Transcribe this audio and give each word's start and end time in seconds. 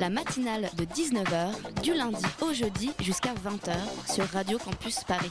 La 0.00 0.10
matinale 0.10 0.68
de 0.76 0.84
19h, 0.84 1.82
du 1.82 1.94
lundi 1.94 2.24
au 2.42 2.52
jeudi 2.52 2.90
jusqu'à 3.00 3.32
20h 3.32 3.74
sur 4.12 4.24
Radio 4.26 4.58
Campus 4.58 5.04
Paris. 5.04 5.30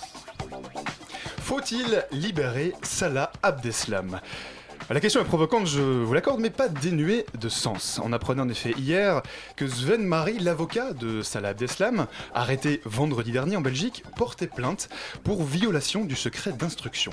Faut-il 1.40 2.04
libérer 2.12 2.74
Salah 2.82 3.32
Abdeslam? 3.44 4.20
La 4.90 5.00
question 5.00 5.20
est 5.20 5.26
provocante, 5.26 5.66
je 5.66 5.82
vous 5.82 6.14
l'accorde, 6.14 6.40
mais 6.40 6.52
pas 6.52 6.68
dénuée 6.68 7.26
de 7.40 7.50
sens. 7.50 8.00
On 8.04 8.14
apprenait 8.14 8.42
en 8.42 8.50
effet 8.50 8.72
hier 8.78 9.24
que 9.56 9.68
Sven 9.68 10.04
Marie, 10.04 10.38
l'avocat 10.38 10.94
de 10.94 11.24
Salah 11.24 11.50
Abdeslam, 11.50 12.06
arrêté 12.36 12.82
vendredi 12.86 13.32
dernier 13.32 13.56
en 13.56 13.62
Belgique, 13.62 14.04
portait 14.16 14.48
plainte 14.48 14.90
pour 15.24 15.44
violation 15.44 16.06
du 16.06 16.16
secret 16.16 16.52
d'instruction. 16.52 17.12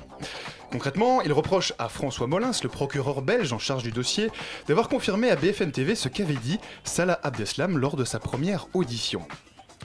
Concrètement, 0.71 1.23
il 1.23 1.33
reproche 1.33 1.73
à 1.79 1.89
François 1.89 2.27
Molins, 2.27 2.53
le 2.63 2.69
procureur 2.69 3.23
belge 3.23 3.53
en 3.55 3.59
charge 3.59 3.83
du 3.83 3.91
dossier, 3.91 4.31
d'avoir 4.69 4.91
confirmé 4.91 5.31
à 5.31 5.37
BFM 5.37 5.73
TV 5.73 5.95
ce 5.95 6.09
qu'avait 6.09 6.35
dit 6.35 6.59
Salah 6.85 7.19
Abdeslam 7.23 7.79
lors 7.79 7.97
de 7.97 8.05
sa 8.05 8.19
première 8.19 8.67
audition. 8.75 9.27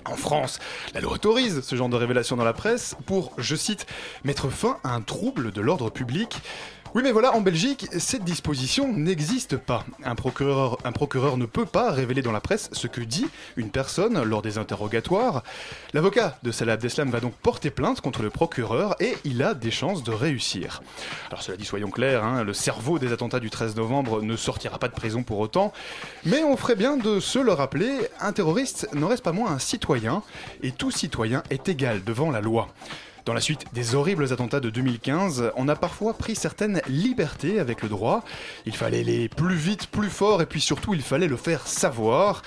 En 0.06 0.16
France, 0.16 0.60
la 0.94 1.02
loi 1.02 1.14
autorise 1.14 1.62
ce 1.62 1.76
genre 1.76 1.90
de 1.90 1.98
révélation 1.98 2.38
dans 2.38 2.46
la 2.46 2.54
presse 2.54 2.96
pour, 3.06 3.34
je 3.38 3.56
cite, 3.56 3.86
mettre 4.24 4.50
fin 4.50 4.78
à 4.84 4.94
un 4.94 5.02
trouble 5.02 5.52
de 5.52 5.60
l'ordre 5.60 5.90
public. 5.90 6.38
Oui 6.94 7.04
mais 7.04 7.12
voilà, 7.12 7.36
en 7.36 7.42
Belgique, 7.42 7.88
cette 7.98 8.24
disposition 8.24 8.92
n'existe 8.94 9.58
pas. 9.58 9.86
Un 10.04 10.16
procureur, 10.16 10.78
un 10.86 10.92
procureur 10.92 11.38
ne 11.38 11.46
peut 11.46 11.66
pas 11.66 11.92
révéler 11.92 12.22
dans 12.22 12.32
la 12.32 12.40
presse 12.40 12.70
ce 12.72 12.88
que 12.88 13.02
dit 13.02 13.28
une 13.58 13.70
personne 13.70 14.24
lors 14.24 14.42
des 14.42 14.58
interrogatoires. 14.58 15.44
L'avocat 15.94 16.38
de 16.44 16.52
Salah 16.52 16.74
Abdeslam 16.74 17.10
va 17.10 17.20
donc 17.20 17.34
porter 17.34 17.72
plainte 17.72 18.00
contre 18.00 18.22
le 18.22 18.30
procureur 18.30 18.96
et 19.02 19.18
il 19.26 19.44
a 19.44 19.54
des 19.54 19.70
chances 19.70 20.04
de 20.04 20.12
réussir. 20.12 20.82
Alors 21.30 21.44
cela 21.44 21.58
dit, 21.58 21.66
soyons 21.66 21.92
clairs, 21.92 22.24
hein, 22.24 22.44
le 22.44 22.54
cerveau 22.54 23.00
des 23.00 23.12
attentats 23.12 23.42
du 23.42 23.50
13 23.50 23.76
novembre 23.76 24.22
ne 24.22 24.36
sortira 24.38 24.80
pas 24.80 24.88
de 24.88 24.94
prison 24.94 25.24
pour 25.24 25.40
autant, 25.40 25.74
mais 26.26 26.44
on 26.44 26.56
ferait 26.56 26.76
bien 26.76 26.96
de 26.96 27.20
se 27.20 27.40
le 27.40 27.52
rappeler, 27.52 27.92
un 28.22 28.32
terroriste 28.32 28.88
n'en 28.94 29.08
reste 29.08 29.24
pas 29.24 29.34
moins 29.34 29.52
un 29.52 29.60
citoyen, 29.60 30.24
et 30.64 30.72
tout 30.72 30.92
citoyen 30.92 31.44
est 31.50 31.68
égal 31.68 32.04
devant 32.04 32.32
la 32.32 32.42
loi. 32.42 32.70
Dans 33.28 33.34
la 33.34 33.42
suite 33.42 33.66
des 33.74 33.94
horribles 33.94 34.32
attentats 34.32 34.62
de 34.62 34.70
2015, 34.70 35.52
on 35.58 35.68
a 35.68 35.76
parfois 35.76 36.14
pris 36.14 36.34
certaines 36.34 36.82
libertés 36.88 37.60
avec 37.60 37.84
le 37.84 37.90
droit. 37.90 38.24
Il 38.66 38.74
fallait 38.74 39.02
aller 39.02 39.28
plus 39.28 39.58
vite, 39.58 39.88
plus 39.88 40.10
fort, 40.10 40.42
et 40.42 40.46
puis 40.46 40.62
surtout 40.62 40.94
il 40.94 41.02
fallait 41.02 41.28
le 41.28 41.36
faire 41.36 41.68
savoir. 41.68 42.42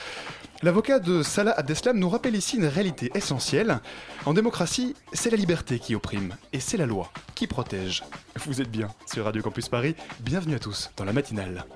L'avocat 0.62 0.98
de 0.98 1.22
Salah 1.22 1.50
Abdeslam 1.50 1.98
nous 1.98 2.08
rappelle 2.08 2.34
ici 2.34 2.56
une 2.56 2.64
réalité 2.64 3.10
essentielle. 3.14 3.80
En 4.24 4.32
démocratie, 4.32 4.94
c'est 5.12 5.28
la 5.28 5.36
liberté 5.36 5.78
qui 5.78 5.94
opprime, 5.94 6.34
et 6.54 6.60
c'est 6.60 6.78
la 6.78 6.86
loi 6.86 7.12
qui 7.34 7.46
protège. 7.46 8.02
Vous 8.46 8.62
êtes 8.62 8.70
bien 8.70 8.88
sur 9.04 9.26
Radio 9.26 9.42
Campus 9.42 9.68
Paris, 9.68 9.94
bienvenue 10.20 10.54
à 10.54 10.60
tous 10.60 10.90
dans 10.96 11.04
la 11.04 11.12
matinale. 11.12 11.66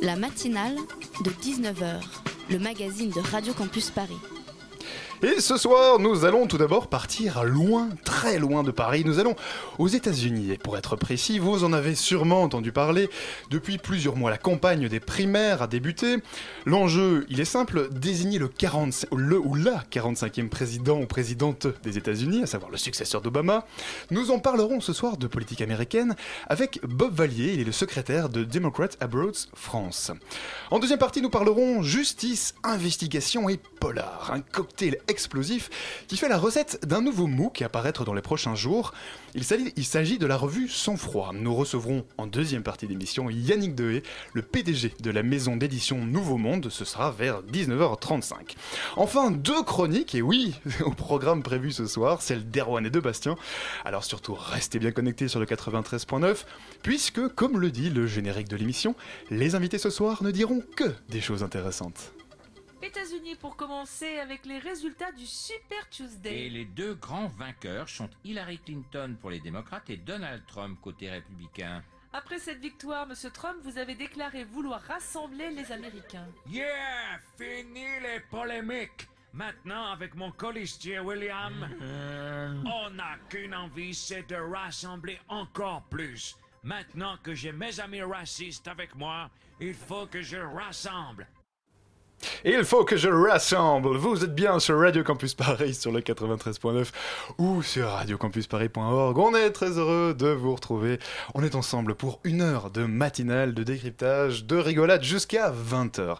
La 0.00 0.14
matinale 0.14 0.76
de 1.24 1.30
19h, 1.30 2.02
le 2.50 2.58
magazine 2.60 3.10
de 3.10 3.20
Radio 3.32 3.52
Campus 3.52 3.90
Paris. 3.90 4.20
Et 5.22 5.40
ce 5.40 5.56
soir, 5.56 5.98
nous 5.98 6.26
allons 6.26 6.46
tout 6.46 6.58
d'abord 6.58 6.88
partir 6.88 7.42
loin, 7.42 7.88
très 8.04 8.38
loin 8.38 8.62
de 8.62 8.70
Paris. 8.70 9.02
Nous 9.06 9.18
allons 9.18 9.34
aux 9.78 9.88
États-Unis. 9.88 10.52
Et 10.52 10.58
pour 10.58 10.76
être 10.76 10.94
précis, 10.94 11.38
vous 11.38 11.64
en 11.64 11.72
avez 11.72 11.94
sûrement 11.94 12.42
entendu 12.42 12.70
parler. 12.70 13.08
Depuis 13.48 13.78
plusieurs 13.78 14.14
mois, 14.14 14.30
la 14.30 14.36
campagne 14.36 14.88
des 14.88 15.00
primaires 15.00 15.62
a 15.62 15.68
débuté. 15.68 16.16
L'enjeu, 16.66 17.24
il 17.30 17.40
est 17.40 17.46
simple 17.46 17.88
désigner 17.90 18.38
le, 18.38 18.48
40, 18.48 19.06
le 19.16 19.38
ou 19.38 19.54
la 19.54 19.84
45e 19.90 20.50
président 20.50 21.00
ou 21.00 21.06
présidente 21.06 21.66
des 21.82 21.96
États-Unis, 21.96 22.42
à 22.42 22.46
savoir 22.46 22.70
le 22.70 22.76
successeur 22.76 23.22
d'Obama. 23.22 23.66
Nous 24.10 24.30
en 24.30 24.38
parlerons 24.38 24.82
ce 24.82 24.92
soir 24.92 25.16
de 25.16 25.26
politique 25.26 25.62
américaine 25.62 26.14
avec 26.46 26.78
Bob 26.86 27.14
Vallier. 27.14 27.52
Il 27.54 27.60
est 27.60 27.64
le 27.64 27.72
secrétaire 27.72 28.28
de 28.28 28.44
Democrat 28.44 28.88
Abroad 29.00 29.34
France. 29.54 30.10
En 30.70 30.78
deuxième 30.78 30.98
partie, 30.98 31.22
nous 31.22 31.30
parlerons 31.30 31.80
justice, 31.82 32.54
investigation 32.64 33.48
et 33.48 33.58
polar. 33.80 34.30
Un 34.30 34.40
cocktail 34.40 34.98
explosif 35.08 35.70
qui 36.08 36.16
fait 36.16 36.28
la 36.28 36.38
recette 36.38 36.86
d'un 36.86 37.00
nouveau 37.00 37.26
MOOC 37.26 37.62
à 37.62 37.66
apparaître 37.66 38.04
dans 38.04 38.14
les 38.14 38.22
prochains 38.22 38.54
jours. 38.54 38.92
Il 39.34 39.44
s'agit, 39.44 40.18
de 40.18 40.26
la 40.26 40.36
revue 40.36 40.68
Sans 40.68 40.96
Froid. 40.96 41.32
Nous 41.34 41.54
recevrons 41.54 42.06
en 42.16 42.26
deuxième 42.26 42.62
partie 42.62 42.86
d'émission 42.86 43.28
Yannick 43.28 43.74
Dehé, 43.74 44.02
le 44.32 44.42
PDG 44.42 44.94
de 45.00 45.10
la 45.10 45.22
maison 45.22 45.56
d'édition 45.56 45.98
Nouveau 45.98 46.38
Monde. 46.38 46.68
Ce 46.70 46.84
sera 46.84 47.10
vers 47.10 47.42
19h35. 47.42 48.56
Enfin, 48.96 49.30
deux 49.30 49.62
chroniques, 49.62 50.14
et 50.14 50.22
oui, 50.22 50.54
au 50.84 50.92
programme 50.92 51.42
prévu 51.42 51.70
ce 51.70 51.86
soir, 51.86 52.22
celle 52.22 52.48
d'Erwan 52.48 52.86
et 52.86 52.90
de 52.90 53.00
Bastien. 53.00 53.36
Alors 53.84 54.04
surtout, 54.04 54.34
restez 54.34 54.78
bien 54.78 54.92
connectés 54.92 55.28
sur 55.28 55.40
le 55.40 55.46
93.9, 55.46 56.44
puisque, 56.82 57.28
comme 57.28 57.60
le 57.60 57.70
dit 57.70 57.90
le 57.90 58.06
générique 58.06 58.48
de 58.48 58.56
l'émission, 58.56 58.94
les 59.30 59.54
invités 59.54 59.78
ce 59.78 59.90
soir 59.90 60.22
ne 60.22 60.30
diront 60.30 60.62
que 60.76 60.92
des 61.10 61.20
choses 61.20 61.42
intéressantes. 61.42 62.15
États-Unis 62.82 63.36
pour 63.36 63.56
commencer 63.56 64.18
avec 64.18 64.44
les 64.46 64.58
résultats 64.58 65.12
du 65.12 65.26
Super 65.26 65.78
Et 65.86 65.90
Tuesday. 65.90 66.48
les 66.48 66.64
deux 66.64 66.94
grands 66.94 67.28
vainqueurs 67.28 67.88
sont 67.88 68.10
Hillary 68.24 68.58
Clinton 68.58 69.16
pour 69.20 69.30
les 69.30 69.40
démocrates 69.40 69.88
et 69.90 69.96
Donald 69.96 70.42
Trump 70.46 70.78
côté 70.80 71.10
républicain. 71.10 71.82
Après 72.12 72.38
cette 72.38 72.60
victoire, 72.60 73.06
Monsieur 73.06 73.30
Trump, 73.30 73.56
vous 73.62 73.78
avez 73.78 73.94
déclaré 73.94 74.44
vouloir 74.44 74.80
rassembler 74.82 75.50
les 75.50 75.70
Américains. 75.72 76.28
Yeah! 76.48 77.18
Fini 77.36 77.84
les 78.02 78.20
polémiques! 78.30 79.08
Maintenant, 79.32 79.92
avec 79.92 80.14
mon 80.14 80.30
colistier 80.30 80.98
William, 80.98 81.68
on 82.64 82.90
n'a 82.90 83.18
qu'une 83.28 83.54
envie, 83.54 83.94
c'est 83.94 84.26
de 84.30 84.36
rassembler 84.36 85.18
encore 85.28 85.82
plus. 85.90 86.36
Maintenant 86.62 87.18
que 87.22 87.34
j'ai 87.34 87.52
mes 87.52 87.78
amis 87.80 88.02
racistes 88.02 88.66
avec 88.66 88.94
moi, 88.94 89.30
il 89.60 89.74
faut 89.74 90.06
que 90.06 90.22
je 90.22 90.38
rassemble. 90.38 91.26
Il 92.44 92.64
faut 92.64 92.84
que 92.84 92.96
je 92.96 93.08
rassemble. 93.08 93.96
Vous 93.96 94.24
êtes 94.24 94.34
bien 94.34 94.58
sur 94.58 94.78
Radio 94.78 95.02
Campus 95.02 95.34
Paris 95.34 95.74
sur 95.74 95.92
le 95.92 96.00
93.9 96.00 96.86
ou 97.38 97.62
sur 97.62 97.88
radiocampusparis.org. 97.88 99.18
On 99.18 99.34
est 99.34 99.50
très 99.50 99.78
heureux 99.78 100.14
de 100.16 100.28
vous 100.28 100.54
retrouver. 100.54 100.98
On 101.34 101.42
est 101.42 101.54
ensemble 101.54 101.94
pour 101.94 102.20
une 102.24 102.42
heure 102.42 102.70
de 102.70 102.84
matinale, 102.84 103.54
de 103.54 103.62
décryptage, 103.62 104.44
de 104.44 104.56
rigolade 104.56 105.02
jusqu'à 105.02 105.50
20h. 105.52 106.16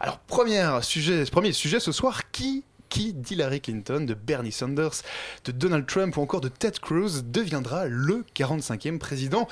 Alors, 0.00 0.18
premier 0.18 0.66
sujet, 0.82 1.24
premier 1.24 1.52
sujet 1.52 1.80
ce 1.80 1.92
soir, 1.92 2.30
qui 2.30 2.64
qui 2.88 3.12
d'Hillary 3.12 3.60
Clinton, 3.60 4.04
de 4.06 4.14
Bernie 4.14 4.52
Sanders, 4.52 5.02
de 5.44 5.52
Donald 5.52 5.86
Trump 5.86 6.16
ou 6.16 6.22
encore 6.22 6.40
de 6.40 6.48
Ted 6.48 6.78
Cruz 6.80 7.22
deviendra 7.24 7.86
le 7.86 8.24
45e 8.34 8.98
président 8.98 9.48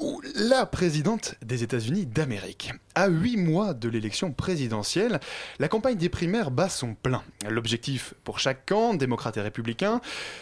ou 0.00 0.22
la 0.34 0.66
présidente 0.66 1.34
des 1.42 1.62
États-Unis 1.62 2.06
d'Amérique. 2.06 2.72
À 2.94 3.08
huit 3.08 3.36
mois 3.36 3.74
de 3.74 3.88
l'élection 3.88 4.32
présidentielle, 4.32 5.20
la 5.58 5.68
campagne 5.68 5.96
des 5.96 6.08
primaires 6.08 6.50
bat 6.50 6.68
son 6.68 6.94
plein. 6.94 7.22
L'objectif 7.48 8.14
pour 8.24 8.38
chaque 8.38 8.66
camp, 8.66 8.94
démocrate 8.94 9.36
et 9.36 9.42
républicain, 9.42 10.00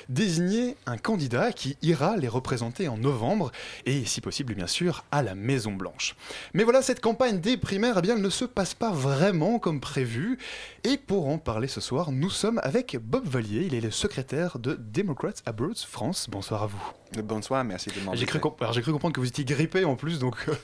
désigner 0.09 0.77
un 0.87 0.97
candidat 0.97 1.53
qui 1.53 1.77
ira 1.83 2.17
les 2.17 2.29
représenter 2.29 2.89
en 2.89 2.97
novembre 2.97 3.53
et, 3.85 4.05
si 4.05 4.21
possible, 4.21 4.55
bien 4.55 4.67
sûr, 4.67 5.05
à 5.11 5.23
la 5.23 5.35
Maison 5.35 5.73
Blanche. 5.73 6.15
Mais 6.55 6.65
voilà, 6.65 6.81
cette 6.81 7.01
campagne 7.01 7.41
des 7.41 7.57
primaires, 7.57 7.97
eh 7.99 8.03
bien, 8.03 8.17
elle 8.17 8.23
ne 8.23 8.31
se 8.31 8.45
passe 8.45 8.75
pas 8.75 8.93
vraiment 8.93 9.59
comme 9.59 9.81
prévu. 9.81 10.39
Et 10.85 10.97
pour 10.97 11.29
en 11.29 11.39
parler 11.39 11.69
ce 11.69 11.81
soir, 11.81 12.13
nous 12.13 12.31
sommes 12.31 12.61
avec 12.63 12.97
Bob 12.97 13.27
Vallier. 13.27 13.67
Il 13.67 13.75
est 13.75 13.81
le 13.81 13.91
secrétaire 13.91 14.59
de 14.59 14.79
Democrats 14.79 15.35
Abroad 15.45 15.77
France. 15.77 16.29
Bonsoir 16.31 16.63
à 16.63 16.67
vous. 16.67 16.93
Bonsoir, 17.17 17.65
merci 17.65 17.89
de 17.89 17.95
J'ai 17.95 18.01
m'inviter. 18.03 18.27
cru, 18.27 18.39
comp- 18.39 18.61
alors, 18.61 18.73
j'ai 18.75 18.83
cru 18.83 18.93
comprendre 18.93 19.15
que 19.15 19.21
vous 19.21 19.27
étiez 19.29 19.45
grippé 19.45 19.85
en 19.85 19.97
plus, 19.97 20.19
donc 20.19 20.37
euh, 20.49 20.55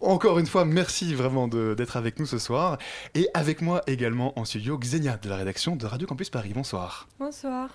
encore 0.00 0.38
une 0.38 0.46
fois, 0.46 0.64
merci 0.64 1.14
vraiment 1.14 1.46
d'être 1.46 1.96
avec 1.98 2.18
nous 2.18 2.24
ce 2.26 2.38
soir. 2.38 2.78
Et 3.14 3.28
avec 3.34 3.60
moi 3.60 3.82
également 3.86 4.38
en 4.38 4.44
studio, 4.46 4.78
Xenia 4.78 5.18
de 5.18 5.28
la 5.28 5.36
rédaction 5.36 5.76
de 5.76 5.84
Radio 5.86 6.06
Campus 6.06 6.30
Paris. 6.30 6.52
Bonsoir. 6.54 7.06
Bonsoir. 7.18 7.68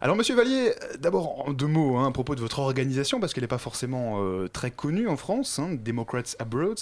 Alors, 0.00 0.14
monsieur 0.14 0.36
Vallier, 0.36 0.72
d'abord 1.00 1.48
en 1.48 1.52
deux 1.52 1.66
mots 1.66 1.96
hein, 1.98 2.06
à 2.08 2.12
propos 2.12 2.34
de 2.36 2.40
votre 2.40 2.60
organisation, 2.60 3.18
parce 3.18 3.34
qu'elle 3.34 3.44
n'est 3.44 3.48
pas 3.48 3.58
forcément 3.58 4.22
euh, 4.22 4.48
très 4.48 4.70
connue 4.70 5.08
en 5.08 5.16
France, 5.16 5.58
hein, 5.58 5.70
Democrats 5.76 6.22
Abroad. 6.38 6.78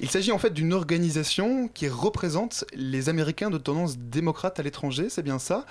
Il 0.00 0.10
s'agit 0.10 0.32
en 0.32 0.38
fait 0.38 0.50
d'une 0.50 0.72
organisation 0.72 1.68
qui 1.68 1.88
représente 1.88 2.64
les 2.74 3.08
Américains 3.08 3.50
de 3.50 3.58
tendance 3.58 3.96
démocrate 3.96 4.58
à 4.58 4.62
l'étranger, 4.64 5.08
c'est 5.08 5.22
bien 5.22 5.38
ça? 5.38 5.66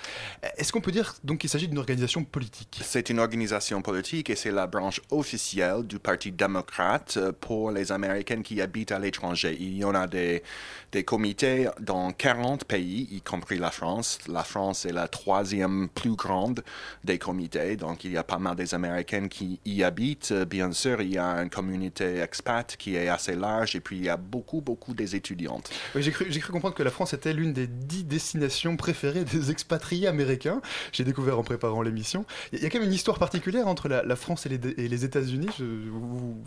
Est-ce 0.56 0.72
qu'on 0.72 0.80
peut 0.80 0.92
dire 0.92 1.14
donc 1.24 1.38
qu'il 1.38 1.50
s'agit 1.50 1.68
d'une 1.68 1.78
organisation 1.78 2.24
politique? 2.24 2.80
C'est 2.82 3.10
une 3.10 3.18
organisation 3.18 3.82
politique 3.82 4.30
et 4.30 4.36
c'est 4.36 4.45
c'est 4.46 4.52
la 4.52 4.68
branche 4.68 5.00
officielle 5.10 5.82
du 5.82 5.98
Parti 5.98 6.30
démocrate 6.30 7.16
euh, 7.16 7.32
pour 7.32 7.72
les 7.72 7.90
Américains 7.90 8.42
qui 8.42 8.60
habitent 8.60 8.92
à 8.92 9.00
l'étranger. 9.00 9.56
Il 9.58 9.76
y 9.76 9.84
en 9.84 9.92
a 9.92 10.06
des, 10.06 10.44
des 10.92 11.02
comités 11.02 11.68
dans 11.80 12.12
40 12.12 12.64
pays, 12.64 13.08
y 13.10 13.20
compris 13.22 13.58
la 13.58 13.72
France. 13.72 14.20
La 14.28 14.44
France 14.44 14.86
est 14.86 14.92
la 14.92 15.08
troisième 15.08 15.88
plus 15.88 16.14
grande 16.14 16.62
des 17.02 17.18
comités, 17.18 17.74
donc 17.76 18.04
il 18.04 18.12
y 18.12 18.16
a 18.16 18.22
pas 18.22 18.38
mal 18.38 18.54
des 18.54 18.72
Américains 18.72 19.26
qui 19.26 19.58
y 19.64 19.82
habitent. 19.82 20.30
Euh, 20.30 20.44
Bien 20.44 20.70
sûr, 20.70 21.00
il 21.00 21.12
y 21.12 21.18
a 21.18 21.42
une 21.42 21.50
communauté 21.50 22.20
expat 22.20 22.76
qui 22.76 22.94
est 22.94 23.08
assez 23.08 23.34
large 23.34 23.74
et 23.74 23.80
puis 23.80 23.96
il 23.96 24.04
y 24.04 24.08
a 24.08 24.16
beaucoup, 24.16 24.60
beaucoup 24.60 24.94
des 24.94 25.16
étudiantes. 25.16 25.70
J'ai 25.96 26.12
cru, 26.12 26.26
cru 26.26 26.52
comprendre 26.52 26.76
que 26.76 26.84
la 26.84 26.92
France 26.92 27.14
était 27.14 27.32
l'une 27.32 27.52
des 27.52 27.66
dix 27.66 28.04
destinations 28.04 28.76
préférées 28.76 29.24
des 29.24 29.50
expatriés 29.50 30.06
américains. 30.06 30.62
J'ai 30.92 31.02
découvert 31.02 31.36
en 31.36 31.42
préparant 31.42 31.82
l'émission. 31.82 32.24
Il 32.52 32.62
y 32.62 32.66
a 32.66 32.70
quand 32.70 32.78
même 32.78 32.86
une 32.86 32.94
histoire 32.94 33.18
particulière 33.18 33.66
entre 33.66 33.88
la, 33.88 34.04
la 34.04 34.14
France 34.14 34.35
et 34.44 34.50
les, 34.50 34.84
et 34.84 34.88
les 34.88 35.04
États-Unis. 35.06 35.48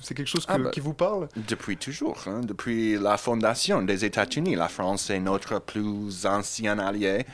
C'est 0.02 0.14
quelque 0.14 0.28
chose 0.28 0.46
que- 0.46 0.52
Ah 0.54 0.58
bah, 0.60 0.70
qui 0.70 0.80
vous 0.80 0.94
parle? 0.94 1.28
Depuis 1.48 1.78
toujours, 1.78 2.20
hein, 2.28 2.42
depuis 2.44 2.98
la 3.00 3.18
fondation 3.18 3.82
des 3.82 4.06
États-Unis, 4.06 4.56
la 4.56 4.68
France 4.68 5.10
est 5.10 5.20
notre 5.20 5.60
plus 5.60 6.26
ancien 6.28 6.78
allié. 6.78 7.26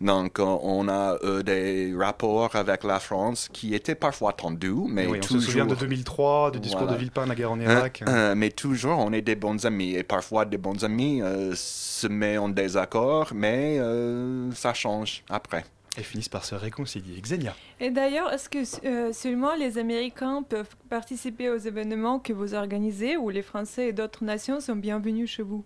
Donc, 0.00 0.38
euh, 0.38 0.42
on 0.44 0.88
a 0.88 1.16
euh, 1.24 1.42
des 1.42 1.94
rapports 1.96 2.54
avec 2.56 2.84
la 2.84 2.98
France 3.00 3.48
qui 3.52 3.74
étaient 3.74 3.94
parfois 3.94 4.32
tendus, 4.32 4.72
mais 4.88 5.06
Oui, 5.06 5.18
on 5.18 5.20
toujours. 5.20 5.40
se 5.40 5.46
souvient 5.46 5.66
de 5.66 5.74
2003, 5.74 6.50
du 6.50 6.60
discours 6.60 6.80
Voilà. 6.82 6.94
de 6.94 6.98
Villepin, 6.98 7.24
la 7.26 7.34
guerre 7.34 7.52
en 7.52 7.60
Hein, 7.60 7.62
Irak. 7.62 8.02
euh, 8.08 8.34
mais 8.34 8.50
toujours, 8.50 8.98
on 8.98 9.12
est 9.12 9.22
des 9.22 9.36
bons 9.36 9.64
amis. 9.64 9.94
Et 9.94 10.02
parfois, 10.02 10.44
des 10.44 10.58
bons 10.58 10.84
amis 10.84 11.22
euh, 11.22 11.52
se 11.54 12.06
mettent 12.08 12.38
en 12.40 12.48
désaccord, 12.48 13.30
mais 13.34 13.78
euh, 13.78 14.50
ça 14.52 14.74
change 14.74 15.22
après. 15.30 15.64
Et 15.98 16.02
finissent 16.02 16.30
par 16.30 16.44
se 16.44 16.54
réconcilier. 16.54 17.20
Xenia. 17.20 17.54
Et 17.82 17.90
d'ailleurs, 17.90 18.32
est-ce 18.32 18.48
que 18.48 18.86
euh, 18.86 19.12
seulement 19.12 19.56
les 19.56 19.76
Américains 19.76 20.44
peuvent 20.48 20.76
participer 20.88 21.50
aux 21.50 21.56
événements 21.56 22.20
que 22.20 22.32
vous 22.32 22.54
organisez 22.54 23.16
ou 23.16 23.28
les 23.28 23.42
Français 23.42 23.88
et 23.88 23.92
d'autres 23.92 24.22
nations 24.22 24.60
sont 24.60 24.76
bienvenus 24.76 25.28
chez 25.28 25.42
vous 25.42 25.64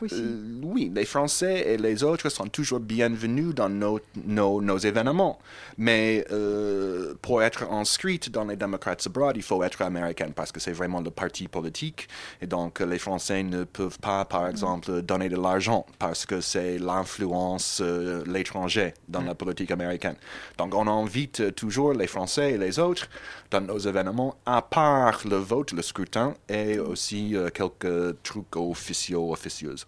aussi? 0.00 0.14
Euh, 0.18 0.60
oui, 0.62 0.90
les 0.94 1.04
Français 1.04 1.74
et 1.74 1.76
les 1.76 2.02
autres 2.04 2.30
sont 2.30 2.46
toujours 2.46 2.80
bienvenus 2.80 3.54
dans 3.54 3.68
nos, 3.68 4.00
nos, 4.24 4.62
nos 4.62 4.78
événements. 4.78 5.38
Mais 5.76 6.24
euh, 6.32 7.12
pour 7.20 7.42
être 7.42 7.70
inscrit 7.70 8.18
dans 8.32 8.46
les 8.46 8.56
démocrates 8.56 9.06
abroad, 9.06 9.36
il 9.36 9.42
faut 9.42 9.62
être 9.62 9.82
américain 9.82 10.30
parce 10.34 10.50
que 10.50 10.60
c'est 10.60 10.72
vraiment 10.72 11.02
le 11.02 11.10
parti 11.10 11.48
politique. 11.48 12.08
Et 12.40 12.46
donc, 12.46 12.80
les 12.80 12.98
Français 12.98 13.42
ne 13.42 13.64
peuvent 13.64 13.98
pas, 13.98 14.24
par 14.24 14.48
exemple, 14.48 15.02
donner 15.02 15.28
de 15.28 15.36
l'argent 15.36 15.84
parce 15.98 16.24
que 16.24 16.40
c'est 16.40 16.78
l'influence 16.78 17.82
l'étranger 18.24 18.94
dans 19.06 19.20
la 19.20 19.34
politique 19.34 19.70
américaine. 19.70 20.16
Donc, 20.56 20.74
on 20.74 20.86
invite 20.86 21.57
toujours 21.58 21.92
les 21.92 22.06
Français 22.06 22.52
et 22.52 22.58
les 22.58 22.78
autres 22.78 23.08
dans 23.50 23.60
nos 23.60 23.78
événements, 23.78 24.36
à 24.46 24.62
part 24.62 25.20
le 25.28 25.36
vote, 25.36 25.72
le 25.72 25.82
scrutin, 25.82 26.34
et 26.48 26.78
aussi 26.78 27.34
euh, 27.34 27.50
quelques 27.50 28.22
trucs 28.22 28.54
officiaux, 28.54 29.32
officieuses. 29.32 29.84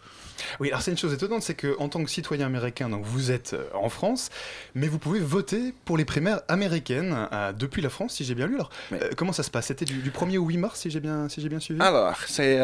Oui, 0.58 0.69
alors 0.69 0.82
c'est 0.82 0.90
une 0.90 0.99
chose 0.99 1.12
étonnante, 1.12 1.43
c'est 1.43 1.55
que 1.55 1.76
en 1.78 1.88
tant 1.88 2.02
que 2.02 2.11
citoyen 2.11 2.46
américain, 2.46 2.88
donc 2.88 3.05
vous 3.05 3.31
êtes 3.31 3.55
euh, 3.55 3.69
en 3.75 3.88
France, 3.88 4.31
mais 4.75 4.88
vous 4.88 4.99
pouvez 4.99 5.20
voter 5.20 5.75
pour 5.84 5.96
les 5.96 6.05
primaires 6.05 6.40
américaines 6.49 7.28
euh, 7.32 7.52
depuis 7.52 7.82
la 7.82 7.90
France, 7.90 8.14
si 8.14 8.25
j'ai 8.25 8.34
bien 8.34 8.46
lu. 8.46 8.56
Alors, 8.56 8.70
euh, 8.93 9.11
comment 9.16 9.32
ça 9.32 9.43
se 9.43 9.50
passe? 9.50 9.66
C'était 9.66 9.84
du, 9.84 9.99
du 9.99 10.11
1er 10.11 10.38
au 10.38 10.46
8 10.46 10.56
mars, 10.56 10.81
si 10.81 10.90
j'ai 10.90 11.00
bien, 11.00 11.28
si 11.28 11.46
bien 11.49 11.61
suivi? 11.61 11.81
Alors, 11.81 12.16
c'est 12.26 12.58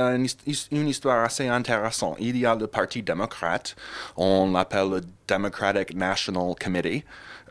une 0.73 0.88
histoire 0.88 1.25
assez 1.25 1.49
intéressante. 1.49 2.17
Il 2.19 2.37
y 2.37 2.47
a 2.47 2.55
le 2.55 2.67
Parti 2.67 3.02
démocrate, 3.02 3.76
on 4.17 4.50
l'appelle 4.52 4.91
le 4.91 5.00
Democratic 5.29 5.94
National 5.94 6.55
Committee, 6.62 7.05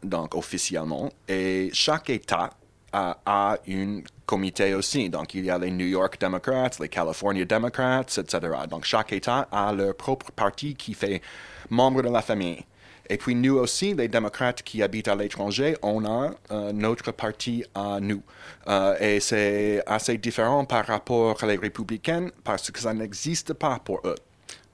donc 0.05 0.35
officiellement, 0.35 1.09
et 1.27 1.69
chaque 1.73 2.09
État 2.09 2.49
a, 2.91 3.17
a 3.25 3.57
un 3.67 4.01
comité 4.25 4.73
aussi. 4.73 5.09
Donc, 5.09 5.33
il 5.33 5.45
y 5.45 5.49
a 5.49 5.57
les 5.57 5.71
New 5.71 5.85
York 5.85 6.17
Democrats, 6.19 6.71
les 6.79 6.89
California 6.89 7.45
Democrats, 7.45 8.01
etc. 8.01 8.39
Donc, 8.69 8.85
chaque 8.85 9.13
État 9.13 9.47
a 9.51 9.73
leur 9.73 9.95
propre 9.95 10.31
parti 10.31 10.75
qui 10.75 10.93
fait 10.93 11.21
membre 11.69 12.01
de 12.01 12.09
la 12.09 12.21
famille. 12.21 12.63
Et 13.09 13.17
puis 13.17 13.35
nous 13.35 13.55
aussi, 13.55 13.93
les 13.93 14.07
démocrates 14.07 14.63
qui 14.63 14.81
habitent 14.81 15.07
à 15.07 15.15
l'étranger, 15.15 15.75
on 15.83 16.05
a 16.05 16.31
euh, 16.51 16.71
notre 16.73 17.11
parti 17.11 17.63
à 17.75 17.99
nous. 17.99 18.23
Euh, 18.67 18.97
et 18.99 19.19
c'est 19.19 19.83
assez 19.85 20.17
différent 20.17 20.65
par 20.65 20.87
rapport 20.87 21.35
aux 21.43 21.45
républicains 21.45 22.29
parce 22.43 22.71
que 22.71 22.79
ça 22.79 22.93
n'existe 22.93 23.53
pas 23.53 23.79
pour 23.83 24.01
eux. 24.05 24.15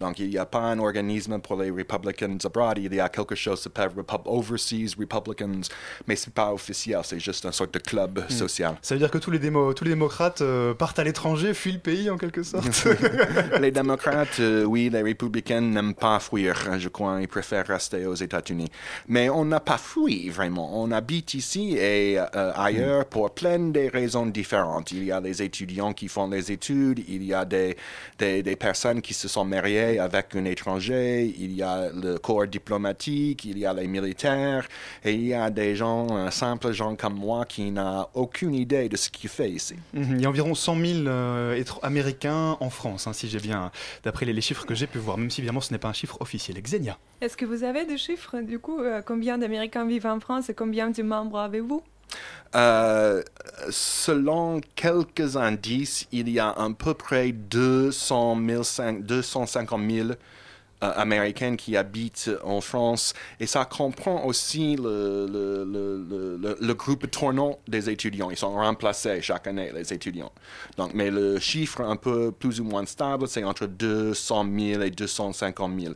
Donc, 0.02 0.20
il 0.20 0.30
n'y 0.30 0.38
a 0.38 0.46
pas 0.46 0.60
un 0.60 0.80
organisme 0.80 1.40
pour 1.40 1.62
les 1.62 1.72
Republicans 1.72 2.38
abroad. 2.44 2.78
Il 2.80 2.94
y 2.94 3.00
a 3.00 3.08
quelque 3.10 3.36
chose 3.36 3.60
qui 3.60 3.64
s'appelle 3.64 3.92
Repub- 3.96 4.26
Overseas 4.26 4.96
Republicans, 5.00 5.62
mais 6.08 6.16
c'est 6.16 6.34
pas 6.34 6.52
officiel. 6.52 7.00
C'est 7.04 7.20
juste 7.20 7.46
une 7.46 7.52
sorte 7.54 7.74
de 7.74 7.80
club 7.80 8.02
Hmm. 8.28 8.30
social. 8.30 8.76
Ça 8.82 8.96
veut 8.96 9.00
dire 9.00 9.12
que 9.12 9.18
tous 9.20 9.32
les, 9.32 9.40
démo- 9.40 9.74
tous 9.74 9.84
les 9.86 9.92
démocrates 9.92 10.42
euh, 10.42 10.74
partent 10.74 11.00
à 11.00 11.04
l'étranger, 11.04 11.54
fuient 11.54 11.74
le 11.74 11.80
pays 11.80 12.10
en 12.10 12.18
quelque 12.18 12.44
sorte 12.44 12.88
les 13.60 13.72
démocrates, 13.82 14.40
euh, 14.40 14.64
oui, 14.64 14.90
les 14.90 15.02
républicains 15.02 15.62
n'aiment 15.62 15.94
pas 15.94 16.20
fuir. 16.20 16.56
Je 16.80 16.90
crois 16.90 17.22
ils 17.22 17.28
préfèrent 17.28 17.68
rester 17.68 18.06
aux 18.06 18.16
États-Unis. 18.16 18.70
Mais 19.08 19.30
on 19.30 19.46
n'a 19.46 19.60
pas 19.60 19.78
fui 19.78 20.30
vraiment. 20.30 20.82
On 20.82 20.92
habite 20.92 21.34
ici 21.36 21.78
et 21.78 22.18
euh, 22.20 22.52
ailleurs 22.56 23.06
pour 23.06 23.32
plein 23.34 23.60
de 23.60 23.90
raisons 23.92 24.26
différentes. 24.26 24.92
Il 24.92 25.04
y 25.06 25.12
a 25.12 25.20
les 25.20 25.42
étudiants 25.42 25.94
qui 25.94 26.08
font 26.08 26.28
les 26.30 26.52
études, 26.52 27.04
il 27.08 27.24
y 27.24 27.34
a 27.34 27.46
des, 27.46 27.78
des, 28.18 28.42
des 28.44 28.56
personnes 28.56 29.02
qui 29.02 29.14
se 29.14 29.28
sont 29.28 29.46
mariées 29.46 29.91
avec 30.00 30.36
un 30.36 30.46
étranger, 30.46 31.34
il 31.40 31.54
y 31.54 31.62
a 31.64 31.90
le 31.92 32.18
corps 32.18 32.48
diplomatique, 32.48 33.46
il 33.46 33.58
y 33.58 33.66
a 33.66 33.74
les 33.74 33.88
militaires, 33.88 34.68
et 35.04 35.14
il 35.14 35.26
y 35.26 35.34
a 35.34 35.50
des 35.50 35.76
gens, 35.76 36.08
euh, 36.12 36.30
simples 36.32 36.72
gens 36.72 36.96
comme 36.96 37.16
moi, 37.16 37.46
qui 37.46 37.72
n'ont 37.72 38.06
aucune 38.14 38.54
idée 38.54 38.90
de 38.90 38.98
ce 38.98 39.10
qu'ils 39.10 39.30
font 39.30 39.44
ici. 39.44 39.76
Mhm, 39.94 40.16
Il 40.18 40.22
y 40.22 40.26
a 40.26 40.30
environ 40.30 40.54
100 40.56 40.76
000 40.76 41.08
euh, 41.08 41.64
Américains 41.82 42.58
en 42.60 42.70
France, 42.70 43.08
hein, 43.08 43.14
si 43.14 43.28
j'ai 43.30 43.40
bien, 43.40 43.72
d'après 44.04 44.26
les, 44.26 44.34
les 44.34 44.42
chiffres 44.42 44.66
que 44.66 44.76
j'ai 44.76 44.88
pu 44.88 44.98
voir, 45.00 45.18
même 45.18 45.30
si 45.30 45.42
évidemment 45.42 45.62
ce 45.62 45.72
n'est 45.72 45.80
pas 45.80 45.90
un 45.90 45.94
chiffre 45.94 46.18
officiel. 46.22 46.62
Xenia. 46.62 46.98
Est-ce 47.22 47.38
que 47.38 47.46
vous 47.46 47.64
avez 47.64 47.86
des 47.86 47.98
chiffres 47.98 48.42
du 48.42 48.60
coup 48.60 48.80
euh, 48.80 49.02
Combien 49.06 49.38
d'Américains 49.38 49.86
vivent 49.86 50.08
en 50.08 50.20
France 50.20 50.50
et 50.50 50.54
combien 50.54 50.90
de 50.90 51.04
membres 51.04 51.40
avez-vous? 51.40 51.82
Euh, 52.54 53.24
selon 53.70 54.60
quelques 54.76 55.38
indices, 55.38 56.08
il 56.12 56.28
y 56.30 56.40
a 56.40 56.50
à 56.50 56.70
peu 56.78 56.94
près 56.94 57.32
200 57.32 58.38
000, 58.46 58.64
cin- 58.64 59.02
250 59.02 59.90
000 59.90 60.10
euh, 60.10 60.14
Américains 60.98 61.56
qui 61.56 61.78
habitent 61.78 62.30
en 62.44 62.60
France 62.60 63.14
et 63.40 63.46
ça 63.46 63.64
comprend 63.66 64.26
aussi 64.26 64.76
le 64.78 66.74
groupe 66.74 67.10
tournant 67.10 67.58
des 67.68 67.90
étudiants. 67.90 68.30
Ils 68.32 68.38
sont 68.38 68.54
remplacés 68.54 69.22
chaque 69.22 69.48
année, 69.48 69.72
les 69.74 69.94
étudiants. 69.94 70.32
Donc, 70.78 70.94
mais 70.94 71.10
le 71.12 71.40
chiffre 71.40 71.82
un 71.82 71.96
peu 71.96 72.32
plus 72.32 72.60
ou 72.60 72.64
moins 72.66 72.86
stable, 72.86 73.28
c'est 73.28 73.44
entre 73.44 73.66
200 73.68 74.46
000 74.58 74.82
et 74.82 74.90
250 74.90 75.80
000. 75.80 75.94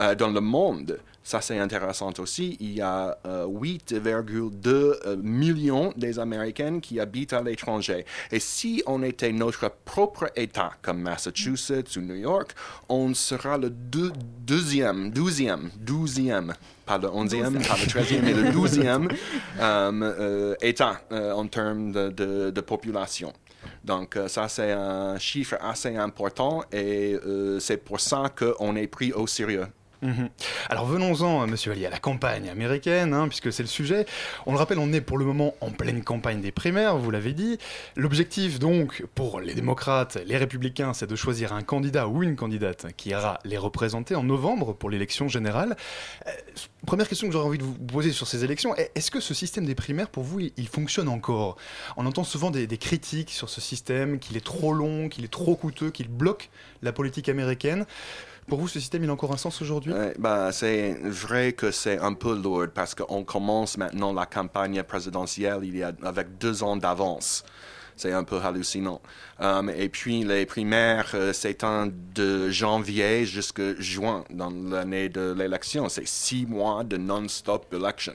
Euh, 0.00 0.14
dans 0.14 0.28
le 0.30 0.40
monde, 0.40 0.98
ça 1.26 1.40
c'est 1.40 1.58
intéressant 1.58 2.12
aussi, 2.18 2.56
il 2.60 2.74
y 2.74 2.82
a 2.82 3.18
euh, 3.26 3.46
8,2 3.46 4.66
euh, 4.68 5.16
millions 5.22 5.92
des 5.96 6.18
Américains 6.18 6.80
qui 6.80 7.00
habitent 7.00 7.32
à 7.32 7.42
l'étranger. 7.42 8.04
Et 8.30 8.38
si 8.40 8.82
on 8.86 9.02
était 9.02 9.32
notre 9.32 9.70
propre 9.86 10.30
État, 10.36 10.72
comme 10.82 11.00
Massachusetts 11.00 11.96
ou 11.96 12.02
New 12.02 12.14
York, 12.16 12.52
on 12.90 13.14
sera 13.14 13.56
le 13.58 13.70
deux- 13.70 14.12
deuxième, 14.46 15.10
douzième, 15.10 15.70
douzième, 15.80 16.52
pas 16.84 16.98
le 16.98 17.08
onzième, 17.08 17.54
pas 17.54 17.76
le 17.82 17.88
treizième, 17.88 18.24
mais 18.24 18.34
le 18.34 18.52
douzième 18.58 19.08
euh, 19.58 19.92
euh, 20.02 20.54
État 20.60 21.00
euh, 21.10 21.32
en 21.32 21.46
termes 21.46 21.90
de, 21.90 22.10
de- 22.10 22.50
de 22.50 22.60
population. 22.60 23.32
Donc 23.82 24.18
ça, 24.28 24.48
c'est 24.48 24.72
un 24.72 25.18
chiffre 25.18 25.56
assez 25.60 25.96
important 25.96 26.64
et 26.70 27.16
c'est 27.60 27.78
pour 27.78 27.98
ça 28.00 28.30
qu'on 28.38 28.76
est 28.76 28.86
pris 28.86 29.12
au 29.12 29.26
sérieux. 29.26 29.66
Mhm. 30.04 30.28
Alors 30.68 30.84
venons-en, 30.84 31.46
Monsieur 31.46 31.70
Vallier, 31.72 31.86
à 31.86 31.90
la 31.90 31.98
campagne 31.98 32.50
américaine, 32.50 33.14
hein, 33.14 33.26
puisque 33.26 33.50
c'est 33.50 33.62
le 33.62 33.68
sujet. 33.68 34.04
On 34.44 34.52
le 34.52 34.58
rappelle, 34.58 34.78
on 34.78 34.92
est 34.92 35.00
pour 35.00 35.16
le 35.16 35.24
moment 35.24 35.54
en 35.62 35.70
pleine 35.70 36.04
campagne 36.04 36.42
des 36.42 36.52
primaires, 36.52 36.98
vous 36.98 37.10
l'avez 37.10 37.32
dit. 37.32 37.58
L'objectif 37.96 38.58
donc 38.58 39.02
pour 39.14 39.40
les 39.40 39.54
démocrates, 39.54 40.18
les 40.26 40.36
républicains, 40.36 40.92
c'est 40.92 41.06
de 41.06 41.16
choisir 41.16 41.54
un 41.54 41.62
candidat 41.62 42.06
ou 42.06 42.22
une 42.22 42.36
candidate 42.36 42.88
qui 42.98 43.08
ira 43.10 43.38
les 43.46 43.56
représenter 43.56 44.14
en 44.14 44.24
novembre 44.24 44.74
pour 44.74 44.90
l'élection 44.90 45.26
générale. 45.28 45.74
Euh, 46.26 46.30
première 46.86 47.08
question 47.08 47.26
que 47.26 47.32
j'aurais 47.32 47.46
envie 47.46 47.58
de 47.58 47.64
vous 47.64 47.72
poser 47.72 48.12
sur 48.12 48.26
ces 48.26 48.44
élections, 48.44 48.76
est- 48.76 48.90
est-ce 48.94 49.10
que 49.10 49.20
ce 49.20 49.32
système 49.32 49.64
des 49.64 49.74
primaires, 49.74 50.10
pour 50.10 50.22
vous, 50.22 50.40
il, 50.40 50.68
fonctionne 50.68 51.08
encore? 51.08 51.56
On 51.96 52.04
entend 52.04 52.24
souvent 52.24 52.50
des 52.50 52.66
critiques 52.78 53.30
sur 53.30 53.48
ce 53.48 53.62
système, 53.62 54.18
qu'il 54.18 54.36
est 54.36 54.44
trop 54.44 54.74
long, 54.74 55.08
qu'il 55.08 55.24
est 55.24 55.32
trop 55.32 55.56
coûteux, 55.56 55.90
qu'il 55.90 56.08
bloque 56.08 56.50
la 56.82 56.92
politique 56.92 57.30
américaine. 57.30 57.86
Pour 58.46 58.58
vous, 58.58 58.68
ce 58.68 58.78
système, 58.78 59.02
il 59.04 59.10
a 59.10 59.12
encore 59.12 59.32
un 59.32 59.38
sens 59.38 59.62
aujourd'hui? 59.62 59.92
Ouais, 59.92 60.14
bah, 60.18 60.52
c'est 60.52 60.98
vrai 61.02 61.52
que 61.52 61.70
c'est 61.70 61.98
un 61.98 62.12
peu 62.12 62.36
lourd 62.36 62.66
parce 62.74 62.94
qu'on 62.94 63.24
commence 63.24 63.78
maintenant 63.78 64.12
la 64.12 64.26
campagne 64.26 64.82
présidentielle 64.82 65.60
il 65.62 65.76
y 65.76 65.82
a, 65.82 65.92
avec 66.02 66.38
deux 66.38 66.62
ans 66.62 66.76
d'avance. 66.76 67.44
C'est 67.96 68.12
un 68.12 68.24
peu 68.24 68.40
hallucinant. 68.40 69.00
Um, 69.38 69.70
et 69.70 69.88
puis 69.88 70.24
les 70.24 70.46
primaires 70.46 71.12
euh, 71.14 71.32
s'étendent 71.32 71.94
de 72.12 72.50
janvier 72.50 73.24
jusqu'à 73.24 73.74
juin 73.78 74.24
dans 74.30 74.50
l'année 74.50 75.08
de 75.08 75.32
l'élection. 75.32 75.88
C'est 75.88 76.06
six 76.06 76.44
mois 76.44 76.82
de 76.82 76.96
non-stop 76.96 77.72
election. 77.72 78.14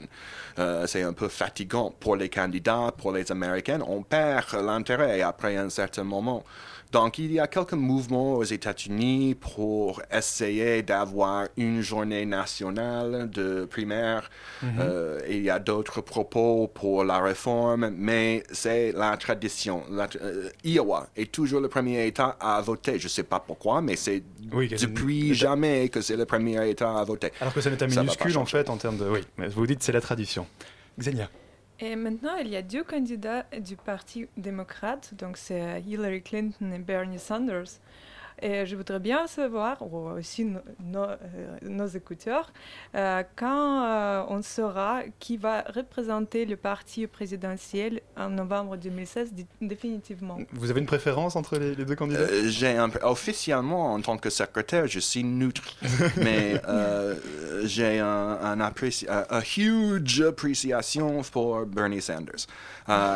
Euh, 0.58 0.86
c'est 0.86 1.02
un 1.02 1.14
peu 1.14 1.28
fatigant 1.28 1.94
pour 1.98 2.16
les 2.16 2.28
candidats, 2.28 2.92
pour 2.96 3.12
les 3.12 3.32
Américains. 3.32 3.80
On 3.86 4.02
perd 4.02 4.52
l'intérêt 4.62 5.22
après 5.22 5.56
un 5.56 5.70
certain 5.70 6.04
moment. 6.04 6.44
Donc, 6.92 7.18
il 7.18 7.30
y 7.32 7.38
a 7.38 7.46
quelques 7.46 7.74
mouvements 7.74 8.34
aux 8.34 8.42
États-Unis 8.42 9.36
pour 9.36 10.02
essayer 10.12 10.82
d'avoir 10.82 11.46
une 11.56 11.82
journée 11.82 12.26
nationale 12.26 13.30
de 13.30 13.64
primaire. 13.64 14.28
Mhm. 14.62 14.70
Euh, 14.80 15.20
il 15.28 15.42
y 15.42 15.50
a 15.50 15.60
d'autres 15.60 16.00
propos 16.00 16.66
pour 16.66 17.04
la 17.04 17.20
réforme, 17.20 17.90
mais 17.96 18.42
c'est 18.50 18.90
la 18.92 19.16
tradition. 19.16 19.84
La- 19.90 20.08
euh, 20.20 20.48
Iowa 20.64 21.06
est 21.16 21.30
toujours 21.30 21.60
le 21.60 21.68
premier 21.68 22.06
État 22.06 22.36
à 22.40 22.60
voter. 22.60 22.98
Je 22.98 23.04
ne 23.04 23.08
sais 23.10 23.22
pas 23.22 23.38
pourquoi, 23.38 23.80
mais 23.80 23.94
c'est 23.94 24.22
Oui, 24.52 24.66
depuis 24.68 25.32
jamais 25.34 25.88
que 25.90 26.00
c'est 26.00 26.16
le 26.16 26.24
premier 26.26 26.68
État 26.68 26.98
à 26.98 27.04
voter. 27.04 27.30
Alors 27.40 27.54
que 27.54 27.60
c'est 27.60 27.70
un 27.70 27.74
état 27.74 27.86
minuscule 27.86 28.36
en 28.36 28.46
fait 28.46 28.68
en 28.68 28.76
termes 28.78 28.96
de. 28.96 29.08
Oui, 29.08 29.20
mais 29.38 29.46
vous 29.48 29.66
dites 29.66 29.82
c'est 29.84 29.92
la 29.92 30.00
tradition. 30.00 30.44
Xenia. 30.98 31.28
Et 31.82 31.96
maintenant, 31.96 32.36
il 32.36 32.48
y 32.48 32.56
a 32.56 32.62
deux 32.62 32.84
candidats 32.84 33.46
du 33.58 33.74
Parti 33.74 34.28
démocrate, 34.36 35.14
donc 35.14 35.38
c'est 35.38 35.80
Hillary 35.86 36.20
Clinton 36.20 36.72
et 36.72 36.78
Bernie 36.78 37.18
Sanders. 37.18 37.80
Et 38.42 38.64
je 38.66 38.74
voudrais 38.76 38.98
bien 39.00 39.26
savoir, 39.26 39.82
ou 39.82 40.08
aussi 40.10 40.46
euh, 40.94 41.16
nos 41.62 41.86
écouteurs, 41.86 42.52
euh, 42.94 43.22
quand 43.36 43.84
euh, 43.84 44.22
on 44.28 44.42
saura 44.42 45.02
qui 45.18 45.36
va 45.36 45.62
représenter 45.74 46.46
le 46.46 46.56
parti 46.56 47.06
présidentiel 47.06 48.00
en 48.16 48.30
novembre 48.30 48.76
2016 48.76 49.32
di- 49.32 49.46
définitivement? 49.60 50.38
Vous 50.52 50.70
avez 50.70 50.80
une 50.80 50.86
préférence 50.86 51.36
entre 51.36 51.58
les, 51.58 51.74
les 51.74 51.84
deux 51.84 51.96
candidats? 51.96 52.20
Euh, 52.20 52.48
j'ai 52.48 52.76
un- 52.76 52.90
officiellement, 53.02 53.92
en 53.92 54.00
tant 54.00 54.16
que 54.16 54.30
secrétaire, 54.30 54.86
je 54.86 55.00
suis 55.00 55.22
neutre. 55.24 55.76
mais 56.16 56.60
euh, 56.68 57.16
j'ai 57.64 57.98
un, 58.00 58.38
un 58.42 58.58
appréci- 58.60 59.06
huge 59.56 60.20
appréciation 60.22 61.22
pour 61.30 61.66
Bernie 61.66 62.00
Sanders. 62.02 62.46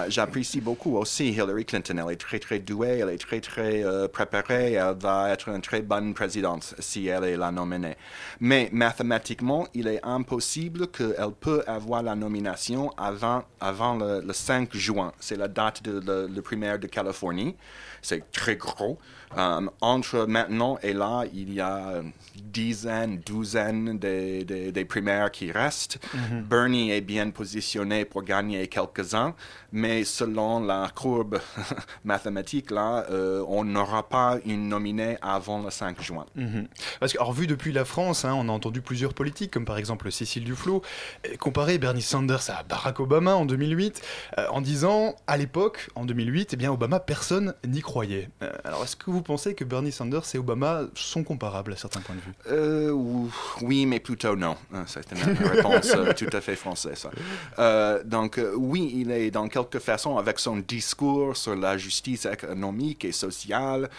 J'apprécie 0.09 0.61
beaucoup 0.61 0.97
aussi 0.97 1.31
Hillary 1.31 1.65
Clinton. 1.65 1.97
Elle 2.07 2.13
est 2.13 2.17
très, 2.17 2.39
très 2.39 2.59
douée, 2.61 2.99
elle 3.01 3.09
est 3.09 3.19
très, 3.19 3.41
très 3.41 3.83
euh, 3.85 4.07
préparée. 4.07 4.73
Elle 4.75 4.95
va 5.01 5.14
être 5.29 5.49
une 5.49 5.61
très 5.61 5.83
bonne 5.83 6.15
présidente 6.15 6.75
si 6.79 7.07
elle 7.07 7.25
est 7.25 7.37
la 7.37 7.51
nominée. 7.51 7.97
Mais 8.41 8.69
mathématiquement, 8.73 9.67
il 9.75 9.89
est 9.89 10.01
impossible 10.05 10.89
qu'elle 10.89 11.33
peut 11.41 11.63
avoir 11.67 12.03
la 12.03 12.15
nomination 12.15 12.91
avant, 12.97 13.45
avant 13.61 13.95
le, 13.97 14.21
le 14.21 14.33
5 14.33 14.75
juin. 14.75 15.13
C'est 15.21 15.37
la 15.37 15.49
date 15.49 15.83
de 15.83 16.01
le, 16.05 16.27
le 16.27 16.43
primaire 16.43 16.79
de 16.79 16.87
Californie. 16.87 17.57
C'est 18.03 18.31
très 18.33 18.57
gros. 18.57 18.99
Um, 19.37 19.71
entre 19.81 20.27
maintenant 20.27 20.79
et 20.83 20.93
là, 20.93 21.25
il 21.33 21.53
y 21.53 21.61
a 21.61 21.99
une 21.99 22.13
dizaine, 22.37 23.21
douzaine 23.25 23.99
des, 23.99 24.45
des, 24.45 24.73
des 24.73 24.85
primaires 24.85 25.31
qui 25.31 25.51
restent. 25.51 25.99
Mhm. 26.15 26.43
Bernie 26.43 26.91
est 26.91 27.01
bien 27.01 27.31
positionné 27.31 28.05
pour 28.05 28.23
gagner 28.23 28.67
quelques-uns, 28.69 29.35
mais 29.73 30.05
selon 30.05 30.61
la 30.61 30.89
courbe 30.95 31.41
mathématique, 32.05 32.71
là, 32.71 33.07
euh, 33.11 33.45
on 33.49 33.65
n'aura 33.65 34.09
pas 34.09 34.39
une 34.45 34.69
nominée 34.69 35.17
avant 35.21 35.63
le 35.63 35.71
5 35.71 36.01
juin. 36.01 36.27
Mhm. 36.37 36.69
Parce 37.01 37.13
que, 37.13 37.19
alors, 37.19 37.33
vu 37.33 37.47
depuis 37.47 37.73
la 37.73 37.85
France, 37.85 38.25
hein, 38.25 38.35
on 38.37 38.49
a 38.49 38.53
entendu 38.53 38.81
plusieurs 38.83 39.15
politiques, 39.15 39.51
comme 39.53 39.65
par 39.65 39.79
exemple 39.79 40.11
Cécile 40.13 40.45
Duflot, 40.45 40.83
euh, 41.27 41.37
comparer 41.39 41.79
Bernie 41.79 42.03
Sanders 42.03 42.51
à 42.51 42.63
Barack 42.63 43.01
Obama 43.01 43.35
en 43.35 43.47
2008, 43.47 44.01
euh, 44.39 44.47
en 44.51 44.61
disant, 44.61 45.17
à 45.27 45.37
l'époque, 45.37 45.89
en 45.97 46.05
2008, 46.05 46.51
eh 46.53 46.57
bien, 46.57 46.71
Obama, 46.73 47.01
personne 47.01 47.55
n'y 47.67 47.81
croyait. 47.81 48.31
Euh, 48.43 48.53
alors, 48.65 48.85
est-ce 48.85 48.97
que 48.97 49.11
vous 49.11 49.23
pensez 49.25 49.55
que 49.55 49.65
Bernie 49.65 49.91
Sanders 49.91 50.23
et 50.35 50.39
Obama 50.39 50.83
sont 50.95 51.25
comparables 51.25 51.73
à 51.73 51.77
certains 51.77 52.01
points 52.01 52.15
de 52.15 52.21
vue? 52.21 52.33
Euh, 52.51 52.91
ou- 52.93 53.31
oui, 53.63 53.87
mais 53.87 53.99
plutôt 53.99 54.37
non. 54.37 54.57
Euh, 54.73 54.85
C'est 54.87 55.11
une 55.13 55.19
réponse 55.49 55.91
euh, 55.97 56.13
tout 56.13 56.31
à 56.33 56.41
fait 56.41 56.55
française. 56.57 56.99
ça. 56.99 57.11
Euh, 57.59 58.03
donc, 58.05 58.41
oui, 58.57 58.93
il 58.97 59.11
est 59.11 59.31
dans 59.33 59.49
quelque 59.49 59.79
façon, 59.81 60.17
avec 60.19 60.39
son 60.39 60.59
discours 60.59 61.37
sur 61.37 61.57
la 61.57 61.77
justice 61.77 62.27
économique 62.27 63.05
et 63.05 63.13
sociale, 63.13 63.91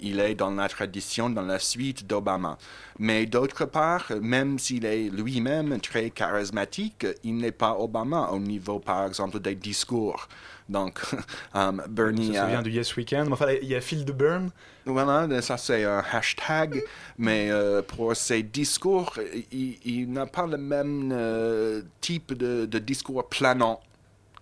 il 0.00 0.20
est 0.20 0.34
dans 0.34 0.50
la 0.52 0.68
tradition, 0.68 1.28
dans 1.28 1.42
la 1.42 1.58
suite 1.58 2.06
d'Obama. 2.06 2.56
Mais 2.98 3.26
d'autre 3.26 3.64
part, 3.64 4.06
même 4.22 4.58
s'il 4.58 4.84
est 4.84 5.10
lui-même 5.10 5.80
très 5.80 6.10
charismatique, 6.10 7.06
il 7.24 7.36
n'est 7.36 7.50
pas 7.52 7.76
Obama 7.78 8.30
au 8.32 8.38
niveau, 8.38 8.78
par 8.78 9.06
exemple, 9.06 9.40
des 9.40 9.56
discours. 9.56 10.28
Donc, 10.68 11.00
um, 11.54 11.82
Bernie 11.88 12.30
me 12.30 12.36
a- 12.38 12.42
souviens 12.44 12.62
du 12.62 12.70
Yes 12.70 12.96
Weekend, 12.96 13.32
enfin, 13.32 13.46
il 13.60 13.68
y 13.68 13.74
a 13.74 13.80
Phil 13.80 14.04
de 14.04 14.12
Burn. 14.12 14.50
voilà, 14.86 15.40
ça 15.42 15.56
c'est 15.58 15.84
un 15.84 16.02
hashtag, 16.12 16.82
mais 17.18 17.50
euh, 17.50 17.82
pour 17.82 18.16
ses 18.16 18.42
discours, 18.42 19.14
il, 19.52 19.78
il 19.84 20.10
n'a 20.12 20.26
pas 20.26 20.46
le 20.46 20.56
même 20.56 21.10
euh, 21.12 21.82
type 22.00 22.32
de, 22.32 22.64
de 22.66 22.78
discours 22.78 23.28
planant 23.28 23.80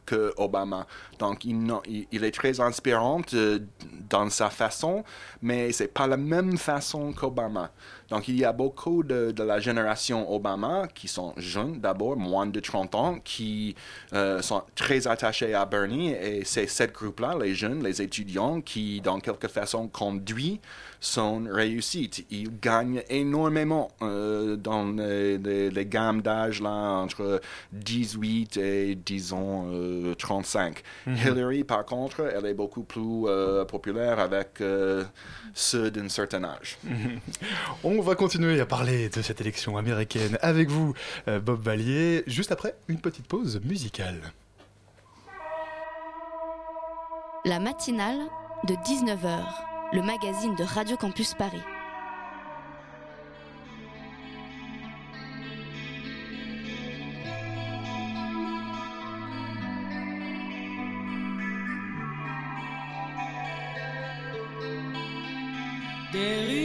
que 0.07 0.33
Obama. 0.37 0.87
Donc, 1.23 1.45
il, 1.45 2.25
est 2.25 2.35
très 2.35 2.59
inspirant 2.59 3.23
euh, 3.35 3.61
dans 4.11 4.29
sa 4.29 4.51
façon, 4.51 5.05
mais 5.41 5.71
c'est 5.71 5.87
pas 5.87 6.09
la 6.09 6.17
même 6.17 6.59
façon 6.59 7.13
qu'Obama. 7.13 7.71
Donc, 8.11 8.27
il 8.27 8.37
y 8.37 8.45
a 8.45 8.53
beaucoup 8.53 9.05
de, 9.05 9.33
la 9.39 9.61
génération 9.61 10.31
Obama 10.35 10.89
qui 10.93 11.07
sont 11.07 11.33
jeunes 11.37 11.79
d'abord, 11.79 12.17
moins 12.17 12.47
de 12.47 12.59
30 12.59 12.95
ans, 12.97 13.19
qui 13.23 13.77
euh, 14.13 14.43
sont 14.43 14.63
très 14.75 15.07
attachés 15.07 15.55
à 15.55 15.65
Bernie. 15.65 16.11
Et 16.11 16.43
c'est 16.45 16.67
cette 16.67 16.93
groupe-là, 16.93 17.37
les 17.41 17.55
jeunes, 17.55 17.85
les 17.85 18.03
étudiants, 18.03 18.61
qui, 18.61 19.01
dans 19.01 19.21
quelque 19.21 19.47
façon, 19.47 19.87
conduit 19.87 20.61
son 21.03 21.45
réussite. 21.51 22.25
Il 22.31 22.59
gagne 22.61 23.03
énormément 23.11 23.91
euh, 24.03 24.57
dans 24.57 24.85
les, 24.85 25.87
gammes 25.87 26.23
d'âge 26.23 26.63
entre 26.63 27.41
18 27.73 28.57
et 28.57 28.95
disons 28.95 29.71
euh, 29.73 30.15
35. 31.17 31.25
Mhm. 31.25 31.33
Hillary, 31.33 31.65
par 31.65 31.85
contre, 31.85 32.21
elle 32.35 32.47
est 32.47 32.55
beaucoup 32.55 32.83
plus 32.83 33.27
euh, 33.27 33.65
populaire 33.65 34.19
avec 34.19 34.61
euh, 34.61 35.05
ceux 35.55 35.91
d'un 35.91 36.09
certain 36.09 36.45
âge. 36.45 36.79
On 37.85 38.01
va 38.01 38.15
continuer 38.15 38.61
à 38.61 38.67
parler 38.67 39.09
de 39.09 39.23
cette 39.23 39.41
élection 39.41 39.77
américaine 39.77 40.39
avec 40.41 40.69
vous, 40.69 40.95
euh, 41.29 41.41
Bob 41.41 41.63
Vallier, 41.63 42.25
juste 42.27 42.53
après 42.53 42.75
une 42.89 42.99
petite 42.99 43.27
pause 43.27 43.61
musicale. 43.65 44.33
La 47.45 47.59
matinale 47.59 48.19
de 48.69 48.75
19h, 48.75 49.41
le 49.93 50.03
magazine 50.03 50.55
de 50.55 50.63
Radio 50.63 50.97
Campus 50.97 51.35
Paris. 51.35 51.63
Des 66.23 66.62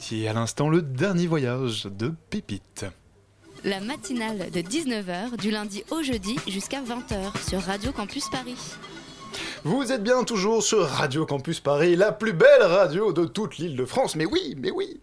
écoutiez 0.00 0.28
à 0.28 0.32
l'instant 0.32 0.70
le 0.70 0.80
dernier 0.80 1.26
voyage 1.26 1.84
de 1.84 2.14
Pépite. 2.30 2.86
La 3.64 3.80
matinale 3.80 4.50
de 4.50 4.60
19h 4.60 5.36
du 5.36 5.50
lundi 5.50 5.84
au 5.90 6.02
jeudi 6.02 6.36
jusqu'à 6.48 6.80
20h 6.80 7.46
sur 7.46 7.60
Radio 7.60 7.92
Campus 7.92 8.30
Paris. 8.30 8.56
Vous 9.62 9.92
êtes 9.92 10.02
bien 10.02 10.24
toujours 10.24 10.62
sur 10.62 10.86
Radio 10.88 11.26
Campus 11.26 11.60
Paris, 11.60 11.94
la 11.94 12.12
plus 12.12 12.32
belle 12.32 12.62
radio 12.62 13.12
de 13.12 13.26
toute 13.26 13.58
l'île 13.58 13.76
de 13.76 13.84
France. 13.84 14.16
Mais 14.16 14.24
oui, 14.24 14.54
mais 14.56 14.70
oui, 14.70 15.00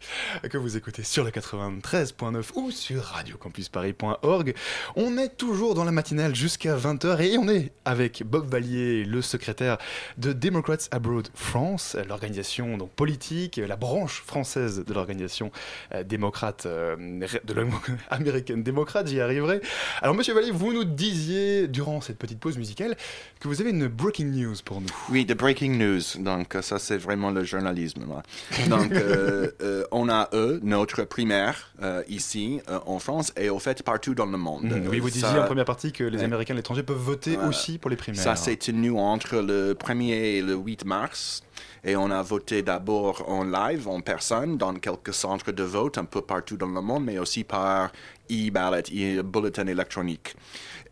que 0.50 0.58
vous 0.58 0.76
écoutez 0.76 1.04
sur 1.04 1.24
le 1.24 1.30
93.9 1.30 2.44
ou 2.56 2.72
sur 2.72 3.04
radiocampusparis.org. 3.04 4.56
On 4.96 5.16
est 5.20 5.38
toujours 5.38 5.76
dans 5.76 5.84
la 5.84 5.92
matinale 5.92 6.34
jusqu'à 6.34 6.76
20h 6.76 7.22
et 7.22 7.38
on 7.38 7.48
est 7.48 7.72
avec 7.86 8.24
Bob 8.26 8.50
Vallier, 8.50 9.06
le 9.06 9.22
secrétaire 9.22 9.78
de 10.18 10.34
Democrats 10.34 10.78
Abroad 10.90 11.28
France, 11.36 11.96
l'organisation 12.10 12.78
donc 12.78 12.90
politique, 12.90 13.58
la 13.58 13.76
branche 13.76 14.24
française 14.26 14.84
de 14.84 14.94
l'organisation 14.94 15.52
euh, 15.94 16.02
démocrate, 16.04 16.66
euh, 16.66 16.96
de 16.98 17.54
l'américaine 17.54 18.64
démocrate, 18.64 19.08
j'y 19.08 19.22
arriverai. 19.22 19.62
Alors 20.02 20.16
Monsieur 20.16 20.34
Vallier, 20.34 20.52
vous 20.52 20.74
nous 20.74 20.84
disiez 20.84 21.68
durant 21.68 22.02
cette 22.02 22.18
petite 22.18 22.40
pause 22.40 22.58
musicale 22.58 22.98
que 23.40 23.48
vous 23.48 23.62
avez 23.62 23.70
une 23.70 23.88
breaking 23.88 24.32
news 24.32 24.47
pour 24.64 24.82
nous. 24.82 24.88
Oui, 25.10 25.26
de 25.26 25.34
breaking 25.34 25.78
news. 25.78 26.02
Donc, 26.20 26.56
ça, 26.62 26.80
c'est 26.80 26.98
vraiment 26.98 27.32
le 27.32 27.44
journalisme. 27.44 28.06
là. 28.10 28.24
Donc, 28.68 28.92
euh, 28.92 29.52
euh, 29.62 29.84
on 29.92 30.10
a, 30.10 30.30
eux, 30.34 30.60
notre 30.64 31.04
primaire 31.04 31.72
euh, 31.82 32.04
ici, 32.08 32.60
en 32.86 33.00
France, 33.00 33.32
et 33.38 33.50
au 33.50 33.60
fait, 33.60 33.84
partout 33.84 34.16
dans 34.16 34.26
le 34.26 34.38
monde. 34.38 34.64
Mhm. 34.66 34.88
Oui, 34.90 35.00
vous 35.00 35.10
disiez 35.10 35.28
ça- 35.28 35.44
en 35.44 35.46
première 35.46 35.66
partie 35.66 35.92
que 35.92 36.04
les 36.04 36.20
Ouais. 36.20 36.24
Américains 36.26 36.54
et 36.54 36.58
l'étranger 36.58 36.84
peuvent 36.84 36.98
voter 36.98 37.38
aussi 37.38 37.78
pour 37.78 37.90
les 37.90 37.98
primaires. 37.98 38.22
Ça 38.22 38.36
s'est 38.36 38.56
tenu 38.58 38.92
entre 38.92 39.38
le 39.38 39.74
1er 39.74 40.38
et 40.38 40.42
le 40.42 40.56
8 40.56 40.86
mars. 40.86 41.44
Et 41.84 41.96
on 41.96 42.10
a 42.12 42.22
voté 42.22 42.64
d'abord 42.64 43.24
en 43.30 43.44
live, 43.44 43.88
en 43.88 44.02
personne, 44.02 44.58
dans 44.58 44.74
quelques 44.74 45.14
centres 45.14 45.52
de 45.52 45.64
vote 45.64 45.98
un 45.98 46.06
peu 46.06 46.22
partout 46.22 46.58
dans 46.58 46.68
le 46.68 46.82
monde, 46.82 47.06
mais 47.06 47.18
aussi 47.18 47.44
par 47.44 47.92
e-ballot, 48.30 48.82
e-bulletin 48.92 49.68
électronique. 49.68 50.36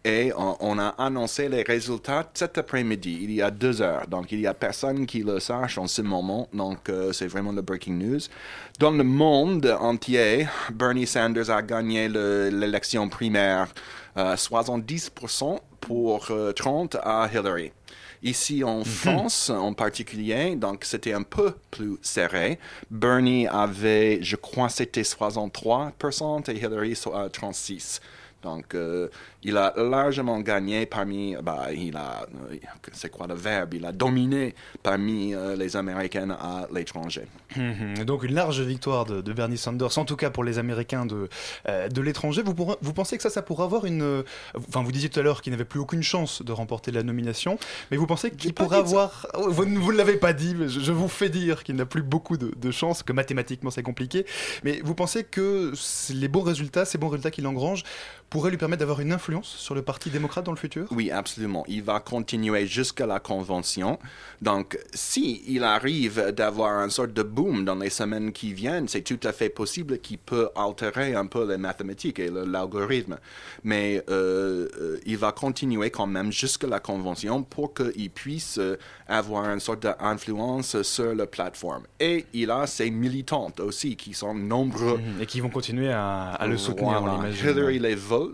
Et 0.07 0.31
on, 0.37 0.55
on 0.59 0.77
a 0.77 0.89
annoncé 0.99 1.49
les 1.49 1.63
résultats 1.63 2.29
cet 2.35 2.59
après-midi, 2.59 3.21
il 3.23 3.31
y 3.31 3.41
a 3.41 3.49
deux 3.49 3.81
heures. 3.81 4.05
Donc, 4.07 4.31
il 4.31 4.37
n'y 4.37 4.45
a 4.45 4.53
personne 4.53 5.07
qui 5.07 5.23
le 5.23 5.39
sache 5.39 5.79
en 5.79 5.87
ce 5.87 6.03
moment. 6.03 6.47
Donc, 6.53 6.89
euh, 6.89 7.11
c'est 7.11 7.25
vraiment 7.25 7.51
le 7.51 7.63
breaking 7.63 7.97
news. 7.97 8.19
Dans 8.79 8.91
le 8.91 9.03
monde 9.03 9.65
entier, 9.79 10.47
Bernie 10.71 11.07
Sanders 11.07 11.49
a 11.49 11.63
gagné 11.63 12.07
le- 12.07 12.49
l'élection 12.49 13.09
primaire 13.09 13.73
euh, 14.17 14.35
70% 14.35 15.59
pour 15.81 16.27
euh, 16.29 16.53
30% 16.53 16.99
à 17.01 17.27
Hillary. 17.33 17.71
Ici 18.21 18.63
en 18.63 18.83
France 18.83 19.49
en 19.49 19.73
particulier, 19.73 20.55
donc 20.55 20.83
c'était 20.85 21.13
un 21.13 21.21
peu 21.23 21.53
plus 21.71 21.97
serré. 22.01 22.59
Bernie 22.91 23.47
avait, 23.47 24.19
je 24.21 24.35
crois, 24.35 24.69
c'était 24.69 25.03
63% 25.03 26.49
et 26.51 26.57
Hillary 26.57 26.95
so- 26.95 27.13
euh, 27.15 27.27
36%. 27.29 27.99
Donc, 28.45 28.75
euh, 28.75 29.07
il 29.41 29.57
a 29.57 29.73
largement 29.75 30.39
gagné 30.39 30.85
parmi, 30.85 31.35
bah, 31.41 31.67
il 31.73 31.97
a, 31.97 32.27
euh, 32.51 32.55
c'est 32.93 33.09
quoi 33.09 33.25
le 33.27 33.33
verbe, 33.33 33.73
il 33.73 33.85
a 33.85 33.91
dominé 33.91 34.53
parmi 34.83 35.33
euh, 35.33 35.55
les 35.55 35.75
Américains 35.75 36.29
à 36.29 36.67
l'étranger. 36.71 37.25
Mhm. 37.55 38.05
Donc 38.05 38.23
une 38.23 38.35
large 38.35 38.61
victoire 38.61 39.05
de, 39.05 39.21
de 39.21 39.33
Bernie 39.33 39.57
Sanders, 39.57 39.97
en 39.97 40.05
tout 40.05 40.15
cas 40.15 40.29
pour 40.29 40.43
les 40.43 40.59
Américains 40.59 41.05
de, 41.07 41.27
euh, 41.67 41.87
de 41.89 42.01
l'étranger. 42.01 42.43
Vous, 42.43 42.53
pourrez- 42.53 42.77
vous 42.81 42.93
pensez 42.93 43.17
que 43.17 43.23
ça, 43.23 43.31
ça 43.31 43.41
pourrait 43.41 43.63
avoir 43.63 43.85
une... 43.85 44.03
euh, 44.03 44.23
Enfin, 44.69 44.83
vous 44.83 44.91
disiez 44.91 45.09
tout 45.09 45.19
à 45.19 45.23
l'heure 45.23 45.41
qu'il 45.41 45.51
n'avait 45.51 45.65
plus 45.65 45.79
aucune 45.79 46.03
chance 46.03 46.43
de 46.43 46.51
remporter 46.51 46.91
la 46.91 47.01
nomination, 47.01 47.57
mais 47.89 47.97
vous 47.97 48.05
pensez 48.07 48.29
qu'il 48.29 48.53
pourrait 48.53 48.77
avoir... 48.77 49.27
Oh, 49.33 49.49
Vous 49.49 49.65
ne 49.65 49.79
vous 49.79 49.91
l'avez 49.91 50.17
pas 50.17 50.33
dit, 50.33 50.53
mais 50.55 50.69
je, 50.69 50.79
je 50.79 50.91
vous 50.91 51.07
fais 51.07 51.29
dire 51.29 51.63
qu'il 51.63 51.75
n'a 51.77 51.85
plus 51.87 52.03
beaucoup 52.03 52.37
de, 52.37 52.51
de 52.55 52.71
chances, 52.71 53.01
que 53.01 53.11
mathématiquement 53.13 53.71
c'est 53.71 53.83
compliqué. 53.83 54.25
Mais 54.63 54.81
vous 54.83 54.93
pensez 54.93 55.23
que 55.23 55.73
les 56.13 56.27
bons 56.27 56.41
résultats, 56.43 56.85
ces 56.85 56.97
bons 56.99 57.09
résultats 57.09 57.31
qu'il 57.31 57.47
engrange, 57.47 57.83
pourraient 58.29 58.49
lui 58.49 58.57
permettre 58.57 58.79
d'avoir 58.79 58.99
une 58.99 59.11
influence 59.11 59.47
sur 59.47 59.75
le 59.75 59.81
Parti 59.81 60.09
démocrate 60.09 60.45
dans 60.45 60.51
le 60.51 60.57
futur? 60.57 60.87
Oui, 60.91 61.11
absolument. 61.11 61.63
Il 61.67 61.83
va 61.83 61.99
continuer 61.99 62.67
jusqu'à 62.67 63.05
la 63.05 63.19
convention. 63.19 63.99
Donc, 64.41 64.77
si 64.93 65.43
il 65.47 65.63
arrive 65.63 66.31
d'avoir 66.31 66.83
une 66.83 66.89
sorte 66.89 67.13
de 67.13 67.23
boom 67.23 67.65
dans 67.65 67.75
les 67.75 67.89
semaines 67.89 68.31
qui 68.31 68.53
viennent, 68.53 68.87
c'est 68.87 69.01
tout 69.01 69.19
à 69.27 69.31
fait 69.31 69.49
possible 69.49 69.99
qu'il 69.99 70.17
peut 70.17 70.49
altérer 70.55 71.15
un 71.15 71.27
peu 71.27 71.47
les 71.49 71.57
mathématiques 71.57 72.19
et 72.19 72.29
l'algorithme. 72.29 73.17
Mais 73.63 74.03
euh, 74.09 74.67
euh, 74.79 74.97
il 75.05 75.17
va 75.17 75.31
continuer 75.31 75.89
quand 75.89 76.07
même 76.07 76.31
jusqu'à 76.31 76.67
la 76.67 76.79
convention 76.79 77.43
pour 77.43 77.73
qu'il 77.73 78.09
puisse 78.09 78.57
euh, 78.57 78.77
avoir 79.07 79.45
une 79.45 79.59
sorte 79.59 79.83
d'influence 79.83 80.81
sur 80.81 81.15
la 81.15 81.27
plateforme. 81.27 81.83
Et 81.99 82.25
il 82.33 82.51
a 82.51 82.67
ses 82.67 82.89
militantes 82.89 83.59
aussi 83.59 83.95
qui 83.95 84.13
sont 84.13 84.33
nombreux. 84.33 84.99
Et 85.21 85.25
qui 85.25 85.39
vont 85.39 85.49
continuer 85.49 85.91
à, 85.91 86.31
à 86.31 86.47
le 86.47 86.57
soutenir, 86.57 87.01
on 87.01 87.15
l'imagine. 87.15 87.45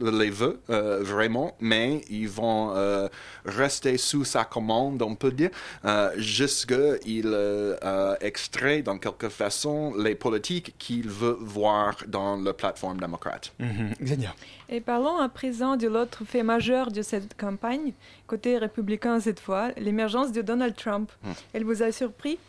Les 0.01 0.29
veut, 0.29 0.59
euh, 0.69 0.99
vraiment, 1.01 1.55
mais 1.59 2.01
ils 2.09 2.29
vont 2.29 2.73
euh, 2.75 3.07
rester 3.45 3.97
sous 3.97 4.25
sa 4.25 4.43
commande, 4.43 5.01
on 5.01 5.15
peut 5.15 5.31
dire, 5.31 5.49
euh, 5.85 6.11
jusqu'il 6.17 7.27
euh, 7.27 7.75
euh, 7.83 8.15
extrait, 8.21 8.81
dans 8.81 8.97
quelque 8.97 9.29
façon, 9.29 9.93
les 9.95 10.15
politiques 10.15 10.75
qu'il 10.77 11.09
veut 11.09 11.37
voir 11.39 11.97
dans 12.07 12.35
la 12.37 12.53
plateforme 12.53 12.99
démocrate. 12.99 13.53
Xenia. 14.01 14.33
Et 14.69 14.79
parlons 14.79 15.17
à 15.17 15.29
présent 15.29 15.75
de 15.75 15.87
l'autre 15.87 16.23
fait 16.25 16.43
majeur 16.43 16.91
de 16.91 17.01
cette 17.01 17.35
campagne, 17.37 17.91
côté 18.27 18.57
républicain 18.57 19.19
cette 19.19 19.39
fois, 19.39 19.69
l'émergence 19.77 20.31
de 20.31 20.41
Donald 20.41 20.75
Trump. 20.75 21.11
Hmm. 21.23 21.31
Elle 21.53 21.65
vous 21.65 21.83
a 21.83 21.91
surpris? 21.91 22.39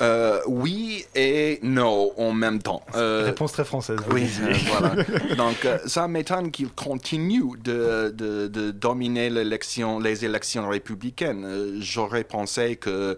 Euh, 0.00 0.40
oui 0.46 1.04
et 1.16 1.58
non 1.62 2.12
en 2.16 2.32
même 2.32 2.62
temps. 2.62 2.82
Euh, 2.94 3.24
Réponse 3.24 3.52
très 3.52 3.64
française. 3.64 3.98
oui, 4.12 4.28
euh, 4.42 4.54
voilà. 4.66 4.94
Donc, 5.36 5.66
ça 5.86 6.06
m'étonne 6.06 6.52
qu'il 6.52 6.68
continue 6.70 7.56
de, 7.64 8.14
de- 8.16 8.46
de 8.46 8.70
dominer 8.70 9.28
les 9.28 10.24
élections 10.24 10.68
républicaines. 10.68 11.78
J'aurais 11.80 12.22
pensé 12.24 12.76
que 12.76 13.16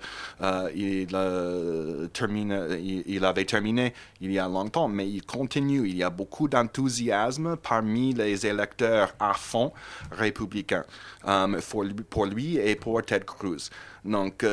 il, 0.75 1.07
termine, 2.13 2.67
il, 2.83 3.03
il 3.07 3.25
avait 3.25 3.45
terminé 3.45 3.93
il 4.23 4.33
y 4.33 4.39
a 4.39 4.49
longtemps, 4.49 4.89
mais 4.89 5.07
il 5.09 5.23
continue. 5.23 5.87
Il 5.87 5.97
y 5.97 6.03
a 6.03 6.11
beaucoup 6.11 6.49
d'enthousiasme 6.49 7.57
parmi 7.57 8.15
les 8.15 8.47
électeurs 8.47 9.15
à 9.21 9.35
fond 9.35 9.73
républicains 10.13 10.85
pour, 11.71 11.85
lui, 11.85 11.95
pour 12.09 12.27
lui 12.27 12.57
et 12.57 12.75
pour 12.75 13.03
Ted 13.03 13.25
Cruz. 13.27 13.69
Donc, 14.05 14.47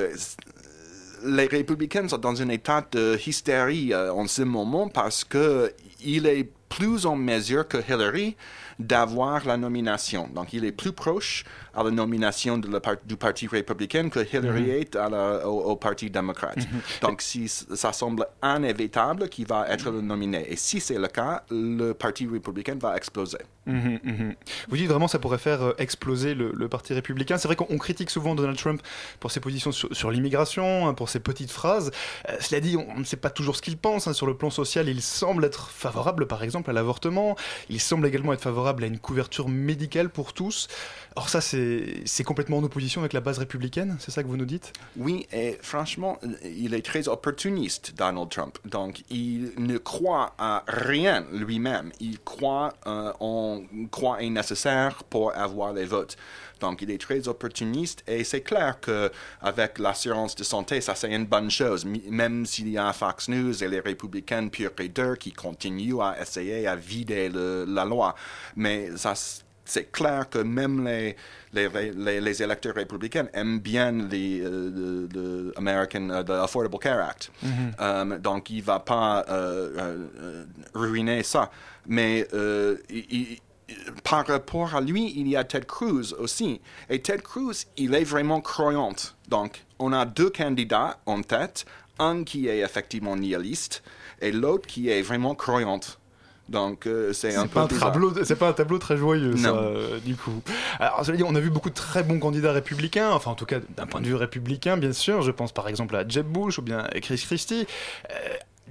les 1.23 1.47
républicains 1.47 2.07
sont 2.07 2.17
dans 2.17 2.41
un 2.41 2.49
état 2.49 2.85
de 2.91 3.17
hystérie 3.25 3.93
euh, 3.93 4.11
en 4.13 4.27
ce 4.27 4.41
moment 4.41 4.87
parce 4.89 5.23
que 5.23 5.73
il 6.03 6.27
est 6.27 6.49
plus 6.69 7.05
en 7.05 7.15
mesure 7.15 7.67
que 7.67 7.77
Hillary 7.77 8.35
d'avoir 8.79 9.45
la 9.45 9.57
nomination. 9.57 10.29
Donc, 10.33 10.53
il 10.53 10.63
est 10.65 10.71
plus 10.71 10.91
proche 10.91 11.43
à 11.73 11.83
la 11.83 11.91
nomination 11.91 12.57
de 12.57 12.67
la 12.69 12.79
par- 12.79 12.95
du 13.05 13.15
Parti 13.17 13.47
républicain 13.47 14.09
que 14.09 14.19
Hillary 14.19 14.61
Mhm. 14.63 14.69
est 14.69 14.95
à 14.95 15.09
la- 15.09 15.47
au, 15.47 15.71
au 15.71 15.75
Parti 15.75 16.09
démocrate. 16.09 16.57
Mhm. 16.57 16.81
Donc, 17.01 17.21
si 17.21 17.47
ça 17.47 17.93
semble 17.93 18.25
inévitable 18.43 19.29
qu'il 19.29 19.47
va 19.47 19.67
être 19.69 19.89
le 19.91 20.01
nominé. 20.01 20.45
Et 20.51 20.55
si 20.55 20.79
c'est 20.79 20.97
le 20.97 21.07
cas, 21.07 21.43
le 21.49 21.93
Parti 21.93 22.27
républicain 22.27 22.75
va 22.79 22.95
exploser. 22.97 23.37
Mhm, 23.65 23.99
mhm. 24.03 24.35
Vous 24.69 24.77
dites 24.77 24.87
vraiment 24.87 25.07
ça 25.07 25.19
pourrait 25.19 25.37
faire 25.37 25.61
euh, 25.61 25.73
exploser 25.77 26.33
le, 26.33 26.51
le 26.53 26.69
Parti 26.69 26.93
républicain. 26.93 27.37
C'est 27.37 27.47
vrai 27.47 27.55
qu'on 27.55 27.67
on 27.69 27.77
critique 27.77 28.09
souvent 28.09 28.33
Donald 28.33 28.57
Trump 28.57 28.81
pour 29.19 29.29
ses 29.31 29.39
positions 29.39 29.71
sur, 29.71 29.93
sur 29.95 30.09
l'immigration, 30.11 30.87
hein, 30.87 30.93
pour 30.93 31.09
ses 31.09 31.19
petites 31.19 31.51
phrases. 31.51 31.91
Euh, 32.29 32.37
cela 32.39 32.59
dit, 32.61 32.75
on 32.77 32.87
on 32.97 32.99
ne 33.01 33.05
sait 33.05 33.17
pas 33.17 33.29
toujours 33.29 33.55
ce 33.55 33.61
qu'il 33.61 33.77
pense. 33.77 34.07
hein. 34.07 34.13
Sur 34.13 34.25
le 34.25 34.35
plan 34.35 34.49
social, 34.49 34.87
il 34.89 35.01
semble 35.03 35.45
être 35.45 35.69
favorable, 35.69 36.25
par 36.25 36.41
exemple, 36.43 36.69
à 36.71 36.73
l'avortement. 36.73 37.35
Il 37.69 37.79
semble 37.79 38.07
également 38.07 38.33
être 38.33 38.41
favorable 38.41 38.66
à 38.67 38.87
une 38.87 38.99
couverture 38.99 39.49
médicale 39.49 40.09
pour 40.09 40.33
tous. 40.33 40.67
Or 41.15 41.29
ça, 41.29 41.41
c'est 41.41 42.23
complètement 42.23 42.57
en 42.57 42.63
opposition 42.63 43.01
avec 43.01 43.13
la 43.13 43.21
base 43.21 43.39
républicaine, 43.39 43.97
c'est 43.99 44.11
ça 44.11 44.21
que 44.21 44.27
vous 44.27 44.37
nous 44.37 44.45
dites? 44.45 44.71
Oui, 44.97 45.25
et 45.33 45.57
franchement, 45.61 46.19
il 46.43 46.75
est 46.75 46.85
très 46.85 47.07
opportuniste, 47.07 47.93
Donald 47.97 48.29
Trump. 48.29 48.59
Donc, 48.65 49.03
il 49.09 49.51
ne 49.57 49.77
croit 49.77 50.35
à 50.37 50.63
rien 50.67 51.25
lui-même. 51.31 51.91
Il 51.99 52.19
croit 52.19 52.73
euh, 52.85 53.11
en 53.19 53.61
quoi 53.89 54.21
est 54.21 54.29
nécessaire 54.29 55.03
pour 55.05 55.35
avoir 55.35 55.73
les 55.73 55.85
votes. 55.85 56.17
Donc, 56.59 56.81
il 56.81 56.91
est 56.91 56.99
très 57.01 57.27
opportuniste 57.27 58.03
et 58.07 58.23
c'est 58.23 58.41
clair 58.41 58.79
que 58.79 59.11
avec 59.41 59.79
l'assurance 59.79 60.35
de 60.35 60.43
santé, 60.43 60.81
ça 60.81 60.95
c'est 60.95 61.11
une 61.13 61.25
bonne 61.25 61.49
chose. 61.51 61.85
Même 62.09 62.45
s'il 62.45 62.69
y 62.69 62.77
a 62.77 62.91
Fox 62.93 63.27
News 63.29 63.63
et 63.63 63.67
les 63.67 63.79
républicains 63.79 64.47
purs 64.47 64.71
et 64.79 64.89
qui 65.17 65.31
continuent 65.31 65.99
à 66.01 66.15
essayer 66.21 66.67
à 66.67 66.75
vider 66.75 67.29
le- 67.29 67.65
la 67.67 67.85
loi. 67.85 68.15
Mais 68.55 68.89
ça, 68.95 69.13
c'est 69.65 69.91
clair 69.91 70.29
que 70.29 70.39
même 70.39 70.85
les, 70.85 71.15
les, 71.51 71.67
les, 71.93 72.21
les 72.21 72.43
électeurs 72.43 72.75
républicains 72.75 73.27
aiment 73.33 73.59
bien 73.59 73.91
les, 73.91 74.41
euh, 74.41 75.51
American, 75.57 76.09
euh, 76.09 76.23
the 76.23 76.29
Affordable 76.31 76.79
Care 76.79 77.01
Act. 77.09 77.31
Mhm. 77.43 77.71
Euh, 77.81 78.17
donc, 78.19 78.49
il 78.49 78.57
ne 78.57 78.61
va 78.63 78.79
pas 78.79 79.25
euh, 79.29 79.69
euh, 79.77 80.07
euh, 80.21 80.45
ruiner 80.73 81.21
ça. 81.23 81.51
Mais 81.85 82.27
il- 82.89 83.39
par 84.03 84.25
rapport 84.25 84.75
à 84.75 84.81
lui, 84.81 85.13
il 85.17 85.27
y 85.27 85.35
a 85.35 85.43
Ted 85.43 85.65
Cruz 85.65 86.13
aussi. 86.19 86.61
Et 86.89 87.01
Ted 87.01 87.21
Cruz, 87.21 87.65
il 87.77 87.93
est 87.95 88.03
vraiment 88.03 88.41
croyant. 88.41 88.95
Donc, 89.27 89.63
on 89.79 89.93
a 89.93 90.05
deux 90.05 90.29
candidats 90.29 90.99
en 91.05 91.21
tête, 91.21 91.65
un 91.99 92.23
qui 92.23 92.47
est 92.47 92.59
effectivement 92.59 93.15
nihiliste 93.15 93.83
et 94.21 94.31
l'autre 94.31 94.67
qui 94.67 94.89
est 94.89 95.01
vraiment 95.01 95.35
croyant. 95.35 95.79
Donc, 96.49 96.87
euh, 96.87 97.11
c'est 97.11 97.35
un 97.35 97.43
peu 97.43 97.55
pas, 97.55 97.63
un 97.63 97.67
tableau, 97.67 98.13
c'est 98.23 98.37
pas 98.37 98.47
un 98.47 98.53
tableau 98.53 98.77
très 98.77 98.95
joyeux, 98.95 99.35
ça, 99.35 99.49
euh, 99.49 99.99
du 99.99 100.15
coup. 100.15 100.41
Alors, 100.79 101.03
cela 101.05 101.17
dit, 101.17 101.23
on 101.23 101.35
a 101.35 101.41
vu 101.41 101.49
beaucoup 101.49 101.69
de 101.69 101.75
très 101.75 102.03
bons 102.03 102.19
candidats 102.19 102.53
républicains, 102.53 103.11
enfin, 103.11 103.31
en 103.31 103.35
tout 103.35 103.45
cas, 103.45 103.59
d'un 103.75 103.85
point 103.85 103.99
de 103.99 104.05
vue 104.05 104.15
républicain, 104.15 104.77
bien 104.77 104.93
sûr. 104.93 105.21
Je 105.21 105.31
pense 105.31 105.51
par 105.51 105.67
exemple 105.67 105.95
à 105.97 106.07
Jeb 106.07 106.25
Bush 106.25 106.57
ou 106.57 106.61
bien 106.61 106.79
à 106.79 106.99
Chris 107.01 107.17
Christie. 107.17 107.67
Euh, 108.11 108.13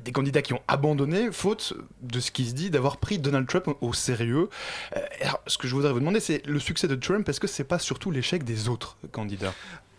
des 0.04 0.12
candidats 0.12 0.42
qui 0.42 0.54
ont 0.54 0.62
abandonné, 0.68 1.30
faute 1.32 1.74
de 2.02 2.20
ce 2.20 2.30
qui 2.30 2.46
se 2.46 2.54
dit 2.54 2.70
d'avoir 2.70 2.98
pris 2.98 3.18
Donald 3.18 3.46
Trump 3.46 3.76
au, 3.80 3.92
sérieux. 3.92 4.48
Euh, 4.96 5.00
alors, 5.20 5.40
ce 5.46 5.58
que 5.58 5.66
je 5.66 5.74
voudrais 5.74 5.92
vous 5.92 6.00
demander, 6.00 6.20
c'est 6.20 6.46
le 6.46 6.58
succès 6.58 6.88
de 6.88 6.94
Trump, 6.94 7.28
est-ce 7.28 7.40
que 7.40 7.46
c'est 7.46 7.64
pas 7.64 7.78
surtout 7.78 8.10
l'échec 8.10 8.44
des 8.44 8.68
autres 8.68 8.96
candidats? 9.12 9.52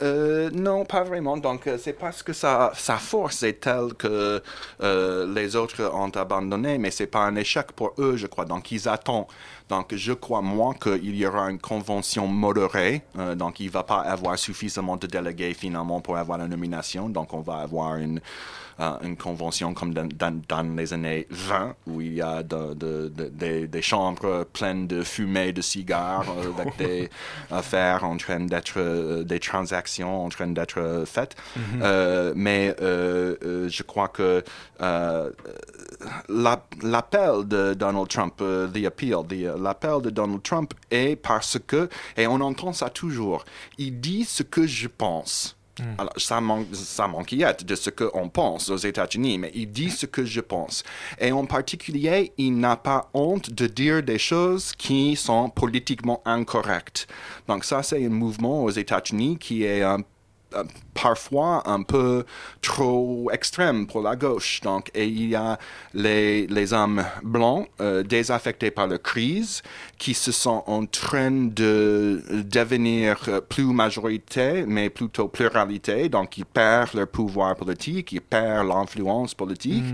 Euh, 0.04 0.52
non, 0.54 0.86
pas 0.86 1.04
vraiment. 1.04 1.38
Donc, 1.38 1.66
euh, 1.66 1.80
c'est 1.82 1.94
parce 1.94 2.22
que 2.22 2.32
sa, 2.32 2.72
force 3.00 3.42
est 3.42 3.62
telle 3.62 3.96
que 3.96 4.42
les 4.80 5.56
autres 5.56 5.84
ont 5.92 6.12
abandonné, 6.12 6.78
mais 6.78 6.92
c'est 6.92 7.08
pas 7.08 7.26
un 7.26 7.36
échec 7.36 7.72
pour 7.72 7.94
eux, 7.98 8.16
je 8.16 8.28
crois. 8.28 8.46
Donc, 8.46 8.72
ils 8.72 8.88
attendent. 8.88 9.26
Donc, 9.70 9.94
je 9.96 10.14
crois, 10.14 10.42
moi, 10.42 10.76
qu'il 10.82 11.16
y 11.16 11.26
aura 11.26 11.50
une 11.50 11.60
convention 11.60 12.28
modérée. 12.28 13.02
Donc, 13.36 13.60
il 13.60 13.70
va 13.70 13.84
pas 13.84 14.02
avoir 14.02 14.38
suffisamment 14.38 14.98
de 14.98 15.08
délégués, 15.08 15.54
finalement, 15.54 16.00
pour 16.00 16.16
avoir 16.18 16.38
la 16.38 16.48
nomination. 16.48 17.10
Donc, 17.10 17.34
on 17.34 17.42
va 17.42 17.58
avoir 17.58 17.96
une, 17.96 18.22
une 18.80 19.18
convention 19.18 19.74
comme 19.74 19.94
dans, 19.94 20.08
dans- 20.08 20.42
dans 20.48 20.76
les 20.76 20.94
années 20.94 21.26
20, 21.32 21.76
où 21.88 22.02
il 22.02 22.14
y 22.14 22.22
a 22.22 22.44
de- 22.44 22.74
de- 22.76 23.10
de- 23.10 23.30
des, 23.30 23.68
des 23.68 23.82
chambres 23.82 24.46
pleines 24.54 24.86
de 24.88 25.02
fumée 25.04 25.52
de 25.52 25.62
cigares, 25.62 26.26
euh, 26.38 26.52
avec 26.62 26.78
des 26.78 27.10
affaires 27.52 28.04
en 28.04 28.18
train 28.18 28.42
d'être, 28.42 28.74
euh, 28.78 29.24
des 29.24 29.40
transactions 29.40 30.26
en 30.26 30.30
train 30.30 30.48
d'être 30.48 31.04
faites. 31.06 31.36
Mhm. 31.56 31.82
Euh, 31.82 32.34
mais 32.36 32.76
je 32.80 33.84
crois 33.84 34.08
que 34.10 34.44
la- 34.80 36.64
l'appel 36.84 37.48
de 37.48 37.74
Donald 37.74 38.08
Trump, 38.08 38.36
the 38.38 38.86
appeal, 38.86 39.24
the- 39.28 39.58
l'appel 39.60 40.02
de 40.02 40.10
Donald 40.10 40.44
Trump 40.44 40.74
est 40.92 41.16
parce 41.16 41.58
que, 41.66 41.90
et 42.16 42.28
on 42.28 42.40
entend 42.42 42.74
ça 42.74 42.90
toujours, 42.90 43.44
il 43.78 44.00
dit 44.00 44.24
ce 44.26 44.44
que 44.44 44.68
je 44.68 44.88
pense. 44.88 45.57
Alors, 45.98 46.14
ça, 46.18 46.42
man- 46.42 46.66
ça 46.74 47.08
de 47.64 47.76
ce 47.76 47.90
qu'on 47.90 48.30
pense 48.30 48.70
aux 48.70 48.78
États-Unis, 48.78 49.38
mais 49.38 49.52
il 49.54 49.72
dit 49.72 49.90
ce 49.92 50.06
que 50.06 50.26
je 50.26 50.42
pense. 50.42 50.84
Et 51.20 51.32
en 51.32 51.46
particulier, 51.46 52.32
il 52.38 52.58
n'a 52.58 52.76
pas 52.76 53.10
honte 53.14 53.52
de 53.52 53.68
dire 53.68 54.02
des 54.04 54.18
choses 54.18 54.72
qui 54.76 55.16
sont 55.16 55.50
politiquement 55.50 56.22
incorrectes. 56.26 57.08
Donc 57.48 57.64
ça, 57.64 57.84
c'est 57.84 58.04
un 58.06 58.10
mouvement 58.10 58.64
aux 58.64 58.72
États-Unis 58.72 59.38
qui 59.38 59.64
est 59.64 59.84
un 59.84 60.00
parfois 60.94 61.64
un 61.70 61.84
peu 61.84 62.26
trop 62.62 63.30
extrême 63.32 63.88
pour 63.88 64.02
la 64.02 64.16
gauche. 64.16 64.62
Donc, 64.62 64.90
et 64.94 65.06
il 65.06 65.30
y 65.30 65.36
a 65.36 65.58
les, 65.94 66.48
les 66.48 66.74
hommes 66.74 67.04
blancs 67.24 67.68
euh, 67.82 68.04
désaffectés 68.04 68.72
par 68.72 68.88
la 68.88 68.98
crise 68.98 69.62
qui 69.98 70.14
se 70.14 70.32
sont 70.32 70.64
en 70.68 70.86
train 70.86 71.32
de 71.32 72.24
devenir 72.32 73.42
plus 73.50 73.66
majorité, 73.66 74.66
mais 74.68 74.90
plutôt 74.90 75.28
pluralité. 75.28 76.10
Donc, 76.10 76.38
ils 76.38 76.46
perdent 76.46 76.96
leur 76.96 77.08
pouvoir 77.08 77.56
politique, 77.56 78.12
ils 78.12 78.22
perdent 78.22 78.68
l'influence 78.68 79.34
politique 79.34 79.86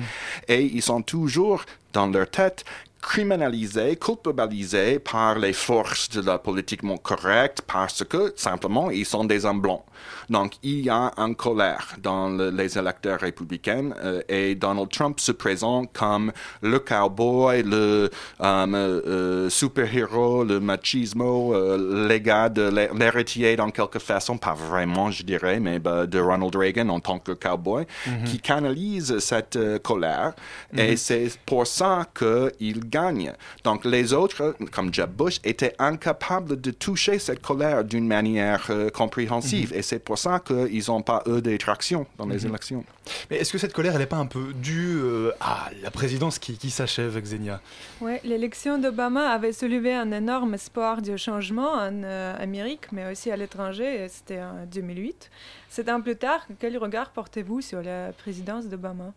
et 0.48 0.64
ils 0.64 0.82
sont 0.82 1.02
toujours 1.02 1.64
dans 1.92 2.08
leur 2.08 2.30
tête 2.30 2.66
criminalisés, 3.04 3.96
culpabilisés 3.98 4.98
par 5.00 5.38
les 5.38 5.54
forces 5.54 6.10
de 6.10 6.22
la 6.22 6.38
politiquement 6.40 6.98
correcte 6.98 7.62
parce 7.68 8.04
que 8.04 8.34
simplement 8.36 8.90
ils 8.90 9.06
sont 9.06 9.26
des 9.26 9.46
hommes 9.46 9.62
blancs. 9.62 9.84
Donc 10.30 10.54
il 10.64 10.80
y 10.86 10.90
a 10.90 11.12
une 11.18 11.36
colère 11.36 11.86
dans 12.02 12.30
le- 12.30 12.50
les 12.50 12.78
électeurs 12.78 13.20
républicains 13.20 13.90
euh, 14.04 14.22
et 14.30 14.56
Donald 14.56 14.90
Trump 14.90 15.20
se 15.20 15.32
présente 15.34 15.92
comme 15.94 16.32
le 16.62 16.80
cowboy, 16.80 17.62
le 17.64 18.10
euh, 18.42 19.02
euh, 19.08 19.50
super-héros, 19.50 20.44
le 20.46 20.60
machismo, 20.60 21.54
euh, 21.54 22.08
les 22.08 22.22
gars 22.22 22.50
de 22.50 22.64
l'hé- 22.76 22.90
l'héritier 22.98 23.56
dans 23.56 23.70
quelque 23.70 24.00
façon, 24.00 24.38
pas 24.38 24.54
vraiment 24.54 25.12
je 25.12 25.24
dirais, 25.24 25.60
mais 25.60 25.80
bah, 25.80 26.06
de 26.08 26.20
Ronald 26.20 26.56
Reagan 26.56 26.90
en 26.90 27.00
tant 27.00 27.20
que 27.20 27.34
cowboy, 27.34 27.86
Mhm. 28.08 28.24
qui 28.26 28.40
canalise 28.40 29.20
cette 29.20 29.58
euh, 29.58 29.78
colère 29.80 30.34
et 30.76 30.92
Mhm. 30.92 30.98
c'est 30.98 31.30
pour 31.46 31.68
ça 31.68 32.06
qu'il 32.18 32.80
gagne. 32.98 33.34
Donc 33.64 33.80
les 33.86 34.14
autres, 34.14 34.56
comme 34.76 34.94
Jeb 34.94 35.12
Bush, 35.20 35.38
étaient 35.44 35.76
incapables 35.80 36.54
de 36.62 36.72
toucher 36.86 37.16
cette 37.20 37.42
colère 37.50 37.84
d'une 37.84 38.08
manière 38.08 38.64
euh, 38.70 38.90
compréhensive. 38.90 39.72
Mhm. 39.72 39.80
Et 39.80 39.82
c'est 39.90 40.00
pour 40.08 40.18
ça 40.26 40.34
qu'ils 40.48 40.84
n'ont 40.90 41.02
pas, 41.12 41.20
eux, 41.28 41.42
des 41.42 41.58
tractions 41.58 42.06
dans 42.18 42.28
les 42.34 42.40
Mhm. 42.44 42.50
élections. 42.50 42.84
Mais 43.30 43.38
est-ce 43.40 43.52
que 43.54 43.58
cette 43.64 43.74
colère, 43.74 43.94
elle 43.96 44.00
n'est 44.06 44.16
pas 44.18 44.24
un 44.28 44.32
peu 44.38 44.46
due 44.54 44.98
euh, 45.02 45.32
à 45.42 45.70
la 45.86 45.92
présidence 46.00 46.36
qui, 46.40 46.54
qui 46.58 46.70
s'achève, 46.70 47.14
Xenia? 47.28 47.60
Ouais, 48.06 48.20
l'élection 48.24 48.78
d'Obama 48.78 49.26
avait 49.38 49.52
soulevé 49.62 49.92
un 49.94 50.12
énorme 50.12 50.54
espoir 50.54 51.02
de 51.02 51.18
changement 51.18 51.72
en 51.74 52.04
euh, 52.04 52.36
Amérique, 52.48 52.86
mais 52.92 53.12
aussi 53.12 53.28
à 53.32 53.38
l'étranger, 53.42 54.08
c'était 54.10 54.42
en 54.42 54.66
2008. 54.72 55.30
Sept 55.70 55.90
ans 55.90 56.02
plus 56.02 56.16
tard, 56.16 56.42
quel 56.60 56.78
regard 56.78 57.10
portez-vous 57.10 57.62
sur 57.62 57.82
la 57.82 58.12
présidence 58.22 58.68
d'Obama? 58.72 59.12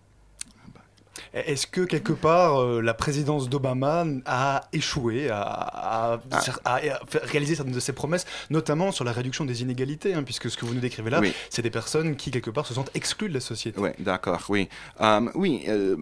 Est-ce 1.35 1.67
que 1.67 1.81
quelque 1.83 2.13
part 2.13 2.61
euh, 2.61 2.81
la 2.81 2.95
présidence 2.95 3.49
d'Obama 3.49 4.05
a 4.27 4.69
échoué 4.73 5.29
à, 5.31 5.41
à- 5.43 6.21
Ah. 6.31 6.41
à- 6.65 6.75
à 6.77 6.81
faire 7.07 7.23
réaliser 7.25 7.55
certaines 7.55 7.75
de 7.75 7.81
ses 7.81 7.93
promesses, 7.93 8.27
notamment 8.51 8.93
sur 8.93 9.05
la 9.05 9.13
réduction 9.13 9.45
des 9.45 9.63
inégalités, 9.63 10.15
hein, 10.15 10.23
puisque 10.23 10.51
ce 10.51 10.57
que 10.57 10.65
vous 10.67 10.75
nous 10.75 10.81
décrivez 10.81 11.11
là, 11.11 11.21
Oui. 11.21 11.33
c'est 11.51 11.63
des 11.63 11.71
personnes 11.71 12.17
qui 12.17 12.31
quelque 12.31 12.51
part 12.51 12.67
se 12.67 12.75
sentent 12.75 12.91
exclues 12.95 13.29
de 13.29 13.35
la 13.35 13.41
société. 13.41 13.81
Oui, 13.81 13.91
d'accord, 13.99 14.43
oui. 14.49 14.69
Euh, 15.01 15.29
oui, 15.35 15.65
euh, 15.69 15.97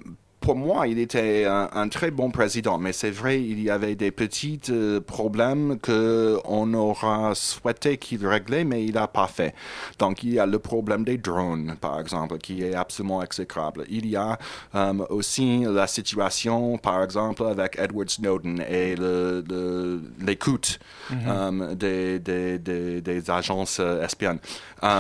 pour 0.45 0.57
moi, 0.57 0.87
il 0.87 0.99
était 0.99 1.47
un, 1.47 1.71
un 1.73 1.89
très 1.89 2.11
bon 2.11 2.31
président, 2.31 2.77
mais 2.77 2.93
c'est 2.93 3.11
vrai, 3.11 3.41
il 3.43 3.61
y 3.63 3.71
avait 3.71 3.95
des 3.95 4.11
petits 4.11 4.61
euh, 4.69 5.01
problèmes 5.01 5.79
qu'on 5.81 6.75
aura 6.75 7.35
souhaité 7.35 7.97
qu'il 7.97 8.27
réglait, 8.27 8.65
mais 8.65 8.85
il 8.85 8.93
n'a 8.95 9.09
pas 9.09 9.27
fait. 9.27 9.55
Donc, 9.99 10.23
il 10.23 10.35
y 10.35 10.39
a 10.39 10.45
le 10.45 10.59
problème 10.59 11.03
des 11.03 11.17
drones, 11.17 11.77
par 11.81 11.99
exemple, 11.99 12.37
qui 12.39 12.63
est 12.63 12.75
absolument 12.75 13.23
exécrable. 13.23 13.85
Il 13.89 14.07
y 14.07 14.17
a 14.17 14.39
euh, 14.75 14.93
aussi 15.09 15.65
la 15.65 15.87
situation, 15.87 16.77
par 16.77 17.03
exemple, 17.03 17.43
avec 17.45 17.79
Edward 17.79 18.11
Snowden 18.11 18.63
et 18.69 18.97
le- 18.97 19.43
le- 19.49 20.03
l'écoute 20.27 20.79
Mhm. 21.11 21.19
euh, 21.29 21.75
des, 21.75 22.19
des, 22.19 22.59
des, 22.59 23.01
des 23.01 23.31
agences 23.31 23.79
euh, 23.81 24.05
espionnes. 24.05 24.39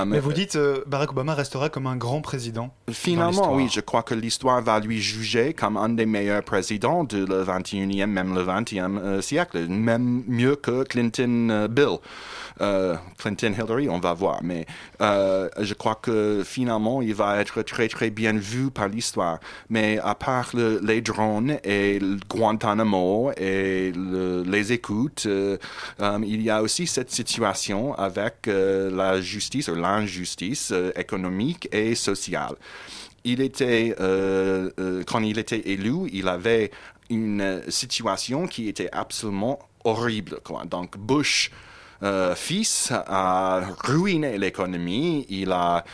Mais 0.06 0.20
vous 0.20 0.32
dites 0.32 0.56
Barack 0.86 1.10
Obama 1.12 1.34
restera 1.34 1.68
comme 1.68 1.86
un 1.86 1.96
grand 1.96 2.22
président. 2.22 2.72
Finalement, 2.90 3.54
oui, 3.54 3.68
je 3.70 3.80
crois 3.80 4.02
que 4.02 4.14
l'histoire 4.14 4.62
va 4.62 4.80
lui 4.80 4.98
juger 5.02 5.33
comme 5.56 5.76
un 5.76 5.88
des 5.90 6.06
meilleurs 6.06 6.42
présidents 6.44 7.04
du 7.04 7.24
21e, 7.24 8.06
même 8.06 8.34
le 8.34 8.42
20e 8.42 8.98
euh, 8.98 9.20
siècle, 9.20 9.66
même 9.68 10.22
mieux 10.28 10.54
que 10.56 10.84
Clinton 10.84 11.48
euh, 11.50 11.68
Bill. 11.68 11.96
Euh, 12.60 12.94
Clinton 13.18 13.52
Hillary, 13.58 13.88
on 13.88 13.98
va 13.98 14.12
voir, 14.14 14.38
mais 14.44 14.64
je 15.00 15.74
crois 15.74 15.96
que 15.96 16.42
finalement, 16.44 17.02
il 17.02 17.12
va 17.14 17.40
être 17.40 17.62
très 17.62 17.88
très 17.88 18.10
bien 18.10 18.32
vu 18.32 18.70
par 18.70 18.86
l'histoire. 18.88 19.40
Mais 19.70 19.98
à 19.98 20.14
part 20.14 20.50
le- 20.54 20.80
les 20.84 21.00
drones 21.00 21.58
et 21.64 21.98
Guantanamo 22.30 23.32
et 23.36 23.90
le- 23.92 24.44
les 24.46 24.72
écoutes, 24.72 25.26
il 25.26 26.42
y 26.42 26.50
a 26.50 26.62
aussi 26.62 26.86
cette 26.86 27.10
situation 27.10 27.92
avec 27.94 28.46
la 28.46 29.20
justice 29.20 29.66
ou 29.66 29.74
l'injustice 29.74 30.72
économique 30.94 31.68
et 31.72 31.96
sociale 31.96 32.54
il 33.24 33.40
était, 33.40 33.94
euh, 34.00 34.70
euh, 34.78 35.02
quand 35.06 35.20
il 35.20 35.38
était 35.38 35.70
élu, 35.70 36.08
il 36.12 36.28
avait 36.28 36.70
une 37.10 37.40
euh, 37.40 37.70
situation 37.70 38.46
qui 38.46 38.68
était 38.68 38.90
absolument 38.92 39.58
horrible. 39.84 40.38
Donc 40.70 40.96
Bush, 40.98 41.50
fils, 42.36 42.92
a 42.92 43.62
ruiné 43.82 44.36
l'économie. 44.36 45.26
Il 45.30 45.52
a 45.52 45.84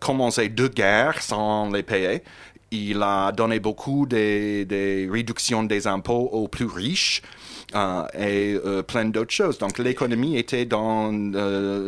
commencé 0.00 0.48
deux 0.48 0.68
guerres 0.68 1.20
sans 1.20 1.70
les 1.70 1.82
payer. 1.82 2.22
Il 2.70 3.02
a 3.02 3.30
donné 3.32 3.60
beaucoup 3.60 4.06
des, 4.06 5.08
réductions 5.10 5.62
des 5.62 5.86
impôts 5.86 6.30
aux 6.32 6.48
plus 6.48 6.66
riches. 6.66 7.20
et 8.18 8.56
plein 8.86 9.04
d'autres 9.06 9.32
choses. 9.32 9.58
Donc 9.58 9.78
l'économie 9.78 10.38
était, 10.38 10.64
dans, 10.64 11.12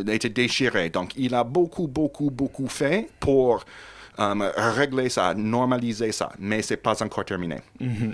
était 0.07 0.29
déchirée. 0.29 0.89
Donc 0.89 1.13
il 1.15 1.33
a 1.33 1.43
beaucoup, 1.43 1.87
beaucoup, 1.87 2.29
beaucoup 2.29 2.67
fait 2.67 3.09
pour 3.19 3.65
euh, 4.19 4.51
régler 4.55 5.09
ça, 5.09 5.33
normaliser 5.35 6.11
ça, 6.11 6.31
mais 6.39 6.61
c'est 6.61 6.77
pas 6.77 7.01
encore 7.03 7.25
terminé. 7.25 7.57
Mhm. 7.79 8.13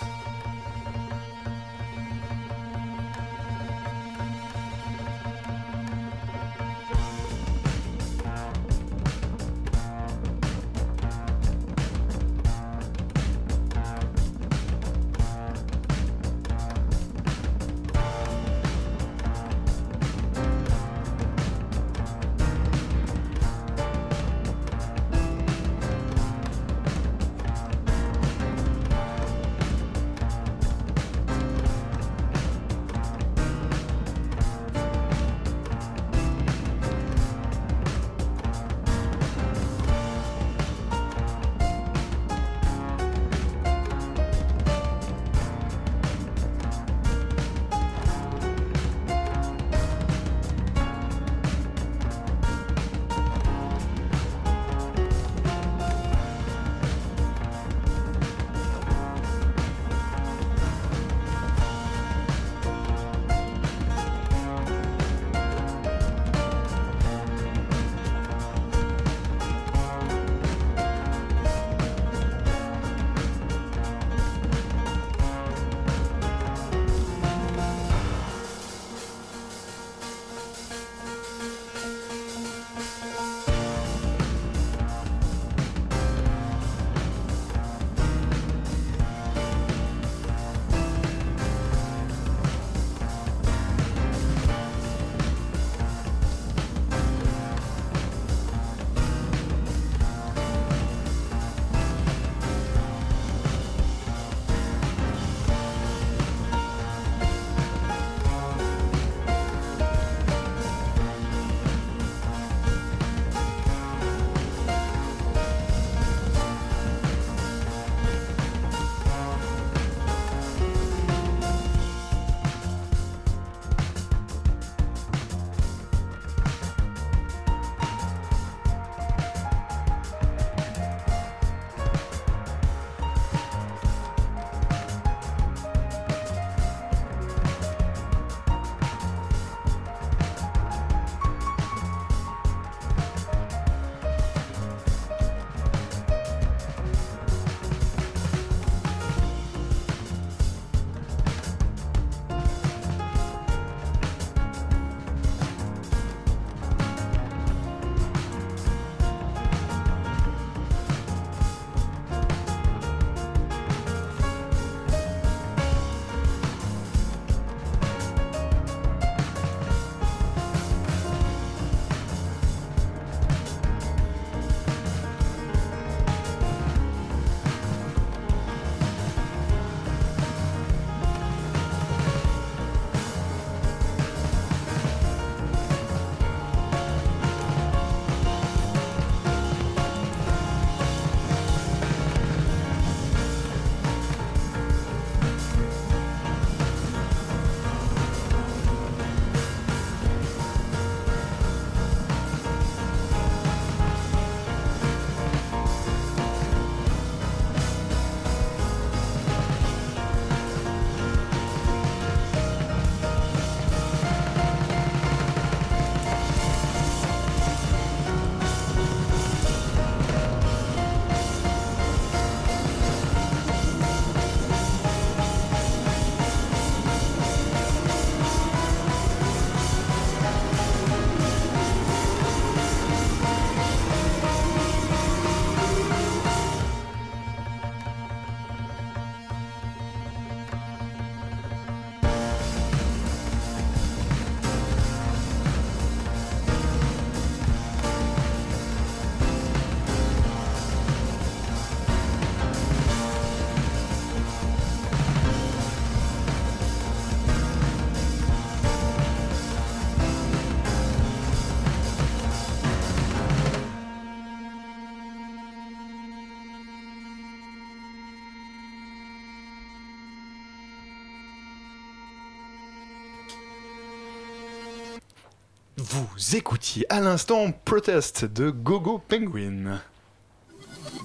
Vous 275.94 276.38
écoutiez 276.38 276.86
à 276.90 277.02
l'instant 277.02 277.52
Protest 277.52 278.24
de 278.24 278.50
Gogo 278.50 279.02
Penguin. 279.10 279.82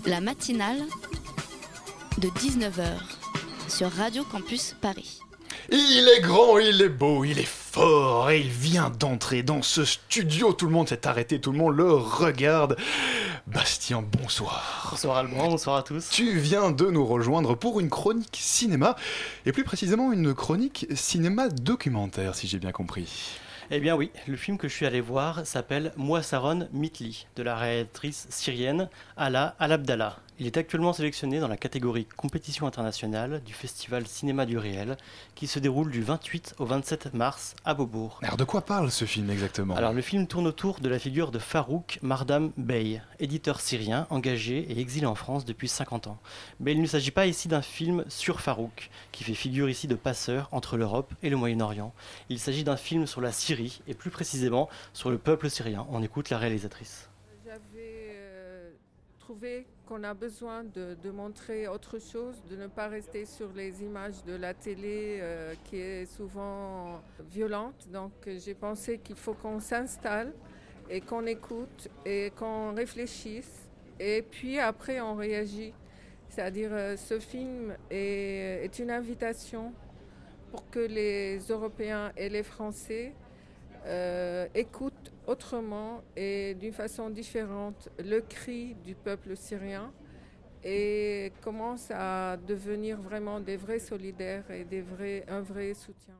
La 0.06 0.20
matinale 0.20 0.78
de 2.18 2.28
19h 2.28 2.86
sur 3.66 3.90
Radio 3.90 4.22
Campus 4.22 4.76
Paris. 4.80 5.18
Il 5.72 6.08
est 6.16 6.20
grand, 6.20 6.58
il 6.58 6.80
est 6.80 6.88
beau, 6.88 7.24
il 7.24 7.40
est 7.40 7.48
fort 7.48 8.30
et 8.30 8.38
il 8.38 8.48
vient 8.48 8.90
d'entrer 8.90 9.42
dans 9.42 9.60
ce 9.60 9.84
studio. 9.84 10.52
Tout 10.52 10.66
le 10.66 10.72
monde 10.72 10.88
s'est 10.88 11.08
arrêté, 11.08 11.40
tout 11.40 11.50
le 11.50 11.58
monde 11.58 11.76
le 11.76 11.90
regarde. 11.92 12.76
Bastien, 13.48 14.04
bonsoir. 14.22 14.86
Bonsoir 14.92 15.16
Alban, 15.16 15.48
bonsoir 15.48 15.78
à 15.78 15.82
tous. 15.82 16.10
Tu 16.10 16.38
viens 16.38 16.70
de 16.70 16.86
nous 16.86 17.04
rejoindre 17.04 17.56
pour 17.56 17.80
une 17.80 17.90
chronique 17.90 18.38
cinéma, 18.40 18.94
et 19.46 19.50
plus 19.52 19.64
précisément 19.64 20.12
une 20.12 20.32
chronique 20.32 20.86
cinéma 20.94 21.48
documentaire, 21.48 22.36
si 22.36 22.46
j'ai 22.46 22.60
bien 22.60 22.70
compris. 22.70 23.40
Eh 23.68 23.80
bien 23.80 23.96
oui, 23.96 24.12
le 24.28 24.36
film 24.36 24.58
que 24.58 24.68
je 24.68 24.74
suis 24.74 24.86
allé 24.86 25.00
voir 25.00 25.44
s'appelle 25.44 25.92
Moissaron 25.96 26.68
Mitli, 26.72 27.26
de 27.34 27.42
la 27.42 27.56
réalisatrice 27.56 28.28
syrienne 28.30 28.88
Ala 29.16 29.56
Al-Abdallah. 29.58 30.18
Il 30.38 30.46
est 30.46 30.58
actuellement 30.58 30.92
sélectionné 30.92 31.40
dans 31.40 31.48
la 31.48 31.56
catégorie 31.56 32.04
compétition 32.04 32.66
internationale 32.66 33.42
du 33.42 33.54
Festival 33.54 34.06
Cinéma 34.06 34.44
du 34.44 34.58
Réel, 34.58 34.98
qui 35.34 35.46
se 35.46 35.58
déroule 35.58 35.90
du 35.90 36.02
28 36.02 36.56
au 36.58 36.66
27 36.66 37.14
mars 37.14 37.56
à 37.64 37.72
Beaubourg. 37.72 38.18
Alors 38.22 38.36
de 38.36 38.44
quoi 38.44 38.60
parle 38.60 38.90
ce 38.90 39.06
film 39.06 39.30
exactement? 39.30 39.74
Alors 39.74 39.94
le 39.94 40.02
film 40.02 40.26
tourne 40.26 40.46
autour 40.46 40.80
de 40.80 40.90
la 40.90 40.98
figure 40.98 41.30
de 41.30 41.38
Farouk 41.38 41.98
Mardam 42.02 42.52
Bey, 42.58 43.00
éditeur 43.18 43.60
syrien 43.60 44.06
engagé 44.10 44.58
et 44.70 44.78
exilé 44.78 45.06
en 45.06 45.14
France 45.14 45.46
depuis 45.46 45.68
50 45.68 46.06
ans. 46.08 46.18
Mais 46.60 46.72
il 46.72 46.82
ne 46.82 46.86
s'agit 46.86 47.12
pas 47.12 47.26
ici 47.26 47.48
d'un 47.48 47.62
film 47.62 48.04
sur 48.08 48.42
Farouk, 48.42 48.90
qui 49.12 49.24
fait 49.24 49.32
figure 49.32 49.70
ici 49.70 49.88
de 49.88 49.94
passeur 49.94 50.50
entre 50.52 50.76
l'Europe 50.76 51.14
et 51.22 51.30
le 51.30 51.38
Moyen-Orient. 51.38 51.94
Il 52.28 52.40
s'agit 52.40 52.62
d'un 52.62 52.76
film 52.76 53.06
sur 53.06 53.22
la 53.22 53.32
Syrie, 53.32 53.80
et 53.88 53.94
plus 53.94 54.10
précisément 54.10 54.68
sur 54.92 55.08
le 55.08 55.16
peuple 55.16 55.48
syrien. 55.48 55.86
On 55.90 56.02
écoute 56.02 56.28
la 56.28 56.36
réalisatrice. 56.36 57.08
Trouvé 59.26 59.66
qu'on 59.88 60.04
a 60.04 60.14
besoin 60.14 60.62
de, 60.62 61.10
montrer 61.10 61.66
autre 61.66 61.98
chose, 61.98 62.40
de 62.48 62.54
ne 62.54 62.68
pas 62.68 62.86
rester 62.86 63.24
sur 63.26 63.52
les 63.56 63.82
images 63.82 64.22
de 64.22 64.36
la 64.36 64.54
télé 64.54 65.18
euh, 65.20 65.52
qui 65.64 65.80
est 65.80 66.06
souvent 66.06 67.02
violente. 67.32 67.88
Donc 67.92 68.12
j'ai 68.24 68.54
pensé 68.54 68.98
qu'il 68.98 69.16
faut 69.16 69.34
qu'on 69.34 69.58
s'installe 69.58 70.32
et 70.88 71.00
qu'on 71.00 71.26
écoute 71.26 71.88
et 72.04 72.30
qu'on 72.38 72.72
réfléchisse 72.72 73.68
et 73.98 74.22
puis 74.22 74.60
après 74.60 75.00
on 75.00 75.16
réagit. 75.16 75.74
C'est-à-dire 76.28 76.70
euh, 76.72 76.96
ce 76.96 77.18
film 77.18 77.74
est, 77.90 78.78
une 78.78 78.92
invitation 78.92 79.72
pour 80.52 80.70
que 80.70 80.78
les 80.78 81.38
Européens 81.50 82.12
et 82.16 82.28
les 82.28 82.44
Français 82.44 83.12
euh, 83.86 84.46
écoutent 84.54 85.12
autrement 85.26 86.02
et 86.16 86.54
d'une 86.54 86.72
façon 86.72 87.08
différente 87.10 87.88
le 87.98 88.20
cri 88.20 88.74
du 88.84 88.94
peuple 88.94 89.36
syrien 89.36 89.92
et 90.64 91.32
commencent 91.42 91.92
à 91.92 92.36
devenir 92.36 93.00
vraiment 93.00 93.38
des 93.38 93.56
vrais 93.56 93.78
solidaires 93.78 94.50
et 94.50 94.64
des 94.64 94.82
vrais, 94.82 95.24
un 95.28 95.40
vrai 95.40 95.74
soutien. 95.74 96.14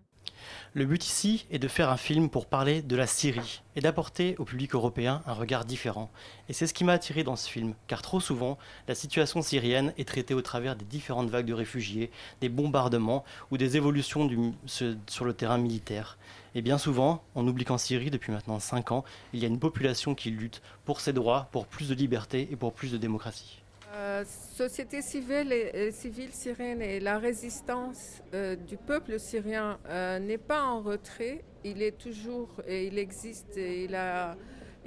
Le 0.74 0.84
but 0.84 1.04
ici 1.04 1.46
est 1.50 1.58
de 1.58 1.68
faire 1.68 1.90
un 1.90 1.96
film 1.96 2.28
pour 2.28 2.46
parler 2.46 2.82
de 2.82 2.96
la 2.96 3.06
Syrie 3.06 3.62
et 3.74 3.80
d'apporter 3.80 4.36
au 4.38 4.44
public 4.44 4.74
européen 4.74 5.22
un 5.26 5.32
regard 5.32 5.64
différent. 5.64 6.10
Et 6.48 6.52
c'est 6.52 6.66
ce 6.66 6.74
qui 6.74 6.84
m'a 6.84 6.92
attiré 6.92 7.24
dans 7.24 7.36
ce 7.36 7.48
film, 7.48 7.74
car 7.86 8.02
trop 8.02 8.20
souvent, 8.20 8.58
la 8.86 8.94
situation 8.94 9.42
syrienne 9.42 9.92
est 9.96 10.06
traitée 10.06 10.34
au 10.34 10.42
travers 10.42 10.76
des 10.76 10.84
différentes 10.84 11.30
vagues 11.30 11.46
de 11.46 11.54
réfugiés, 11.54 12.10
des 12.40 12.48
bombardements 12.48 13.24
ou 13.50 13.56
des 13.56 13.76
évolutions 13.76 14.28
sur 14.66 15.24
le 15.24 15.32
terrain 15.32 15.58
militaire. 15.58 16.18
Et 16.56 16.62
bien 16.62 16.78
souvent, 16.78 17.22
on 17.34 17.46
oublie 17.46 17.66
qu'en 17.66 17.76
Syrie, 17.76 18.10
depuis 18.10 18.32
maintenant 18.32 18.58
5 18.58 18.90
ans, 18.90 19.04
il 19.34 19.40
y 19.40 19.44
a 19.44 19.46
une 19.46 19.58
population 19.58 20.14
qui 20.14 20.30
lutte 20.30 20.62
pour 20.86 21.02
ses 21.02 21.12
droits, 21.12 21.50
pour 21.52 21.66
plus 21.66 21.90
de 21.90 21.94
liberté 21.94 22.48
et 22.50 22.56
pour 22.56 22.72
plus 22.72 22.90
de 22.90 22.96
démocratie. 22.96 23.60
Euh, 23.92 24.24
société 24.24 25.02
civile, 25.02 25.52
civile 25.92 26.32
syrienne 26.32 26.80
et 26.80 26.98
la 26.98 27.18
résistance 27.18 28.22
euh, 28.32 28.56
du 28.56 28.78
peuple 28.78 29.20
syrien 29.20 29.78
euh, 29.90 30.18
n'est 30.18 30.38
pas 30.38 30.62
en 30.62 30.80
retrait. 30.80 31.44
Il 31.62 31.82
est 31.82 31.98
toujours 31.98 32.48
et 32.66 32.86
il 32.86 32.98
existe 32.98 33.58
et 33.58 33.84
il 33.84 33.90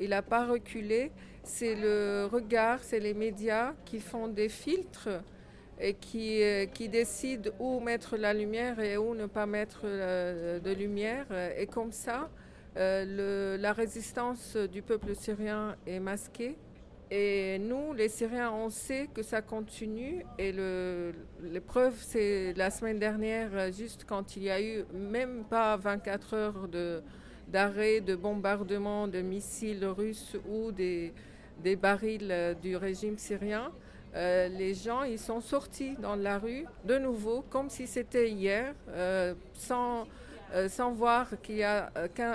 n'a 0.09 0.21
pas 0.23 0.47
reculé. 0.47 1.11
C'est 1.43 1.75
le 1.75 2.27
regard, 2.31 2.79
c'est 2.81 2.99
les 2.99 3.13
médias 3.13 3.73
qui 3.85 3.99
font 3.99 4.27
des 4.27 4.49
filtres 4.49 5.21
et 5.79 5.93
qui, 5.93 6.41
qui 6.73 6.89
décident 6.89 7.51
où 7.59 7.79
mettre 7.79 8.17
la 8.17 8.33
lumière 8.33 8.79
et 8.79 8.97
où 8.97 9.15
ne 9.15 9.25
pas 9.25 9.45
mettre 9.45 9.83
de 9.83 10.73
lumière. 10.73 11.25
Et 11.57 11.67
comme 11.67 11.91
ça, 11.91 12.29
le, 12.75 13.57
la 13.57 13.73
résistance 13.73 14.57
du 14.57 14.81
peuple 14.81 15.15
syrien 15.15 15.75
est 15.87 15.99
masquée. 15.99 16.57
Et 17.11 17.57
nous, 17.57 17.93
les 17.93 18.07
Syriens, 18.07 18.51
on 18.51 18.69
sait 18.69 19.09
que 19.11 19.23
ça 19.23 19.41
continue. 19.41 20.23
Et 20.37 20.53
l'épreuve, 21.41 21.95
c'est 21.99 22.53
la 22.53 22.69
semaine 22.69 22.99
dernière, 22.99 23.71
juste 23.71 24.05
quand 24.07 24.35
il 24.35 24.43
y 24.43 24.49
a 24.51 24.61
eu 24.61 24.85
même 24.93 25.43
pas 25.49 25.75
24 25.75 26.33
heures 26.35 26.67
d'arrêt, 27.47 28.01
de, 28.01 28.11
de 28.11 28.15
bombardement 28.15 29.07
de 29.07 29.21
missiles 29.21 29.85
russes 29.85 30.37
ou 30.47 30.71
des, 30.71 31.11
des 31.63 31.75
barils 31.75 32.55
du 32.61 32.75
régime 32.75 33.17
syrien. 33.17 33.71
Euh, 34.15 34.47
les 34.49 34.73
gens, 34.73 35.03
ils 35.03 35.19
sont 35.19 35.41
sortis 35.41 35.95
dans 35.95 36.15
la 36.15 36.39
rue 36.39 36.65
de 36.85 36.97
nouveau, 36.97 37.43
comme 37.49 37.69
si 37.69 37.85
c'était 37.85 38.29
hier, 38.29 38.73
euh, 38.89 39.35
sans, 39.53 40.07
euh, 40.53 40.67
sans 40.67 40.91
voir 40.91 41.29
qu'il 41.41 41.57
y 41.57 41.63
a 41.63 41.91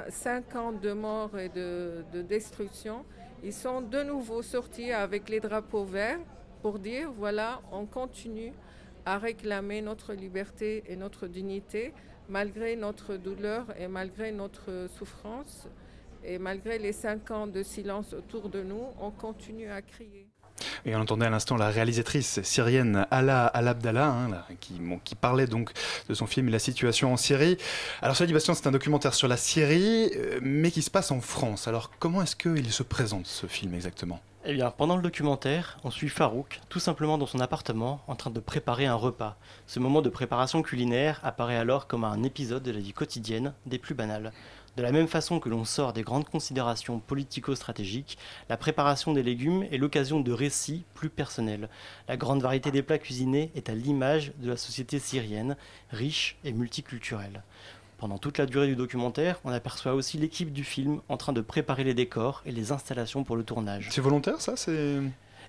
5 0.09 0.55
ans 0.57 0.73
de 0.73 0.93
morts 0.93 1.39
et 1.39 1.49
de 1.49 2.23
destruction. 2.23 3.05
Ils 3.43 3.53
sont 3.53 3.81
de 3.81 4.03
nouveau 4.03 4.43
sortis 4.43 4.93
avec 4.93 5.29
les 5.29 5.41
drapeaux 5.41 5.85
verts 5.85 6.21
pour 6.63 6.79
dire, 6.79 7.11
voilà, 7.11 7.61
on 7.73 7.87
continue 7.87 8.53
à 9.05 9.19
réclamer 9.19 9.83
notre 9.83 10.15
liberté 10.15 10.83
et 10.87 10.97
notre 10.97 11.27
dignité 11.27 11.93
malgré 12.29 12.77
notre 12.77 13.17
douleur 13.17 13.67
et 13.79 13.89
malgré 13.89 14.33
notre 14.33 14.87
souffrance. 14.89 15.69
Et 16.25 16.39
malgré 16.39 16.79
les 16.79 16.93
cinq 16.93 17.31
ans 17.31 17.47
de 17.47 17.63
silence 17.63 18.15
autour 18.15 18.49
de 18.49 18.63
nous, 18.63 18.87
on 18.99 19.11
continue 19.11 19.71
à 19.71 19.83
crier. 19.83 20.34
Et 20.85 20.95
on 20.95 21.01
entendait 21.01 21.27
à 21.27 21.31
l'instant 21.31 21.57
la 21.57 21.69
réalisatrice 21.69 22.43
syrienne 22.43 23.07
Ala 23.11 23.47
Al-Abdallah, 23.47 24.07
hein, 24.07 24.31
qui, 24.61 25.15
parlait 25.15 25.47
donc 25.47 25.73
de 26.09 26.15
son 26.15 26.27
film 26.27 26.49
La 26.49 26.59
situation 26.59 27.13
en 27.13 27.17
Syrie. 27.17 27.57
Alors, 28.03 28.17
dit 28.17 28.33
Bastien, 28.33 28.55
c'est 28.55 28.67
un 28.67 28.73
documentaire 28.73 29.15
sur 29.15 29.29
la 29.29 29.37
Syrie, 29.37 30.11
euh, 30.15 30.39
mais 30.43 30.71
qui 30.71 30.83
se 30.83 30.91
passe 30.91 31.11
en 31.11 31.21
France. 31.21 31.69
Alors, 31.69 31.91
comment 31.99 32.23
est-ce 32.23 32.37
qu'il 32.37 32.71
se 32.73 32.83
présente, 32.83 33.27
ce 33.27 33.47
film, 33.47 33.75
exactement? 33.75 34.21
Eh 34.47 34.53
bien, 34.53 34.71
pendant 34.71 34.97
le 34.97 35.03
documentaire, 35.03 35.79
on 35.85 35.91
suit 35.91 36.11
Farouk, 36.11 36.61
tout 36.69 36.79
simplement 36.79 37.17
dans 37.17 37.25
son 37.25 37.41
appartement, 37.41 38.03
en 38.09 38.15
train 38.15 38.31
de 38.31 38.41
préparer 38.41 38.85
un 38.85 38.95
repas. 38.95 39.39
Ce 39.67 39.81
moment 39.81 40.03
de 40.03 40.11
préparation 40.11 40.61
culinaire 40.61 41.19
apparaît 41.23 41.57
alors 41.57 41.87
comme 41.87 42.05
un 42.05 42.23
épisode 42.23 42.63
de 42.63 42.71
la 42.71 42.81
vie 42.81 42.93
quotidienne 42.93 43.55
des 43.65 43.79
plus 43.79 43.95
banales. 43.95 44.33
De 44.77 44.83
la 44.83 44.91
même 44.91 45.07
façon 45.07 45.39
que 45.39 45.49
l'on 45.49 45.65
sort 45.65 45.93
des 45.93 46.03
grandes 46.03 46.29
considérations 46.29 46.99
politico-stratégiques, 46.99 48.19
la 48.49 48.57
préparation 48.57 49.13
des 49.13 49.23
légumes 49.23 49.63
est 49.71 49.79
l'occasion 49.79 50.19
de 50.19 50.33
récits 50.33 50.85
plus 50.95 51.11
personnels. 51.11 51.69
La 52.09 52.17
grande 52.17 52.43
variété 52.43 52.73
des 52.73 52.83
plats 52.83 52.99
cuisinés 52.99 53.53
est 53.55 53.69
à 53.69 53.75
l'image 53.75 54.33
de 54.39 54.51
la 54.51 54.57
société 54.57 54.99
syrienne, 54.99 55.57
riche 55.91 56.37
et 56.45 56.53
multiculturelle. 56.53 57.43
Pendant 57.99 58.19
toute 58.19 58.39
la 58.39 58.47
durée 58.47 58.67
du 58.67 58.75
documentaire, 58.75 59.39
on 59.45 59.51
aperçoit 59.51 59.95
aussi 59.95 60.19
l'équipe 60.19 60.53
du 60.53 60.65
film 60.65 61.01
en 61.09 61.17
train 61.17 61.33
de 61.33 61.41
préparer 61.41 61.85
les 61.85 61.95
décors 61.95 62.43
et 62.45 62.51
les 62.51 62.73
installations 62.73 63.23
pour 63.23 63.37
le 63.37 63.45
tournage. 63.45 63.89
C'est 63.93 64.01
volontaire 64.01 64.41
ça 64.41 64.57
C'est 64.57 65.01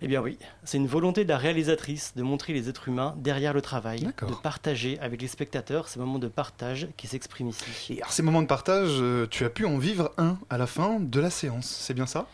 eh 0.02 0.08
bien 0.08 0.22
oui, 0.22 0.38
c'est 0.64 0.78
une 0.78 0.88
volonté 0.88 1.24
de 1.24 1.30
la 1.30 1.38
réalisatrice 1.38 2.14
de 2.16 2.24
montrer 2.24 2.54
les 2.54 2.70
êtres 2.70 2.88
humains 2.88 3.16
derrière 3.18 3.54
le 3.54 3.62
travail, 3.62 4.00
de 4.02 4.34
partager 4.42 5.00
avec 5.00 5.22
les 5.22 5.28
spectateurs 5.28 5.88
ces 5.88 6.00
moments 6.00 6.20
de 6.20 6.28
partage 6.28 6.88
qui 6.98 7.08
s'expriment 7.08 7.50
ici. 7.50 7.94
Et 7.94 8.02
alors 8.02 8.12
ces 8.12 8.24
moments 8.24 8.42
de 8.42 8.48
partage, 8.48 8.98
euh, 9.00 9.28
tu 9.30 9.46
as 9.46 9.50
pu 9.50 9.66
en 9.66 9.78
vivre 9.78 10.12
un 10.18 10.38
à 10.50 10.58
la 10.58 10.68
fin 10.68 11.00
de 11.00 11.20
la 11.20 11.30
séance, 11.30 11.68
c'est 11.68 11.94
bien 11.94 12.06
ça? 12.06 12.28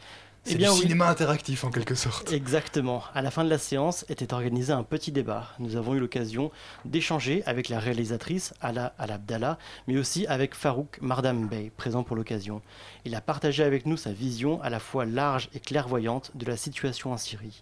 C'est 0.44 0.54
eh 0.54 0.58
bien, 0.58 0.72
du 0.72 0.78
oui. 0.78 0.82
cinéma 0.84 1.08
interactif 1.08 1.64
en 1.64 1.70
quelque 1.70 1.94
sorte. 1.94 2.32
Exactement. 2.34 3.04
À 3.14 3.22
la 3.22 3.30
fin 3.30 3.44
de 3.44 3.50
la 3.50 3.60
séance 3.60 4.06
était 4.10 4.34
organisé 4.34 4.74
un 4.74 4.84
petit 4.84 5.12
débat. 5.12 5.50
Nous 5.60 5.76
avons 5.76 5.94
eu 5.94 6.00
l'occasion 6.00 6.52
d'échanger 6.84 7.44
avec 7.46 7.70
la 7.70 7.80
réalisatrice 7.80 8.54
Ala 8.60 8.94
Al-Abdallah, 8.98 9.60
mais 9.88 9.98
aussi 9.98 10.26
avec 10.26 10.56
Farouk 10.56 10.98
Mardam 11.00 11.48
Bey, 11.48 11.72
présent 11.78 12.02
pour 12.04 12.16
l'occasion. 12.16 12.64
Il 13.06 13.14
a 13.14 13.22
partagé 13.22 13.64
avec 13.64 13.86
nous 13.86 13.98
sa 13.98 14.12
vision 14.12 14.60
à 14.64 14.72
la 14.72 14.80
fois 14.80 15.06
large 15.06 15.50
et 15.54 15.60
clairvoyante 15.60 16.32
de 16.34 16.46
la 16.46 16.58
situation 16.58 17.12
en 17.12 17.18
Syrie. 17.18 17.62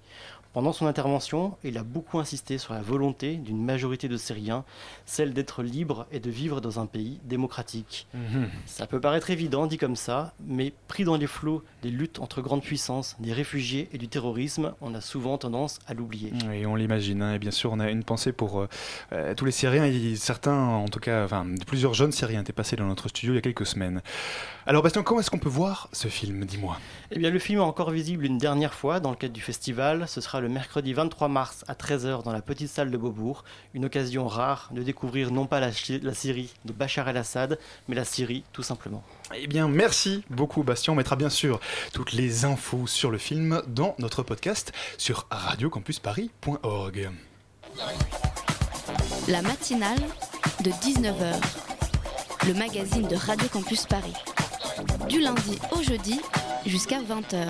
Pendant 0.51 0.73
son 0.73 0.87
intervention, 0.87 1.55
il 1.63 1.77
a 1.77 1.83
beaucoup 1.83 2.17
insisté 2.17 2.57
sur 2.57 2.73
la 2.73 2.81
volonté 2.81 3.35
d'une 3.35 3.63
majorité 3.63 4.07
de 4.07 4.17
Syriens, 4.17 4.65
celle 5.05 5.33
d'être 5.33 5.61
libre 5.61 6.07
et 6.11 6.19
de 6.19 6.31
vivre 6.31 6.59
dans 6.59 6.79
un 6.79 6.87
pays 6.87 7.19
démocratique. 7.23 8.07
Mmh. 8.15 8.45
Ça 8.65 8.87
peut 8.87 8.99
paraître 8.99 9.29
évident 9.29 9.67
dit 9.67 9.77
comme 9.77 9.95
ça, 9.95 10.33
mais 10.43 10.73
pris 10.87 11.03
dans 11.03 11.17
les 11.17 11.27
flots 11.27 11.63
des 11.83 11.91
luttes 11.91 12.19
entre 12.19 12.41
grandes 12.41 12.63
l'impuissance 12.69 13.15
des 13.19 13.33
réfugiés 13.33 13.89
et 13.93 13.97
du 13.97 14.07
terrorisme. 14.07 14.73
On 14.79 14.93
a 14.93 15.01
souvent 15.01 15.39
tendance 15.39 15.79
à 15.87 15.95
l'oublier. 15.95 16.31
Et 16.53 16.67
on 16.67 16.75
l'imagine, 16.75 17.23
hein. 17.23 17.33
et 17.33 17.39
bien 17.39 17.49
sûr, 17.49 17.71
on 17.71 17.79
a 17.79 17.89
une 17.89 18.03
pensée 18.03 18.31
pour 18.31 18.59
euh, 18.59 18.69
euh, 19.11 19.33
tous 19.33 19.45
les 19.45 19.51
Syriens, 19.51 19.85
et 19.85 20.15
certains, 20.15 20.53
en 20.53 20.87
tout 20.87 20.99
cas, 20.99 21.25
enfin, 21.25 21.47
plusieurs 21.65 21.95
jeunes 21.95 22.11
Syriens 22.11 22.41
étaient 22.41 22.53
passés 22.53 22.75
dans 22.75 22.85
notre 22.85 23.07
studio 23.07 23.33
il 23.33 23.37
y 23.37 23.39
a 23.39 23.41
quelques 23.41 23.65
semaines. 23.65 24.03
Alors, 24.67 24.83
Bastien, 24.83 25.01
comment 25.01 25.19
est-ce 25.19 25.31
qu'on 25.31 25.39
peut 25.39 25.49
voir 25.49 25.89
ce 25.93 26.09
film 26.09 26.45
Dis-moi? 26.45 26.77
Eh 27.09 27.17
bien, 27.17 27.31
le 27.31 27.39
film 27.39 27.57
est 27.57 27.63
encore 27.63 27.89
visible 27.89 28.23
une 28.23 28.37
dernière 28.37 28.75
fois 28.75 28.99
dans 28.99 29.09
le 29.09 29.15
cadre 29.15 29.33
du 29.33 29.41
festival. 29.41 30.07
Ce 30.07 30.21
sera 30.21 30.41
le 30.41 30.47
mercredi 30.47 30.93
23 30.93 31.27
mars 31.27 31.65
à 31.67 31.73
13h 31.73 32.23
dans 32.23 32.31
la 32.31 32.43
petite 32.43 32.69
salle 32.69 32.91
de 32.91 32.97
Beaubourg. 32.97 33.43
Une 33.73 33.85
occasion 33.85 34.27
rare 34.27 34.69
de 34.71 34.83
découvrir 34.83 35.31
non 35.31 35.47
pas 35.47 35.59
la, 35.59 35.71
la 36.03 36.13
Syrie 36.13 36.53
de 36.65 36.71
Bachar 36.71 37.09
el-Assad, 37.09 37.57
mais 37.87 37.95
la 37.95 38.05
Syrie 38.05 38.43
tout 38.53 38.61
simplement. 38.61 39.03
Eh 39.35 39.47
bien, 39.47 39.67
merci 39.67 40.23
beaucoup, 40.29 40.61
Bastien. 40.61 40.93
On 40.93 40.95
mettra 40.95 41.15
bien 41.15 41.31
sûr 41.31 41.59
toutes 41.91 42.13
les 42.13 42.45
infos 42.45 42.58
sur 42.85 43.09
le 43.09 43.17
film 43.17 43.61
dans 43.67 43.95
notre 43.99 44.21
podcast 44.21 44.73
sur 44.97 45.27
radiocampusparis.org. 45.31 47.09
La 49.27 49.41
matinale 49.41 49.99
de 50.63 50.69
19h, 50.71 51.35
le 52.47 52.53
magazine 52.53 53.07
de 53.07 53.15
Radio 53.15 53.47
Campus 53.47 53.85
Paris. 53.85 54.13
Du 55.07 55.21
lundi 55.21 55.57
au 55.71 55.81
jeudi 55.81 56.21
jusqu'à 56.65 57.01
20h. 57.01 57.47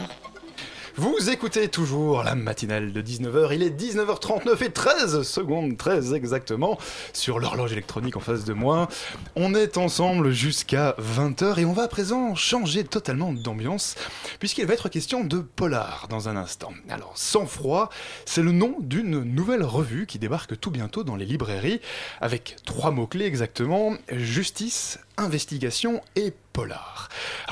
Vous 0.99 1.29
écoutez 1.29 1.69
toujours 1.69 2.23
la 2.23 2.35
matinale 2.35 2.91
de 2.91 3.01
19h, 3.01 3.53
il 3.53 3.63
est 3.63 3.69
19h39 3.69 4.65
et 4.65 4.69
13 4.69 5.21
secondes, 5.21 5.77
très 5.77 6.13
exactement, 6.13 6.77
sur 7.13 7.39
l'horloge 7.39 7.71
électronique 7.71 8.17
en 8.17 8.19
face 8.19 8.43
de 8.43 8.51
moi. 8.51 8.89
On 9.37 9.55
est 9.55 9.77
ensemble 9.77 10.31
jusqu'à 10.31 10.97
20h 10.99 11.57
et 11.57 11.63
on 11.63 11.71
va 11.71 11.83
à 11.83 11.87
présent 11.87 12.35
changer 12.35 12.83
totalement 12.83 13.31
d'ambiance, 13.31 13.95
puisqu'il 14.39 14.65
va 14.65 14.73
être 14.73 14.89
question 14.89 15.23
de 15.23 15.39
polar 15.39 16.07
dans 16.09 16.27
un 16.27 16.35
instant. 16.35 16.73
Alors, 16.89 17.13
Sans 17.15 17.45
froid, 17.45 17.89
c'est 18.25 18.43
le 18.43 18.51
nom 18.51 18.75
d'une 18.81 19.23
nouvelle 19.23 19.63
revue 19.63 20.05
qui 20.05 20.19
débarque 20.19 20.59
tout 20.59 20.69
bientôt 20.69 21.05
dans 21.05 21.15
les 21.15 21.25
librairies, 21.25 21.79
avec 22.19 22.57
trois 22.65 22.91
mots-clés 22.91 23.25
exactement, 23.25 23.93
justice, 24.11 24.99
investigation 25.15 26.01
et 26.17 26.33
Alors 26.63 27.09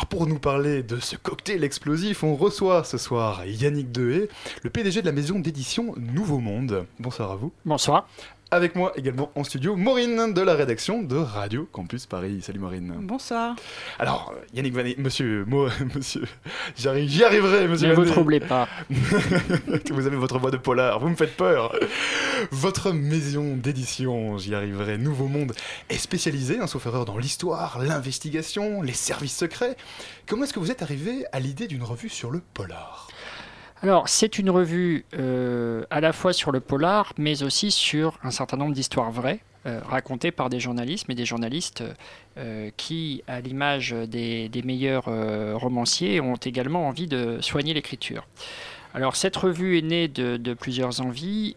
pour 0.10 0.28
nous 0.28 0.40
parler 0.40 0.84
de 0.84 1.00
ce 1.00 1.16
cocktail 1.16 1.64
explosif, 1.64 2.24
on 2.24 2.36
reçoit 2.36 2.84
ce 2.84 2.98
soir 2.98 3.46
Yannick 3.46 3.92
Dehé, 3.92 4.30
le 4.64 4.70
PDG 4.70 5.02
de 5.02 5.06
la 5.06 5.12
maison 5.12 5.40
d'édition 5.40 5.94
Nouveau 5.98 6.40
Monde. 6.40 6.86
Bonsoir 7.00 7.32
à 7.32 7.36
vous. 7.36 7.52
Bonsoir. 7.66 8.08
Avec 8.50 8.76
moi 8.76 8.94
également 8.96 9.30
en 9.36 9.44
studio, 9.44 9.76
Maureen 9.76 10.34
de 10.34 10.42
la 10.42 10.56
rédaction 10.56 11.04
de 11.04 11.18
Radio 11.18 11.68
Campus 11.70 12.06
Paris. 12.06 12.42
Salut 12.42 12.60
Maureen. 12.60 12.96
Bonsoir. 13.02 13.58
Alors, 14.00 14.34
Yannick 14.54 14.74
Vanet, 14.74 14.96
monsieur, 14.98 15.44
moi, 15.46 15.70
monsieur, 15.96 16.24
j'y 16.78 16.88
arriverai, 17.26 17.68
monsieur. 17.68 17.90
Ne 17.90 17.94
vous 17.94 18.06
troublez 18.06 18.40
pas. 18.40 18.70
vous 18.90 20.08
avez 20.08 20.16
votre 20.16 20.40
voix 20.40 20.50
de 20.50 20.56
polar, 20.56 20.98
vous 21.02 21.10
me 21.10 21.16
faites 21.16 21.36
peur. 21.36 21.76
Votre 22.52 22.94
maison 22.94 23.58
d'édition, 23.58 24.38
j'y 24.38 24.56
arriverai, 24.56 24.98
Nouveau 24.98 25.28
Monde, 25.28 25.52
est 25.90 25.98
spécialisée, 25.98 26.60
hein, 26.62 26.68
sauf 26.68 26.86
erreur, 26.86 27.04
dans 27.04 27.18
l'histoire, 27.18 27.80
l'investigation, 27.80 28.82
les 28.82 28.94
services 28.94 29.36
secrets. 29.36 29.76
Comment 30.26 30.46
est-ce 30.46 30.54
que 30.54 30.60
vous 30.60 30.72
êtes 30.72 30.82
arrivé 30.82 31.26
à 31.34 31.42
l'idée 31.42 31.68
d'une 31.68 31.84
revue 31.84 32.10
sur 32.10 32.32
le 32.32 32.42
polar? 32.54 33.10
Alors, 33.84 34.10
c'est 34.10 34.40
une 34.40 34.50
revue 34.50 35.06
euh, 35.14 35.84
à 35.92 36.02
la 36.02 36.12
fois 36.12 36.34
sur 36.34 36.52
le 36.52 36.60
polar, 36.60 37.14
mais 37.18 37.44
aussi 37.44 37.70
sur 37.70 38.18
un 38.24 38.32
certain 38.32 38.58
nombre 38.58 38.74
d'histoires 38.74 39.12
vraies, 39.12 39.40
euh, 39.68 39.80
racontées 39.86 40.32
par 40.32 40.50
des 40.50 40.60
journalistes, 40.60 41.06
mais 41.08 41.14
des 41.14 41.26
journalistes 41.26 41.84
euh, 42.38 42.72
qui, 42.76 43.24
à 43.28 43.40
l'image 43.40 43.92
des, 43.92 44.50
meilleurs 44.66 45.06
romanciers, 45.60 46.20
ont 46.22 46.38
également 46.38 46.88
envie 46.88 47.08
de 47.08 47.38
soigner 47.42 47.74
l'écriture. 47.74 48.28
Alors 48.94 49.16
cette 49.16 49.36
revue 49.36 49.78
est 49.78 49.84
née 49.84 50.08
de, 50.08 50.54
plusieurs 50.56 51.02
envies, 51.02 51.56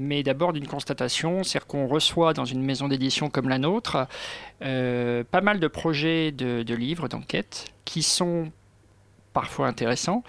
mais 0.00 0.24
d'abord 0.24 0.52
d'une 0.52 0.66
constatation, 0.66 1.44
c'est-à-dire 1.44 1.68
qu'on 1.68 1.86
reçoit 1.86 2.32
dans 2.32 2.46
une 2.46 2.62
maison 2.62 2.88
d'édition 2.88 3.30
comme 3.30 3.48
la 3.48 3.58
nôtre 3.58 4.08
pas 4.58 5.40
mal 5.42 5.60
de 5.60 5.68
projets 5.68 6.32
de, 6.32 6.64
de 6.64 6.74
livres, 6.74 7.06
d'enquêtes, 7.06 7.66
qui 7.84 8.02
sont 8.02 8.50
parfois 9.32 9.68
intéressants, 9.68 10.24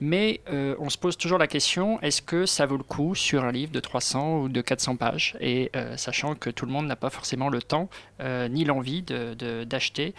mais 0.00 0.40
euh, 0.50 0.74
on 0.78 0.88
se 0.88 0.96
pose 0.96 1.18
toujours 1.18 1.38
la 1.38 1.46
question 1.46 2.00
est-ce 2.00 2.22
que 2.22 2.46
ça 2.46 2.64
vaut 2.64 2.78
le 2.78 2.82
coup 2.82 3.14
sur 3.14 3.44
un 3.44 3.52
livre 3.52 3.70
de 3.70 3.80
300 3.80 4.40
ou 4.40 4.48
de 4.48 4.60
400 4.62 4.96
pages? 4.96 5.36
Et 5.40 5.70
euh, 5.76 5.96
sachant 5.98 6.34
que 6.34 6.48
tout 6.48 6.64
le 6.64 6.72
monde 6.72 6.86
n'a 6.86 6.96
pas 6.96 7.10
forcément 7.10 7.50
le 7.50 7.60
temps 7.60 7.90
euh, 8.20 8.48
ni 8.48 8.64
l'envie 8.64 9.02
d'acheter. 9.02 10.14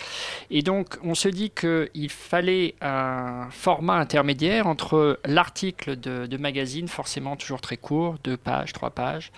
Et 0.52 0.62
donc, 0.62 0.98
on 1.04 1.16
se 1.16 1.28
dit 1.30 1.50
qu'il 1.50 2.10
fallait 2.10 2.76
un 2.82 3.48
format 3.50 3.96
intermédiaire 3.96 4.68
entre 4.68 5.20
l'article 5.26 6.00
de, 6.00 6.28
de, 6.28 6.38
magazine, 6.38 6.88
forcément 6.88 7.36
toujours 7.36 7.62
très 7.62 7.78
court, 7.78 8.18
2 8.24 8.38
pages, 8.38 8.74
3 8.74 8.92
pages, 8.92 9.32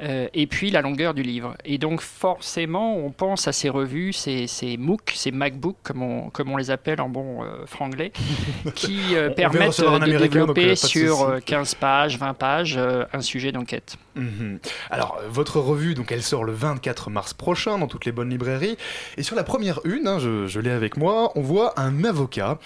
et 0.00 0.46
puis 0.46 0.70
la 0.70 0.82
longueur 0.82 1.14
du 1.14 1.22
livre. 1.22 1.56
Et 1.64 1.78
donc, 1.78 2.00
forcément, 2.00 2.96
on 2.96 3.10
pense 3.10 3.48
à 3.48 3.52
ces 3.52 3.68
revues, 3.68 4.12
ces, 4.12 4.46
ces 4.46 4.76
MOOC, 4.76 5.12
ces 5.14 5.30
MacBook, 5.30 5.76
comme 5.82 6.02
on, 6.02 6.30
comme 6.30 6.50
on 6.50 6.56
les 6.56 6.70
appelle 6.70 7.00
en 7.00 7.08
bon 7.08 7.40
franglais, 7.66 8.12
qui 8.74 9.14
permettent 9.36 9.83
de 9.84 10.18
développer 10.18 10.76
sur 10.76 11.40
15 11.44 11.72
euh, 11.72 11.80
pages, 11.80 12.18
20 12.18 12.34
pages, 12.34 12.74
euh, 12.76 13.04
un 13.12 13.20
sujet 13.20 13.52
d'enquête. 13.52 13.96
Mhm. 14.14 14.58
Alors, 14.90 15.20
votre 15.28 15.60
revue, 15.60 15.94
donc, 15.94 16.12
elle 16.12 16.22
sort 16.22 16.44
le 16.44 16.52
24 16.52 17.10
mars 17.10 17.34
prochain 17.34 17.78
dans 17.78 17.86
toutes 17.86 18.04
les 18.04 18.12
bonnes 18.12 18.30
librairies. 18.30 18.76
Et 19.16 19.22
sur 19.22 19.36
la 19.36 19.44
première 19.44 19.80
une, 19.84 20.06
hein, 20.06 20.18
je, 20.18 20.60
l'ai 20.60 20.70
avec 20.70 20.96
moi, 20.96 21.32
on 21.34 21.42
voit 21.42 21.78
un 21.78 22.04
avocat 22.04 22.58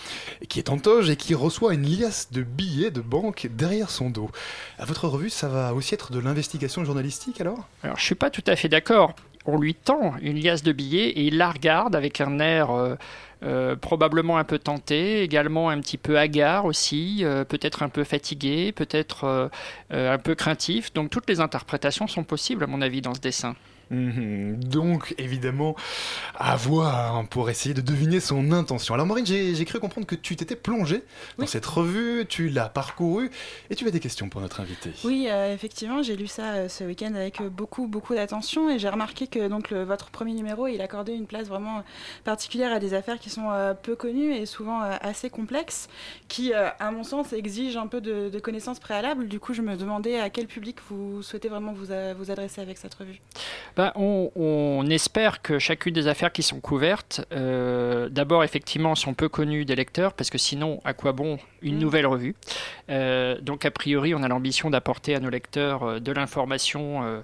qui 0.48 0.58
est 0.58 0.68
en 0.68 0.78
toge 0.78 1.10
et 1.10 1.16
qui 1.16 1.34
reçoit 1.34 1.74
une 1.74 1.86
liasse 1.86 2.30
de 2.32 2.42
billets 2.42 2.90
de 2.90 3.00
banque 3.00 3.48
derrière 3.50 3.90
son 3.90 4.10
dos. 4.10 4.30
À 4.78 4.84
votre 4.84 5.08
revue, 5.08 5.30
ça 5.30 5.48
va 5.48 5.74
aussi 5.74 5.94
être 5.94 6.12
de 6.12 6.18
l'investigation 6.18 6.84
journalistique 6.84 7.40
alors? 7.40 7.66
Alors, 7.82 7.98
je 7.98 8.04
suis 8.04 8.14
pas 8.14 8.30
tout 8.30 8.44
à 8.46 8.56
fait 8.56 8.68
d'accord. 8.68 9.14
On 9.46 9.58
lui 9.58 9.74
tend 9.74 10.14
une 10.20 10.38
liasse 10.38 10.62
de 10.62 10.72
billets 10.72 11.08
et 11.08 11.22
il 11.22 11.38
la 11.38 11.50
regarde 11.50 11.96
avec 11.96 12.20
un 12.20 12.38
air. 12.38 12.70
Euh, 12.70 12.96
euh, 13.45 13.76
probablement 13.76 14.39
un 14.39 14.45
peu 14.45 14.59
tenté, 14.59 15.22
également 15.22 15.70
un 15.70 15.80
petit 15.80 15.97
peu 15.97 16.18
hagard 16.18 16.64
aussi, 16.64 17.20
euh, 17.22 17.45
peut-être 17.45 17.84
un 17.84 17.89
peu 17.89 18.03
fatigué, 18.03 18.72
peut-être 18.72 19.24
euh, 19.24 19.49
un 19.91 20.18
peu 20.18 20.34
craintif. 20.34 20.93
Donc 20.93 21.11
toutes 21.11 21.28
les 21.28 21.41
interprétations 21.41 22.09
sont 22.09 22.24
possibles 22.24 22.64
à 22.64 22.66
mon 22.66 22.82
avis 22.82 23.01
dans 23.01 23.14
ce 23.14 23.20
dessin. 23.20 23.55
Mhm. 23.91 24.62
donc, 24.64 25.14
évidemment, 25.18 25.74
à 26.34 26.57
voir 26.57 27.16
hein, 27.16 27.24
pour 27.24 27.51
essayer 27.51 27.74
de 27.74 27.80
deviner 27.80 28.20
son 28.20 28.53
intention. 28.53 28.95
Alors, 28.95 29.07
Maureen, 29.07 29.26
j'ai 29.26 29.64
cru 29.64 29.80
comprendre 29.80 30.07
que 30.07 30.14
tu 30.14 30.36
t'étais 30.36 30.57
plongée 30.57 31.03
dans 31.39 31.47
cette 31.47 31.66
revue, 31.66 32.26
tu 32.28 32.49
l'as 32.49 32.68
parcourue, 32.68 33.30
et 33.70 33.74
tu 33.74 33.86
as 33.86 33.91
des 33.91 34.01
questions 34.01 34.28
pour 34.28 34.41
notre 34.41 34.61
invité. 34.61 34.91
Oui, 35.05 35.26
euh, 35.28 35.55
effectivement, 35.55 36.03
j'ai 36.03 36.16
lu 36.16 36.26
ça 36.26 36.55
euh, 36.55 36.68
ce 36.68 36.84
week-end 36.84 37.14
avec 37.14 37.41
euh, 37.41 37.49
beaucoup, 37.49 37.86
beaucoup 37.86 38.14
d'attention, 38.14 38.70
et 38.70 38.78
j'ai 38.78 38.89
remarqué 38.89 39.26
que 39.26 39.49
donc, 39.49 39.72
votre 39.72 40.11
premier 40.11 40.34
numéro, 40.34 40.66
il 40.66 40.80
accordait 40.80 41.14
une 41.14 41.26
place 41.26 41.49
vraiment 41.49 41.82
particulière 42.24 42.72
à 42.72 42.78
des 42.78 42.95
affaires 42.95 43.18
qui 43.18 43.30
sont 43.30 43.49
peu 43.82 43.97
connues 43.97 44.34
et 44.34 44.47
souvent 44.47 44.80
assez 44.80 45.30
complexes, 45.30 45.89
qui, 46.28 46.53
à 46.53 46.91
mon 46.91 47.05
sens, 47.05 47.32
exigent 47.32 47.80
un 47.80 47.86
peu 47.86 48.01
de, 48.01 48.39
connaissances 48.39 48.78
préalables. 48.78 49.28
Du 49.28 49.41
coup, 49.41 49.55
je 49.55 49.62
me 49.62 49.76
demandais 49.76 50.18
à 50.20 50.30
quel 50.30 50.47
public 50.47 50.78
vous 50.89 51.22
souhaitez 51.22 51.49
vraiment 51.49 51.72
vous, 51.72 51.86
vous 52.18 52.30
adresser 52.30 52.61
avec 52.61 52.78
cette 52.78 52.95
revue. 52.95 53.20
On, 53.94 54.86
espère 54.90 55.42
que 55.42 55.58
chacune 55.58 55.94
des 55.94 56.08
affaires 56.08 56.32
qui 56.32 56.42
sont 56.42 56.60
couvertes, 56.60 57.24
euh, 57.32 58.08
d'abord 58.08 58.42
effectivement 58.42 58.94
sont 58.94 59.14
peu 59.14 59.28
connues 59.28 59.64
des 59.64 59.76
lecteurs, 59.76 60.14
parce 60.14 60.30
que 60.30 60.38
sinon, 60.38 60.80
à 60.84 60.94
quoi 60.94 61.12
bon 61.12 61.38
une 61.62 61.76
mm. 61.76 61.78
nouvelle 61.78 62.06
revue? 62.06 62.34
Euh, 62.90 63.38
Donc 63.40 63.64
a 63.64 63.70
priori, 63.70 64.14
on 64.14 64.22
a 64.22 64.28
l'ambition 64.28 64.70
d'apporter 64.70 65.14
à 65.14 65.20
nos 65.20 65.30
lecteurs 65.30 65.82
euh, 65.84 66.00
de 66.00 66.12
l'information, 66.12 67.22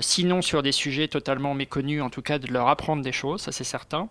sinon 0.00 0.40
sur 0.40 0.62
des 0.62 0.72
sujets 0.72 1.06
totalement 1.06 1.54
méconnus, 1.54 2.02
en 2.02 2.10
tout 2.10 2.22
cas 2.22 2.38
de 2.38 2.50
leur 2.50 2.68
apprendre 2.68 3.02
des 3.02 3.12
choses, 3.12 3.42
ça 3.42 3.52
c'est 3.52 3.64
certain. 3.64 4.08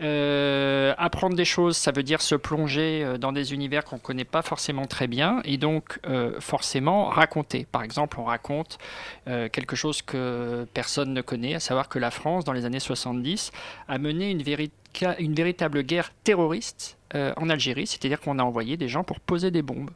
Euh, 0.00 0.94
apprendre 0.98 1.36
des 1.36 1.44
choses, 1.44 1.76
ça 1.76 1.92
veut 1.92 2.02
dire 2.02 2.20
se 2.20 2.34
plonger 2.34 3.04
euh, 3.04 3.18
dans 3.18 3.32
des 3.32 3.52
univers 3.52 3.84
qu'on 3.84 3.96
ne 3.96 4.00
connaît 4.00 4.24
pas 4.24 4.42
forcément 4.42 4.86
très 4.86 5.06
bien 5.06 5.40
et 5.44 5.56
donc 5.56 6.00
euh, 6.06 6.40
forcément 6.40 7.06
raconter. 7.06 7.66
Par 7.70 7.82
exemple, 7.82 8.18
on 8.18 8.24
raconte 8.24 8.78
quelque 9.26 9.76
chose 9.76 10.02
que 10.02 10.66
personne 10.74 11.14
ne 11.14 11.22
connaît, 11.22 11.54
à 11.54 11.60
savoir 11.60 11.88
que 11.88 11.98
la 11.98 12.10
France, 12.10 12.44
dans 12.44 12.52
les 12.52 12.64
années 12.64 12.80
70, 12.80 13.52
a 13.88 13.98
mené 13.98 14.30
une, 14.30 14.42
une 15.18 15.34
véritable 15.34 15.82
guerre 15.82 16.12
terroriste 16.24 16.98
en 17.14 17.48
Algérie, 17.48 17.86
c'est-à-dire 17.86 18.20
qu'on 18.20 18.38
a 18.38 18.42
envoyé 18.42 18.76
des 18.76 18.88
gens 18.88 19.04
pour 19.04 19.20
poser 19.20 19.50
des 19.50 19.62
bombes 19.62 19.90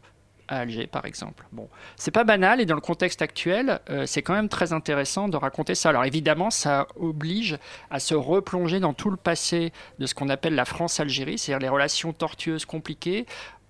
à 0.48 0.60
Alger, 0.60 0.86
par 0.86 1.04
exemple. 1.04 1.46
Bon, 1.52 1.68
c'est 1.96 2.10
pas 2.10 2.24
banal 2.24 2.60
et 2.60 2.66
dans 2.66 2.74
le 2.74 2.80
contexte 2.80 3.22
actuel, 3.22 3.80
euh, 3.90 4.06
c'est 4.06 4.22
quand 4.22 4.34
même 4.34 4.48
très 4.48 4.72
intéressant 4.72 5.28
de 5.28 5.36
raconter 5.36 5.74
ça. 5.74 5.90
Alors 5.90 6.04
évidemment, 6.04 6.50
ça 6.50 6.86
oblige 6.96 7.58
à 7.90 8.00
se 8.00 8.14
replonger 8.14 8.80
dans 8.80 8.94
tout 8.94 9.10
le 9.10 9.16
passé 9.16 9.72
de 9.98 10.06
ce 10.06 10.14
qu'on 10.14 10.28
appelle 10.28 10.54
la 10.54 10.64
France-Algérie, 10.64 11.38
c'est-à-dire 11.38 11.60
les 11.60 11.68
relations 11.68 12.12
tortueuses, 12.12 12.64
compliquées, 12.64 13.26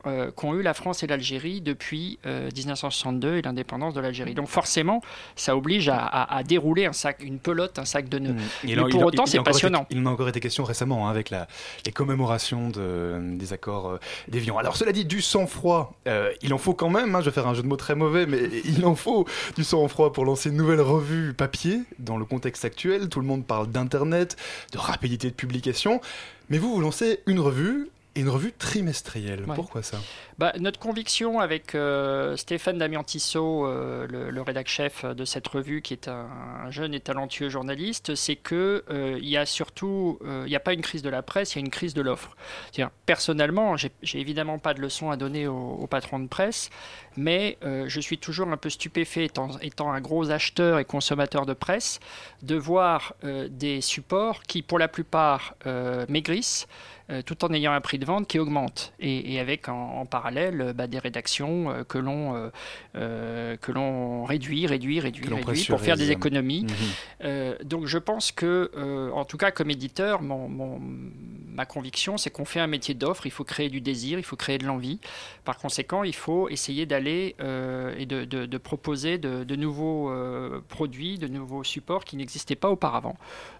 euh, 0.09 0.31
qu'ont 0.31 0.55
eu 0.55 0.63
la 0.63 0.75
France 0.75 1.03
et 1.03 1.07
l'Algérie 1.07 1.61
depuis 1.61 2.19
euh, 2.27 2.49
1962 2.57 3.37
et 3.37 3.43
l'indépendance 3.43 3.95
de 3.95 4.01
l'Algérie. 4.01 4.35
Donc 4.35 4.49
forcément, 4.49 5.03
ça 5.37 5.57
oblige 5.57 5.89
à, 5.89 5.99
à- 5.99 6.37
à 6.39 6.43
dérouler 6.43 6.87
un 6.87 6.93
sac, 6.93 7.23
une 7.23 7.39
pelote, 7.39 7.79
un 7.79 7.85
sac 7.85 8.09
de 8.09 8.19
nœuds. 8.19 8.35
Il 8.65 8.77
Mais 8.77 8.83
en- 8.83 8.89
pour 8.89 9.05
autant, 9.05 9.27
c'est 9.27 9.37
été- 9.37 9.45
passionnant. 9.45 9.87
il 9.91 9.99
en 10.01 10.07
a 10.07 10.11
encore 10.11 10.29
été 10.29 10.41
question 10.41 10.65
récemment 10.65 11.07
hein, 11.07 11.11
avec 11.11 11.31
la, 11.31 11.47
les 11.87 11.93
commémorations 11.93 12.71
de- 12.71 13.19
des 13.37 13.53
accords 13.53 13.89
euh, 13.91 13.99
d'Évian. 14.29 14.59
Alors 14.59 14.77
cela 14.77 14.93
dit, 14.93 15.05
du 15.05 15.21
sang-froid, 15.23 15.95
euh, 16.07 16.33
il 16.43 16.53
en 16.55 16.59
faut 16.59 16.75
quand 16.75 16.91
même, 16.91 17.15
hein, 17.15 17.21
je 17.21 17.27
vais 17.27 17.35
faire 17.35 17.47
un 17.47 17.55
jeu 17.55 17.63
de 17.63 17.69
mots 17.69 17.77
très 17.77 17.95
mauvais, 17.95 18.27
mais 18.27 18.41
il 18.65 18.85
en 18.87 18.95
faut 18.95 19.27
du 19.57 19.65
sang-froid 19.65 20.13
pour 20.13 20.25
lancer 20.25 20.49
une 20.51 20.57
nouvelle 20.57 20.81
revue 20.81 21.35
papier 21.35 21.81
dans 21.99 22.17
le 22.17 22.25
contexte 22.25 22.65
actuel. 22.65 23.09
Tout 23.09 23.21
le 23.21 23.27
monde 23.27 23.45
parle 23.47 23.69
d'Internet, 23.69 24.37
de 24.73 24.79
rapidité 24.79 25.29
de 25.29 25.35
publication, 25.35 26.01
mais 26.51 26.59
vous, 26.59 26.75
vous 26.75 26.81
lancez 26.81 27.21
une 27.27 27.41
revue, 27.41 27.89
et 28.15 28.21
une 28.21 28.29
revue 28.29 28.53
trimestrielle. 28.53 29.45
Ouais. 29.47 29.55
Pourquoi 29.55 29.83
ça? 29.83 29.99
Bah, 30.39 30.53
notre 30.59 30.79
conviction 30.79 31.41
avec 31.41 31.75
euh, 31.75 32.37
Stéphane 32.37 32.79
Damian-Tissot, 32.79 33.67
euh, 33.67 34.07
le, 34.09 34.31
le 34.31 34.43
rédac-chef 34.43 35.05
de 35.05 35.25
cette 35.25 35.47
revue, 35.49 35.83
qui 35.83 35.93
est 35.95 36.09
un, 36.09 36.29
un 36.65 36.71
jeune 36.71 36.95
et 36.95 37.01
talentueux 37.01 37.49
journaliste, 37.49 38.15
c'est 38.15 38.37
que 38.37 38.85
euh, 38.91 39.19
il 39.21 39.29
y 39.29 39.37
a 39.37 39.47
surtout, 39.47 40.19
euh, 40.25 40.43
il 40.47 40.51
n'y 40.51 40.57
a 40.57 40.61
pas 40.61 40.73
une 40.73 40.83
crise 40.83 41.03
de 41.03 41.11
la 41.11 41.23
presse, 41.23 41.55
il 41.55 41.59
y 41.59 41.63
a 41.63 41.65
une 41.65 41.71
crise 41.71 41.95
de 41.95 42.03
l'offre. 42.03 42.37
Personnellement, 43.07 43.77
j'ai 43.77 44.21
évidemment 44.21 44.59
pas 44.59 44.75
de 44.75 44.81
leçons 44.81 45.11
à 45.11 45.17
donner 45.17 45.47
aux, 45.47 45.79
aux 45.81 45.87
patrons 45.87 46.19
de 46.19 46.29
presse, 46.29 46.71
mais 47.17 47.59
je 47.63 48.01
suis 48.01 48.19
toujours 48.19 48.49
un 48.49 48.57
peu 48.57 48.71
stupéfait, 48.71 49.25
étant, 49.25 49.59
étant 49.61 49.91
un 49.93 50.01
gros 50.01 50.31
acheteur 50.31 50.79
et 50.79 50.85
consommateur 50.85 51.47
de 51.47 51.55
presse, 51.55 52.01
de 52.43 52.55
voir 52.55 53.15
des 53.23 53.81
supports 53.81 54.43
qui, 54.43 54.63
pour 54.63 54.79
la 54.79 54.89
plupart, 54.89 55.55
maigrissent 56.09 56.67
euh, 57.11 57.23
tout 57.23 57.45
en 57.45 57.53
ayant 57.53 57.73
un 57.73 57.81
prix 57.81 57.99
de 57.99 58.05
vente 58.05 58.27
qui 58.29 58.39
augmente 58.39 58.93
et, 59.01 59.35
et 59.35 59.41
avec 59.41 59.69
en, 59.69 60.01
en 60.01 60.07
parallèle 60.07 60.61
euh, 60.61 60.73
bah, 60.73 60.87
des 60.87 60.99
rédactions 60.99 61.71
euh, 61.71 61.85
que 61.85 61.99
l'on 61.99 62.51
euh, 62.97 63.57
que 63.57 63.73
l'on 63.73 64.25
réduit, 64.25 64.67
réduit, 64.67 65.01
réduit, 65.01 65.23
réduit 65.37 65.65
pour 65.71 65.81
faire 65.81 65.97
des 65.97 66.11
économies. 66.13 66.63
Mhm. 66.65 66.69
Euh, 67.25 67.57
donc 67.65 67.87
je 67.87 67.99
pense 67.99 68.33
que, 68.33 68.71
en 69.15 69.25
tout 69.25 69.37
cas 69.37 69.51
comme 69.51 69.71
éditeur, 69.71 70.23
mon, 70.23 70.49
mon- 70.49 70.81
ma 70.81 71.67
conviction, 71.67 72.17
c'est 72.19 72.31
qu'on 72.31 72.45
fait 72.45 72.61
un 72.61 72.67
métier 72.69 72.95
d'offre, 72.95 73.27
il 73.27 73.31
faut 73.33 73.45
créer 73.45 73.69
du 73.69 73.81
désir, 73.81 74.19
il 74.19 74.25
faut 74.25 74.37
créer 74.37 74.59
de 74.59 74.67
l'envie. 74.67 75.01
Par 75.45 75.59
conséquent, 75.59 76.05
il 76.05 76.15
faut 76.15 76.49
essayer 76.49 76.87
d'aller 76.87 77.35
et 77.41 78.07
de, 78.07 78.25
de- 78.25 78.47
de 78.47 78.59
proposer 78.59 79.19
de, 79.19 79.45
de 79.45 79.57
nouveaux 79.57 80.13
produits, 80.69 81.19
de 81.19 81.27
nouveaux 81.29 81.65
supports 81.65 82.05
qui 82.05 82.17
n'existaient 82.17 82.55
pas 82.55 82.71
auparavant. 82.71 83.17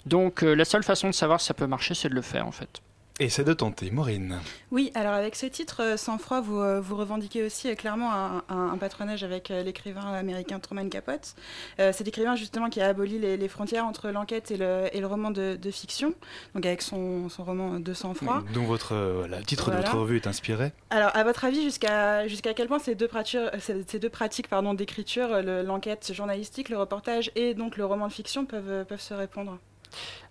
Donc 0.07 0.43
la 0.43 0.65
seule 0.65 0.85
façon 0.85 1.09
de 1.09 1.15
savoir 1.15 1.41
si 1.41 1.47
ça 1.47 1.55
peut 1.55 1.67
marcher, 1.67 1.95
c'est 1.95 2.09
de 2.09 2.15
le 2.15 2.23
faire 2.23 2.47
en 2.47 2.53
fait. 2.53 2.81
Et 3.21 3.29
c'est 3.31 3.43
de 3.43 3.53
tenter, 3.53 3.91
Maureen. 3.91 4.39
Oui, 4.71 4.93
alors 4.95 5.12
avec 5.14 5.35
ce 5.35 5.47
titre, 5.47 5.83
euh, 5.83 5.97
Sans 5.97 6.19
froid, 6.19 6.41
vous, 6.41 6.61
euh, 6.61 6.81
vous 6.81 6.95
revendiquez 6.97 7.43
aussi 7.43 7.69
euh, 7.69 7.75
clairement 7.75 8.12
un, 8.12 8.45
un- 8.49 8.71
un 8.71 8.77
patronage 8.79 9.25
avec 9.25 9.49
l'écrivain 9.49 10.12
américain 10.12 10.61
Truman 10.61 10.89
Capote. 10.89 11.35
Euh, 11.81 11.93
cet 11.93 12.07
écrivain 12.07 12.37
justement 12.37 12.69
qui 12.71 12.81
a 12.81 12.87
aboli 12.87 13.19
les, 13.19 13.37
les 13.37 13.49
frontières 13.49 13.85
entre 13.87 14.11
l'enquête 14.11 14.53
et 14.53 14.57
le, 14.57 14.85
et 14.93 15.01
le 15.01 15.07
roman 15.09 15.33
de, 15.33 15.57
de 15.61 15.71
fiction, 15.73 16.14
donc 16.55 16.64
avec 16.64 16.81
son, 16.81 17.29
son 17.29 17.43
roman 17.43 17.81
De 17.81 17.93
sang 17.93 18.14
froid. 18.14 18.45
Dont 18.55 18.64
votre, 18.66 18.95
euh, 18.95 19.14
voilà, 19.19 19.41
le 19.41 19.45
titre 19.45 19.64
Voilà. 19.64 19.81
de 19.81 19.87
votre 19.87 19.99
revue 19.99 20.16
est 20.16 20.29
inspiré. 20.29 20.71
Alors, 20.91 21.11
à 21.16 21.25
votre 21.25 21.45
avis, 21.45 21.62
jusqu'à 21.64 22.29
jusqu'à 22.29 22.55
quel 22.55 22.69
point 22.69 22.79
ces 22.79 22.95
deux, 22.95 23.09
pratiques, 23.09 23.41
ces, 23.59 23.83
ces 23.89 23.99
deux 23.99 24.11
pratiques 24.11 24.47
pardon, 24.49 24.75
d'écriture, 24.75 25.43
le- 25.43 25.62
l'enquête 25.62 26.12
journalistique, 26.14 26.69
le 26.69 26.79
reportage 26.79 27.33
et 27.35 27.55
donc 27.55 27.79
le 27.79 27.85
roman 27.85 28.07
de 28.07 28.12
fiction 28.12 28.47
peuvent, 28.47 28.85
peuvent 28.87 29.01
se 29.01 29.14
répondre? 29.14 29.59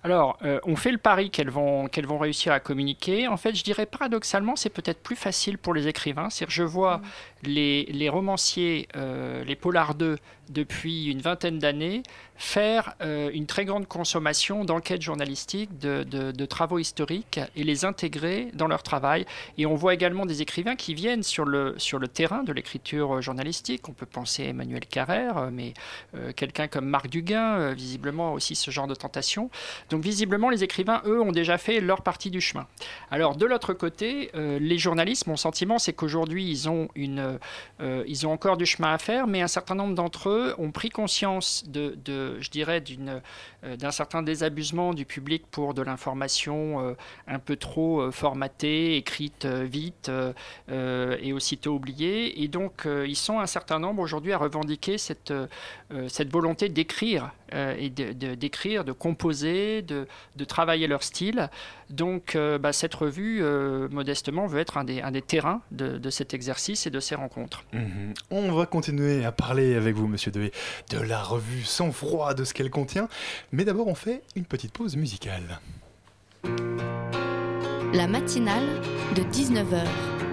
Alors, 0.04 0.38
euh, 0.44 0.60
on 0.64 0.76
fait 0.76 0.92
le 0.92 0.98
pari 1.00 1.32
qu'elles 1.32 1.50
vont, 1.50 1.88
qu'elles 1.88 2.06
vont 2.06 2.20
réussir 2.20 2.54
à 2.54 2.60
communiquer. 2.60 3.28
En 3.28 3.36
fait, 3.36 3.56
je 3.56 3.64
dirais 3.64 3.86
paradoxalement, 3.86 4.56
c'est 4.56 4.70
peut-être 4.70 5.02
plus 5.02 5.16
facile 5.18 5.58
pour 5.58 5.74
les 5.74 5.88
écrivains. 5.88 6.30
C'est-à-dire, 6.30 6.56
je 6.56 6.64
vois 6.64 7.02
les, 7.44 7.86
les 7.86 8.08
romanciers, 8.08 8.88
euh, 8.96 9.44
les 9.44 9.56
polars 9.56 9.96
2, 9.96 10.18
depuis 10.50 11.08
une 11.08 11.20
vingtaine 11.20 11.60
d'années, 11.60 12.04
faire 12.38 12.94
euh, 13.02 13.30
une 13.34 13.48
très 13.48 13.66
grande 13.66 13.86
consommation 13.88 14.64
d'enquêtes 14.64 15.02
journalistiques, 15.02 15.78
de, 15.78 16.04
de- 16.04 16.32
de 16.32 16.46
travaux 16.46 16.80
historiques 16.80 17.42
et 17.58 17.64
les 17.64 17.84
intégrer 17.84 18.50
dans 18.54 18.68
leur 18.68 18.82
travail. 18.84 19.26
Et 19.58 19.66
on 19.66 19.76
voit 19.76 19.94
également 19.94 20.26
des 20.26 20.42
écrivains 20.42 20.78
qui 20.78 20.94
viennent 20.94 21.24
sur 21.24 21.44
le, 21.44 21.76
sur 21.78 22.00
le 22.00 22.08
terrain 22.08 22.44
de 22.44 22.54
l'écriture 22.54 23.22
journalistique. 23.22 23.90
On 23.90 23.94
peut 23.94 24.06
penser 24.06 24.46
à 24.46 24.50
Emmanuel 24.50 24.86
Carrère, 24.86 25.50
mais 25.52 25.74
quelqu'un 26.38 26.68
comme 26.70 26.86
Marc 26.86 27.10
Duguin, 27.10 27.74
visiblement 27.74 28.32
aussi 28.34 28.56
ce 28.56 28.72
genre 28.72 28.88
de 28.88 28.96
tentation. 28.96 29.50
Donc 29.90 30.04
visiblement, 30.04 30.50
les 30.50 30.64
écrivains, 30.64 31.02
eux, 31.06 31.22
ont 31.22 31.32
déjà 31.32 31.58
fait 31.58 31.80
leur 31.80 32.02
partie 32.02 32.30
du 32.30 32.42
chemin. 32.42 32.68
Alors 33.12 33.36
de 33.36 33.46
l'autre 33.46 33.74
côté, 33.74 34.32
euh, 34.36 34.60
les 34.60 34.78
journalistes, 34.78 35.28
mon 35.28 35.38
sentiment, 35.38 35.80
c'est 35.80 35.94
qu'aujourd'hui, 35.94 36.50
ils 36.50 36.70
ont 36.70 36.90
euh, 36.98 38.04
ils 38.08 38.28
ont 38.28 38.32
encore 38.32 38.58
du 38.58 38.66
chemin 38.66 38.94
à 38.94 38.98
faire, 38.98 39.28
mais 39.28 39.42
un 39.42 39.48
certain 39.48 39.76
nombre 39.76 39.96
d'entre 39.96 40.30
eux 40.30 40.56
ont 40.58 40.72
pris 40.72 40.90
conscience 40.90 41.64
de, 41.68 41.96
je 42.40 42.50
dirais, 42.50 42.84
euh, 43.64 43.76
d'un 43.78 43.92
certain 43.92 44.24
désabusement 44.24 44.94
du 44.94 45.06
public 45.06 45.44
pour 45.50 45.74
de 45.74 45.82
l'information 45.82 46.96
un 47.28 47.40
peu 47.40 47.56
trop 47.56 48.12
formatée, 48.12 48.98
écrite 48.98 49.46
vite 49.46 50.12
et 50.70 51.34
aussitôt 51.34 51.76
oubliée. 51.76 52.44
Et 52.44 52.48
donc, 52.48 52.86
ils 52.86 53.16
sont 53.16 53.40
un 53.40 53.48
certain 53.48 53.80
nombre 53.80 54.02
aujourd'hui 54.02 54.34
à 54.34 54.38
revendiquer 54.38 54.98
cette, 54.98 55.34
cette 56.08 56.32
volonté 56.32 56.70
d'écrire 56.70 57.32
et 57.54 57.90
de- 57.90 58.36
d'écrire, 58.36 58.84
de, 58.84 58.92
composer, 58.92 59.77
de, 59.82 60.08
de 60.36 60.46
travailler 60.46 60.88
leur 60.88 61.04
style. 61.04 61.50
Donc, 61.90 62.36
euh, 62.36 62.58
bah, 62.58 62.74
cette 62.74 62.94
revue, 62.94 63.40
euh, 63.42 63.88
modestement, 63.90 64.48
veut 64.48 64.60
être 64.60 64.78
un 64.78 64.84
des, 64.84 65.02
un 65.02 65.12
des 65.12 65.22
terrains 65.22 65.62
de, 65.72 65.98
de 65.98 66.10
cet 66.10 66.34
exercice 66.34 66.86
et 66.88 66.90
de 66.90 67.00
ces 67.00 67.16
rencontres. 67.16 67.64
Mhm. 67.74 68.14
On 68.32 68.52
va 68.52 68.66
continuer 68.66 69.26
à 69.26 69.32
parler 69.32 69.76
avec 69.76 69.96
vous, 69.96 70.08
monsieur 70.08 70.32
Dewey, 70.32 70.52
de 70.90 71.00
la 71.00 71.22
revue 71.22 71.64
sans 71.64 71.92
froid, 71.92 72.34
de 72.34 72.44
ce 72.44 72.54
qu'elle 72.54 72.70
contient. 72.70 73.08
Mais 73.52 73.66
d'abord, 73.66 73.88
on 73.88 73.96
fait 73.96 74.22
une 74.36 74.46
petite 74.46 74.72
pause 74.72 74.96
musicale. 74.96 75.60
La 77.94 78.08
matinale 78.08 78.66
de 79.16 79.22
19h, 79.24 79.84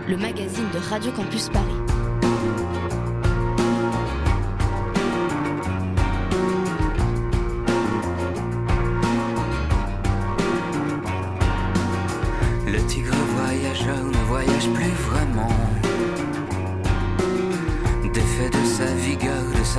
le 0.08 0.16
magazine 0.16 0.68
de 0.72 0.78
Radio 0.78 1.12
Campus 1.12 1.48
Paris. 1.48 1.83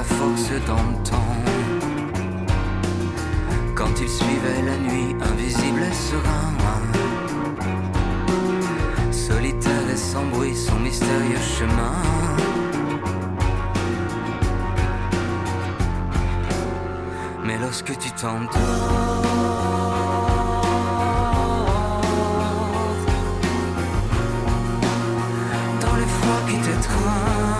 Force 0.06 0.52
d'antan. 0.68 1.28
Quand 3.76 3.94
il 4.02 4.10
suivait 4.10 4.62
la 4.66 4.78
nuit, 4.78 5.16
invisible 5.22 5.82
et 5.84 5.94
serein. 5.94 6.54
Solitaire 9.12 9.90
et 9.92 9.98
sans 9.98 10.26
bruit, 10.26 10.56
son 10.56 10.80
mystérieux 10.80 11.46
chemin. 11.58 11.96
Mais 17.44 17.58
lorsque 17.58 17.98
tu 17.98 18.12
t'endors, 18.12 19.26
qui 26.48 26.58
t'étreint. 26.58 27.55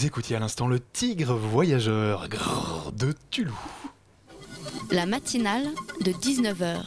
Vous 0.00 0.06
écoutiez 0.06 0.34
à 0.34 0.38
l'instant 0.38 0.66
le 0.66 0.80
Tigre 0.80 1.34
Voyageur 1.34 2.26
grrr, 2.30 2.90
de 2.92 3.12
Tulou. 3.30 3.52
La 4.90 5.04
matinale 5.04 5.68
de 6.00 6.10
19h. 6.10 6.78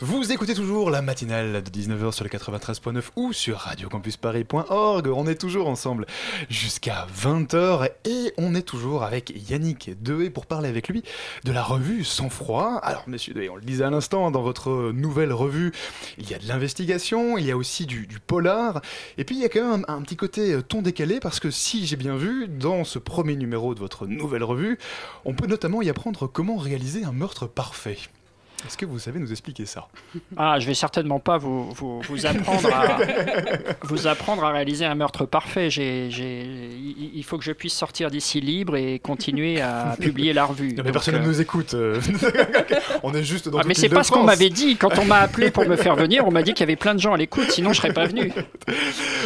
Vous 0.00 0.32
écoutez 0.32 0.54
toujours 0.54 0.90
la 0.90 1.00
matinale 1.00 1.62
de 1.62 1.70
19h 1.70 2.10
sur 2.10 2.24
le 2.24 2.30
93.9 2.30 3.04
ou 3.14 3.32
sur 3.32 3.58
radiocampusparis.org. 3.58 5.06
On 5.06 5.28
est 5.28 5.40
toujours 5.40 5.68
ensemble 5.68 6.06
jusqu'à 6.50 7.06
20h 7.16 7.88
et 8.04 8.21
on 8.38 8.54
est 8.54 8.62
toujours 8.62 9.02
avec 9.02 9.32
Yannick 9.50 10.02
Dehé 10.02 10.30
pour 10.30 10.46
parler 10.46 10.68
avec 10.68 10.88
lui 10.88 11.02
de 11.44 11.52
la 11.52 11.62
revue 11.62 12.04
Sans 12.04 12.28
Froid. 12.28 12.78
Alors, 12.82 13.04
monsieur 13.06 13.34
Dehé, 13.34 13.48
on 13.48 13.56
le 13.56 13.62
disait 13.62 13.84
à 13.84 13.90
l'instant, 13.90 14.30
dans 14.30 14.42
votre 14.42 14.92
nouvelle 14.92 15.32
revue, 15.32 15.72
il 16.18 16.30
y 16.30 16.34
a 16.34 16.38
de 16.38 16.46
l'investigation, 16.46 17.38
il 17.38 17.46
y 17.46 17.50
a 17.50 17.56
aussi 17.56 17.86
du, 17.86 18.06
polar, 18.26 18.80
et 19.18 19.24
puis 19.24 19.36
il 19.36 19.42
y 19.42 19.44
a 19.44 19.48
quand 19.48 19.68
même 19.68 19.84
un, 19.88 19.94
un 19.96 20.02
petit 20.02 20.16
côté 20.16 20.52
euh, 20.52 20.62
ton 20.62 20.82
décalé 20.82 21.20
parce 21.20 21.40
que 21.40 21.50
si 21.50 21.86
j'ai 21.86 21.96
bien 21.96 22.16
vu, 22.16 22.48
dans 22.48 22.84
ce 22.84 22.98
premier 22.98 23.36
numéro 23.36 23.74
de 23.74 23.80
votre 23.80 24.06
nouvelle 24.06 24.44
revue, 24.44 24.78
on 25.24 25.34
peut 25.34 25.46
notamment 25.46 25.82
y 25.82 25.90
apprendre 25.90 26.26
comment 26.26 26.56
réaliser 26.56 27.04
un 27.04 27.12
meurtre 27.12 27.46
parfait. 27.46 27.98
Est-ce 28.66 28.76
que 28.76 28.86
vous 28.86 28.98
savez 28.98 29.18
nous 29.18 29.30
expliquer 29.30 29.66
ça? 29.66 29.88
Ah, 30.36 30.58
je 30.60 30.66
vais 30.66 30.74
certainement 30.74 31.18
pas 31.20 31.36
vous, 31.38 31.70
vous, 31.72 32.00
vous 32.02 32.26
apprendre 32.26 32.68
à, 32.74 32.98
vous 33.82 34.06
apprendre 34.06 34.44
à 34.44 34.52
réaliser 34.52 34.84
un 34.84 34.94
meurtre 34.94 35.26
parfait. 35.26 35.68
J'ai, 35.70 36.08
il 36.08 37.24
faut 37.24 37.38
que 37.38 37.44
je 37.44 37.52
puisse 37.52 37.74
sortir 37.74 38.10
d'ici 38.10 38.40
libre 38.40 38.76
et 38.76 38.98
continuer 38.98 39.60
à 39.60 39.96
publier 40.00 40.32
la 40.32 40.44
revue. 40.44 40.74
Non, 40.74 40.82
mais 40.84 40.92
personne 40.92 41.14
ne 41.16 41.20
euh, 41.20 41.26
nous 41.26 41.40
écoute. 41.40 41.74
euh. 41.74 42.00
on 43.02 43.14
est 43.14 43.24
juste 43.24 43.48
dans 43.48 43.58
ah, 43.58 43.62
mais 43.66 43.74
c'est 43.74 43.88
pas 43.88 44.02
ce 44.04 44.10
qu'on 44.12 44.22
m'avait 44.24 44.50
dit 44.50 44.76
quand 44.76 44.98
on 44.98 45.04
m'a 45.04 45.18
appelé 45.18 45.50
pour 45.50 45.66
me 45.66 45.76
faire 45.76 45.96
venir. 45.96 46.26
On 46.26 46.30
m'a 46.30 46.42
dit 46.42 46.52
qu'il 46.52 46.60
y 46.60 46.68
avait 46.68 46.76
plein 46.76 46.94
de 46.94 47.00
gens 47.00 47.12
à 47.14 47.16
l'écoute, 47.16 47.50
sinon 47.50 47.72
je 47.72 47.78
serais 47.78 47.92
pas 47.92 48.06
venu. 48.06 48.32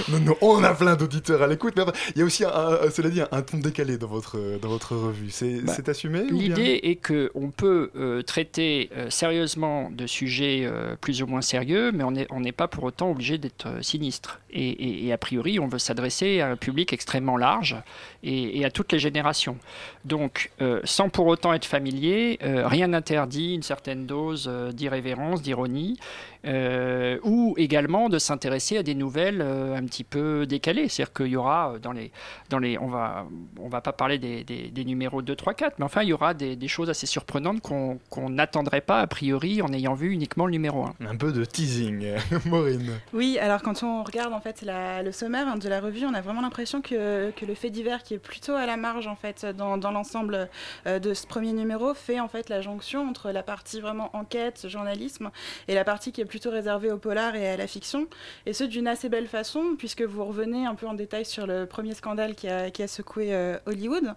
Non, 0.08 0.20
non, 0.20 0.36
on 0.40 0.62
a 0.64 0.74
plein 0.74 0.96
d'auditeurs 0.96 1.42
à 1.42 1.46
l'écoute, 1.46 1.74
mais 1.76 1.84
il 2.14 2.20
y 2.20 2.22
a 2.22 2.24
aussi, 2.24 2.44
un, 2.44 2.48
un- 2.48 2.90
cela 2.90 3.10
dit, 3.10 3.20
un, 3.20 3.28
un 3.32 3.42
ton 3.42 3.58
décalé 3.58 3.98
dans 3.98 4.06
votre, 4.08 4.38
dans 4.60 4.68
votre 4.68 4.96
revue. 4.96 5.30
C'est 5.30 5.60
Bah, 5.64 5.72
assumé 5.86 6.20
ou 6.32 6.38
bien? 6.38 6.48
L'idée 6.54 6.80
est 6.82 6.96
que 6.96 7.30
on 7.34 7.50
peut 7.50 7.90
euh, 7.96 8.22
traiter 8.22 8.90
euh, 8.96 9.10
sérieusement 9.26 9.90
de 9.90 10.06
sujets 10.06 10.62
euh, 10.64 10.94
plus 11.00 11.20
ou 11.20 11.26
moins 11.26 11.42
sérieux, 11.42 11.90
mais 11.90 12.04
on 12.04 12.40
n'est 12.40 12.52
pas 12.52 12.68
pour 12.68 12.84
autant 12.84 13.10
obligé 13.10 13.38
d'être 13.38 13.66
euh, 13.66 13.82
sinistre. 13.82 14.40
Et, 14.56 14.68
et- 14.70 15.06
et 15.06 15.12
a 15.12 15.18
priori, 15.18 15.58
on 15.60 15.68
veut 15.68 15.78
s'adresser 15.78 16.40
à 16.40 16.48
un 16.48 16.56
public 16.56 16.92
extrêmement 16.92 17.36
large 17.36 17.76
et, 18.22 18.58
et 18.58 18.64
à 18.64 18.70
toutes 18.70 18.90
les 18.92 18.98
générations. 18.98 19.58
Donc, 20.04 20.50
euh, 20.62 20.80
sans 20.84 21.08
pour 21.10 21.26
autant 21.26 21.52
être 21.52 21.66
familier, 21.66 22.38
euh, 22.42 22.66
rien 22.66 22.88
n'interdit 22.88 23.54
une 23.54 23.62
certaine 23.62 24.06
dose 24.06 24.46
euh, 24.50 24.72
d'irrévérence, 24.72 25.42
d'ironie, 25.42 25.98
euh, 26.46 27.18
ou 27.24 27.54
également 27.58 28.08
de 28.08 28.18
s'intéresser 28.18 28.78
à 28.78 28.82
des 28.82 28.94
nouvelles 28.94 29.40
euh, 29.42 29.76
un 29.76 29.84
petit 29.84 30.04
peu 30.04 30.46
décalées. 30.46 30.88
C'est-à-dire 30.88 31.12
qu'il 31.12 31.26
y 31.26 31.36
aura 31.36 31.74
dans 31.82 31.92
les, 31.92 32.12
dans 32.50 32.58
les, 32.58 32.78
on 32.78 32.86
va, 32.88 33.26
on 33.60 33.68
va 33.68 33.80
pas 33.80 33.92
parler 33.92 34.18
des, 34.18 34.44
des- 34.44 34.68
des 34.68 34.84
numéros 34.84 35.22
2, 35.22 35.34
3, 35.34 35.54
4, 35.54 35.78
mais 35.78 35.84
enfin 35.84 36.02
il 36.02 36.08
y 36.08 36.12
aura 36.12 36.34
des, 36.34 36.54
des 36.56 36.68
choses 36.68 36.88
assez 36.88 37.06
surprenantes 37.06 37.60
qu'on 37.60 37.98
qu'on 38.10 38.30
n'attendrait 38.30 38.80
pas 38.80 39.00
a 39.00 39.06
priori 39.06 39.60
en 39.60 39.72
ayant 39.72 39.94
vu 39.94 40.12
uniquement 40.12 40.46
le 40.46 40.52
numéro 40.52 40.84
1. 40.84 40.94
Un 41.08 41.16
peu 41.16 41.32
de 41.32 41.44
teasing, 41.44 42.14
Maureen. 42.46 42.92
Oui, 43.12 43.38
alors 43.40 43.60
quand 43.62 43.82
on 43.82 44.02
regarde 44.04 44.32
en 44.32 44.40
fait 44.40 44.45
le 44.62 45.10
sommaire 45.12 45.48
hein, 45.48 45.56
de 45.56 45.68
la 45.68 45.80
revue, 45.80 46.06
on 46.06 46.14
a 46.14 46.20
vraiment 46.20 46.40
l'impression 46.40 46.80
que, 46.80 47.32
le 47.46 47.54
fait 47.54 47.70
divers 47.70 48.02
qui 48.02 48.14
est 48.14 48.18
plutôt 48.18 48.54
à 48.54 48.66
la 48.66 48.76
marge 48.76 49.06
en 49.06 49.16
fait 49.16 49.46
dans, 49.46 49.76
l'ensemble 49.76 50.48
euh, 50.86 50.98
de 50.98 51.14
ce 51.14 51.26
premier 51.26 51.52
numéro 51.52 51.94
fait 51.94 52.18
en 52.20 52.28
fait 52.28 52.48
la 52.48 52.60
jonction 52.60 53.08
entre 53.08 53.30
la 53.30 53.42
partie 53.42 53.80
vraiment 53.80 54.14
enquête, 54.16 54.66
journalisme 54.68 55.30
et 55.68 55.74
la 55.74 55.84
partie 55.84 56.12
qui 56.12 56.20
est 56.20 56.26
plutôt 56.26 56.50
réservée 56.50 56.90
au 56.90 56.98
polar 56.98 57.36
et 57.36 57.48
à 57.48 57.56
la 57.56 57.66
fiction 57.66 58.08
et 58.46 58.52
ce 58.52 58.64
d'une 58.64 58.88
assez 58.88 59.08
belle 59.08 59.28
façon 59.28 59.76
puisque 59.78 60.02
vous 60.02 60.24
revenez 60.24 60.66
un 60.66 60.74
peu 60.74 60.86
en 60.86 60.94
détail 60.94 61.24
sur 61.24 61.46
le 61.46 61.66
premier 61.66 61.94
scandale 61.94 62.34
qui 62.34 62.48
a, 62.48 62.70
qui 62.70 62.82
a 62.82 62.88
secoué 62.88 63.32
euh, 63.32 63.58
Hollywood. 63.66 64.14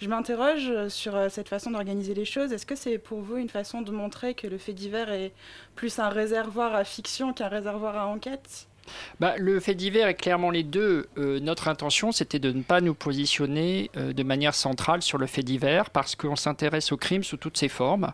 Je 0.00 0.08
m'interroge 0.08 0.88
sur 0.88 1.16
euh, 1.16 1.28
cette 1.28 1.48
façon 1.48 1.72
d'organiser 1.72 2.14
les 2.14 2.24
choses. 2.24 2.52
Est-ce 2.52 2.66
que 2.66 2.76
c'est 2.76 2.98
pour 2.98 3.20
vous 3.20 3.36
une 3.36 3.48
façon 3.48 3.82
de 3.82 3.90
montrer 3.90 4.34
que 4.34 4.46
le 4.46 4.58
fait 4.58 4.72
divers 4.72 5.10
est 5.10 5.32
plus 5.74 5.98
un 5.98 6.08
réservoir 6.08 6.74
à 6.74 6.84
fiction 6.84 7.32
qu'un 7.32 7.48
réservoir 7.48 7.96
à 7.96 8.06
enquête? 8.06 8.67
Bah, 9.20 9.34
le 9.38 9.60
fait 9.60 9.74
divers 9.74 10.08
est 10.08 10.14
clairement 10.14 10.50
les 10.50 10.62
deux. 10.62 11.06
Euh, 11.16 11.40
notre 11.40 11.68
intention, 11.68 12.12
c'était 12.12 12.38
de 12.38 12.52
ne 12.52 12.62
pas 12.62 12.80
nous 12.80 12.94
positionner 12.94 13.90
euh, 13.96 14.12
de 14.12 14.22
manière 14.22 14.54
centrale 14.54 15.02
sur 15.02 15.18
le 15.18 15.26
fait 15.26 15.42
divers 15.42 15.90
parce 15.90 16.14
qu'on 16.14 16.36
s'intéresse 16.36 16.92
au 16.92 16.96
crime 16.96 17.22
sous 17.22 17.36
toutes 17.36 17.56
ses 17.58 17.68
formes. 17.68 18.12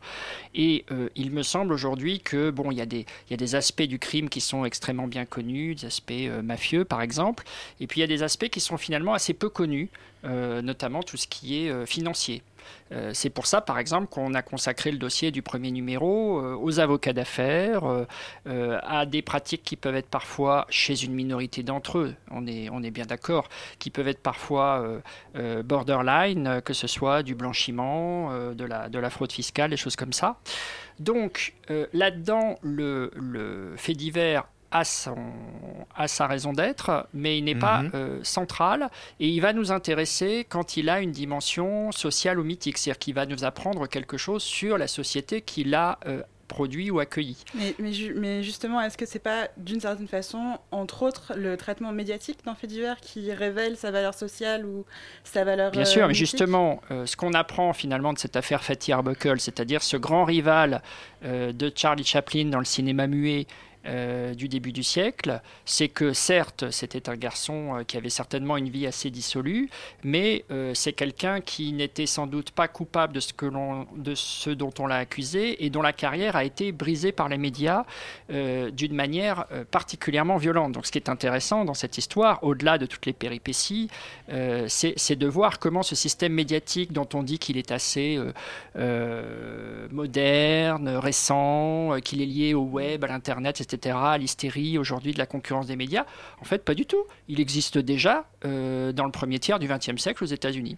Et 0.55 0.85
euh, 0.91 1.09
il 1.17 1.31
me 1.31 1.43
semble 1.43 1.73
aujourd'hui 1.73 2.21
que 2.21 2.51
bon, 2.51 2.71
il 2.71 2.79
y, 2.79 2.81
a 2.81 2.87
des- 2.87 3.55
aspects 3.55 3.83
du 3.83 3.99
crime 3.99 4.29
qui 4.29 4.41
sont 4.41 4.65
extrêmement 4.65 5.07
bien 5.07 5.25
connus, 5.27 5.75
des 5.75 5.87
aspects 5.87 6.13
mafieux 6.43 6.85
par 6.85 7.03
exemple, 7.03 7.45
et 7.79 7.87
puis 7.87 8.01
il 8.01 8.03
y 8.03 8.05
a 8.05 8.09
des 8.09 8.23
aspects 8.23 8.49
qui 8.49 8.61
sont 8.61 8.79
finalement 8.79 9.13
assez 9.15 9.35
peu 9.35 9.49
connus, 9.49 9.91
notamment 10.63 11.03
tout 11.03 11.17
ce 11.17 11.27
qui 11.27 11.65
est 11.65 11.71
euh, 11.71 11.87
financier. 11.87 12.43
Euh, 12.93 13.11
c'est 13.15 13.31
pour 13.31 13.47
ça, 13.47 13.61
par 13.61 13.79
exemple, 13.79 14.09
qu'on 14.09 14.35
a 14.35 14.43
consacré 14.43 14.91
le 14.91 14.99
dossier 14.99 15.31
du 15.31 15.43
premier 15.43 15.71
numéro 15.71 16.39
euh, 16.39 16.57
aux 16.57 16.81
avocats 16.81 17.13
d'affaires, 17.13 17.85
euh, 17.85 18.07
euh, 18.47 18.79
à 18.83 19.07
des 19.07 19.23
pratiques 19.23 19.63
qui 19.63 19.77
peuvent 19.77 19.97
être 19.97 20.09
parfois, 20.09 20.67
chez 20.69 21.05
une 21.05 21.13
minorité 21.13 21.63
d'entre 21.63 21.99
eux, 21.99 22.15
on 22.31 22.47
est, 22.47 22.91
bien 22.91 23.07
d'accord, 23.07 23.49
qui 23.79 23.91
peuvent 23.91 24.09
être 24.09 24.23
parfois 24.23 24.81
euh, 24.81 25.01
euh, 25.37 25.63
borderline, 25.63 26.47
euh, 26.47 26.61
que 26.61 26.73
ce 26.73 26.87
soit 26.87 27.23
du 27.23 27.35
blanchiment, 27.35 28.31
euh, 28.33 28.55
de, 28.55 28.65
la, 28.65 28.89
de 28.89 28.99
la 28.99 29.11
fraude 29.11 29.33
fiscale, 29.33 29.71
des 29.71 29.77
choses 29.77 29.97
comme 29.97 30.13
ça. 30.13 30.39
Donc 31.01 31.55
euh, 31.71 31.87
là-dedans, 31.93 32.59
le 32.63 33.75
fait 33.77 33.95
divers 33.95 34.45
a, 34.75 34.85
son, 34.85 35.17
a 35.97 36.09
sa 36.09 36.27
raison 36.27 36.53
d'être, 36.53 37.07
mais 37.15 37.39
il 37.39 37.45
n'est 37.45 37.55
pas 37.55 37.83
Mhm. 37.83 37.91
euh, 37.95 38.19
central 38.25 38.91
et 39.21 39.29
il 39.29 39.41
va 39.41 39.53
nous 39.53 39.73
intéresser 39.73 40.45
quand 40.49 40.77
il 40.77 40.89
a 40.91 41.01
une 41.01 41.13
dimension 41.13 41.93
sociale 41.93 42.39
ou 42.41 42.45
mythique, 42.45 42.77
c'est-à-dire 42.77 42.99
qu'il 42.99 43.15
va 43.15 43.25
nous 43.25 43.45
apprendre 43.45 43.87
quelque 43.87 44.17
chose 44.19 44.43
sur 44.43 44.77
la 44.77 44.89
société 44.89 45.41
qu'il 45.43 45.75
a 45.75 45.99
euh, 46.07 46.23
produit 46.49 46.91
ou 46.91 46.99
accueilli. 47.01 47.39
Mais, 47.55 47.75
mais, 47.79 47.93
ju- 47.93 48.15
mais 48.15 48.43
justement, 48.43 48.81
est-ce 48.83 48.99
que 48.99 49.07
c'est 49.07 49.19
pas 49.19 49.49
d'une 49.57 49.81
certaine 49.81 50.07
façon, 50.09 50.59
entre 50.73 51.03
autres, 51.03 51.33
le 51.37 51.57
traitement 51.57 51.91
médiatique 51.93 52.45
d'un 52.45 52.55
fait 52.55 52.67
divers 52.67 53.01
qui 53.01 53.33
révèle 53.33 53.77
sa 53.77 53.91
valeur 53.91 54.13
sociale 54.13 54.67
ou 54.67 54.85
sa 55.25 55.45
valeur 55.45 55.71
Bien 55.71 55.83
euh, 55.83 55.85
sûr, 55.87 56.07
mais 56.09 56.15
justement, 56.15 56.81
euh, 56.91 57.07
ce 57.07 57.17
qu'on 57.17 57.33
apprend 57.33 57.73
finalement 57.73 58.13
de 58.13 58.19
cette 58.19 58.37
affaire 58.37 58.63
Fatty 58.63 58.93
Arbuckle, 58.93 59.41
c'est-à-dire 59.41 59.83
ce 59.83 59.97
grand 59.97 60.25
rival 60.25 60.83
euh, 61.25 61.53
de 61.53 61.73
Charlie 61.75 62.05
Chaplin 62.05 62.47
dans 62.47 62.59
le 62.59 62.65
cinéma 62.67 63.07
muet 63.07 63.47
euh, 63.87 64.33
du 64.33 64.49
début 64.49 64.73
du 64.73 64.83
siècle, 64.83 65.43
c'est 65.67 65.89
que 65.89 66.15
certes, 66.15 66.71
c'était 66.71 67.11
un 67.11 67.17
garçon 67.17 67.77
euh, 67.77 67.85
qui 67.85 67.99
avait 67.99 68.09
certainement 68.09 68.57
une 68.57 68.71
vie 68.71 68.87
assez 68.87 69.11
dissolue, 69.11 69.69
mais 70.03 70.47
euh, 70.51 70.73
c'est 70.73 70.95
quelqu'un 70.95 71.43
qui 71.43 71.73
n'était 71.75 72.07
sans 72.07 72.27
doute 72.27 72.51
pas 72.51 72.67
coupable 72.67 73.13
de 73.13 73.21
ce, 74.15 74.51
dont 74.51 74.73
on 74.79 74.87
l'a 74.87 74.97
accusé 74.97 75.67
et 75.67 75.69
dont 75.69 75.83
la 75.83 75.93
carrière 75.93 76.35
a 76.35 76.45
été 76.45 76.73
brisée 76.73 77.13
par 77.13 77.29
les 77.29 77.37
médias 77.37 77.85
d'une 78.31 78.95
manière 78.95 79.47
particulièrement 79.71 80.37
violente. 80.37 80.73
Donc 80.73 80.87
ce 80.87 80.93
qui 80.93 80.99
est 80.99 81.09
intéressant 81.09 81.65
dans 81.65 81.75
cette 81.75 81.99
histoire, 81.99 82.43
au-delà 82.43 82.79
de 82.79 82.87
toutes 82.87 83.07
les 83.07 83.13
péripéties, 83.13 83.91
c'est, 84.67 85.17
de 85.17 85.27
voir 85.27 85.59
comment 85.59 85.83
ce 85.83 85.95
système 85.95 86.33
médiatique 86.33 86.93
dont 86.93 87.09
on 87.15 87.23
dit 87.23 87.39
qu'il 87.39 87.59
est 87.59 87.71
assez 87.71 88.19
moderne, 89.91 90.89
récent, 90.89 91.97
qu'il 92.03 92.23
est 92.23 92.27
lié 92.27 92.55
au 92.55 92.63
web, 92.63 93.05
à 93.05 93.09
l'internet, 93.09 93.61
etc., 93.61 93.74
l'hystérie 94.19 94.79
aujourd'hui 94.79 95.13
de 95.13 95.19
la 95.19 95.27
concurrence 95.27 95.67
des 95.67 95.77
médias, 95.77 96.05
en 96.41 96.45
fait 96.45 96.65
pas 96.65 96.75
du 96.75 96.87
tout. 96.87 97.05
Il 97.29 97.41
existe 97.41 97.79
déjà 97.79 98.27
euh, 98.45 98.93
dans 98.93 99.05
le 99.05 99.11
premier 99.11 99.39
tiers 99.39 99.59
du 99.59 99.69
XXe 99.69 99.97
siècle 99.97 100.25
aux 100.25 100.29
États-Unis. 100.29 100.77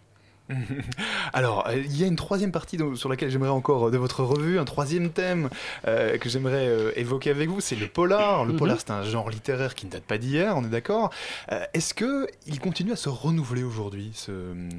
Alors, 1.32 1.66
euh, 1.68 1.76
il 1.76 1.96
y 2.00 2.04
a 2.04 2.06
une 2.06 2.16
troisième 2.16 2.52
partie 2.52 2.78
sur 2.94 3.08
laquelle 3.08 3.30
j'aimerais 3.30 3.50
encore 3.50 3.88
euh, 3.88 3.90
de 3.90 3.98
votre 3.98 4.22
revue, 4.22 4.58
un 4.58 4.64
troisième 4.64 5.10
thème 5.10 5.48
euh, 5.86 6.18
que 6.18 6.28
j'aimerais 6.28 6.66
euh, 6.68 6.92
évoquer 6.96 7.30
avec 7.30 7.48
vous, 7.48 7.60
c'est 7.60 7.76
le 7.76 7.86
polar. 7.88 8.44
Le 8.44 8.52
Mhm. 8.52 8.58
polar, 8.58 8.76
c'est 8.78 8.90
un 8.90 9.02
genre 9.02 9.30
littéraire 9.30 9.74
qui 9.74 9.86
ne 9.86 9.90
date 9.90 10.04
pas 10.04 10.18
d'hier, 10.18 10.54
on 10.56 10.64
est 10.64 10.68
d'accord. 10.68 11.10
Euh, 11.52 11.64
Est-ce 11.74 11.94
que 11.94 12.26
il 12.46 12.60
continue 12.60 12.92
à 12.92 12.96
se 12.96 13.08
renouveler 13.08 13.62
aujourd'hui, 13.62 14.10
ce, 14.14 14.32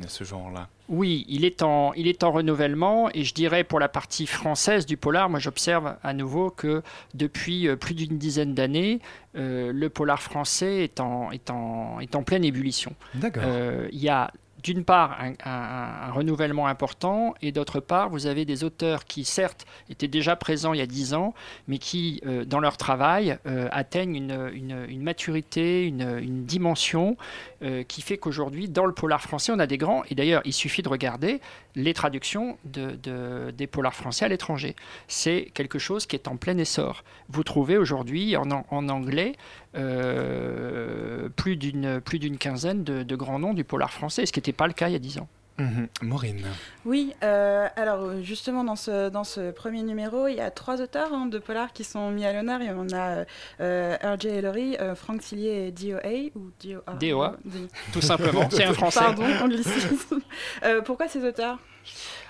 ce 0.08 0.24
genre-là? 0.24 0.68
Oui, 0.90 1.26
il 1.28 1.44
est, 1.44 1.64
en, 1.64 1.92
il 1.96 2.08
est 2.08 2.24
en 2.24 2.32
renouvellement 2.32 3.10
et 3.14 3.26
je 3.26 3.34
dirais 3.34 3.66
pour 3.66 3.78
la 3.80 3.90
partie 3.90 4.26
française 4.26 4.86
du 4.86 4.96
polar, 4.96 5.30
moi 5.30 5.38
j'observe 5.40 5.98
à 6.02 6.14
nouveau 6.14 6.50
que 6.50 6.82
depuis 7.14 7.68
euh, 7.68 7.76
plus 7.76 7.94
d'une 7.94 8.18
dizaine 8.18 8.54
d'années, 8.54 9.00
euh, 9.36 9.74
le 9.74 9.90
polar 9.90 10.22
français 10.22 10.84
est 10.86 11.02
en, 11.02 11.30
est 11.32 11.50
en, 11.50 12.00
est 12.00 12.16
en 12.16 12.24
pleine 12.24 12.46
ébullition. 12.46 12.94
D'accord. 13.16 13.44
Euh, 13.46 13.90
Il 13.92 14.00
y 14.00 14.08
a 14.08 14.32
d'une 14.68 14.84
part 14.84 15.18
un, 15.46 16.12
renouvellement 16.12 16.68
important 16.68 17.34
et 17.42 17.54
d'autre 17.54 17.80
part 17.80 18.10
vous 18.10 18.26
avez 18.28 18.44
des 18.44 18.66
auteurs 18.66 19.06
qui 19.06 19.24
certes 19.24 19.66
étaient 19.90 20.10
déjà 20.10 20.36
présents 20.36 20.74
il 20.74 20.80
y 20.80 20.82
a 20.82 20.86
dix 20.86 21.14
ans 21.14 21.34
mais 21.70 21.78
qui 21.78 22.22
euh, 22.26 22.44
dans 22.44 22.60
leur 22.60 22.76
travail 22.76 23.38
euh, 23.46 23.70
atteignent 23.72 24.16
une, 24.18 25.02
maturité, 25.02 25.86
une, 25.86 26.20
une 26.22 26.44
dimension 26.44 27.16
euh, 27.64 27.84
qui 27.84 28.02
fait 28.02 28.18
qu'aujourd'hui 28.18 28.68
dans 28.68 28.86
le 28.86 28.94
polar 28.94 29.22
français 29.22 29.54
on 29.56 29.60
a 29.60 29.68
des 29.68 29.78
grands 29.78 30.04
et 30.10 30.16
d'ailleurs 30.16 30.42
il 30.44 30.54
suffit 30.54 30.82
de 30.82 30.90
regarder 30.90 31.40
les 31.78 31.94
traductions 31.94 32.58
de, 32.66 32.98
de- 33.02 33.52
des 33.52 33.68
polars 33.68 33.94
français 33.94 34.26
à 34.26 34.28
l'étranger. 34.28 34.76
C'est 35.08 35.52
quelque 35.54 35.80
chose 35.80 36.06
qui 36.08 36.16
est 36.18 36.28
en 36.28 36.36
plein 36.36 36.58
essor. 36.58 37.04
Vous 37.30 37.44
trouvez 37.44 37.78
aujourd'hui 37.78 38.36
en, 38.36 38.50
an- 38.52 38.66
en 38.72 38.90
anglais 38.90 39.34
euh, 39.76 41.30
plus 41.30 41.56
d'une 41.56 42.02
plus 42.02 42.20
d'une 42.20 42.38
quinzaine 42.38 42.84
de, 42.84 43.04
de 43.04 43.16
grands 43.16 43.40
noms 43.40 43.54
du 43.54 43.64
polar 43.64 43.92
français, 43.94 44.26
ce 44.26 44.32
qui 44.34 44.40
n'était 44.40 44.54
pas 44.54 44.68
le 44.68 44.74
cas 44.74 44.90
il 44.90 44.94
y 44.94 44.96
a 44.96 45.00
dix 45.00 45.18
ans. 45.20 45.28
Mhm. 45.60 45.88
Maureen. 46.04 46.46
Oui, 46.86 47.14
euh, 47.24 47.68
alors 47.76 48.04
euh, 48.04 48.22
justement 48.22 48.64
dans 48.64 48.76
ce, 48.76 49.10
dans 49.10 49.24
ce 49.24 49.50
premier 49.52 49.82
numéro, 49.82 50.28
il 50.28 50.36
y 50.36 50.40
a 50.40 50.52
trois 50.52 50.82
auteurs 50.82 51.12
hein, 51.14 51.26
de 51.26 51.40
polar 51.40 51.74
qui 51.74 51.84
sont 51.84 52.12
mis 52.12 52.26
à 52.26 52.34
l'honneur. 52.34 52.62
Et 52.62 52.70
on 52.72 52.88
a 52.96 53.26
euh, 53.60 53.98
R.J. 54.04 54.28
Ellery, 54.28 54.78
euh, 54.80 54.94
Franck 54.94 55.22
Tillier 55.22 55.68
et 55.68 55.72
DOA 55.72 56.30
ou 56.36 56.52
DOA. 56.64 56.94
DOA, 57.00 57.36
D- 57.44 57.68
tout 57.92 58.02
simplement, 58.02 58.48
c'est 58.52 58.66
un 58.66 58.74
français. 58.74 59.00
Pardon, 59.00 59.24
anglicisme. 59.42 60.20
Euh, 60.64 60.82
pourquoi 60.82 61.08
ces 61.08 61.24
auteurs? 61.28 61.58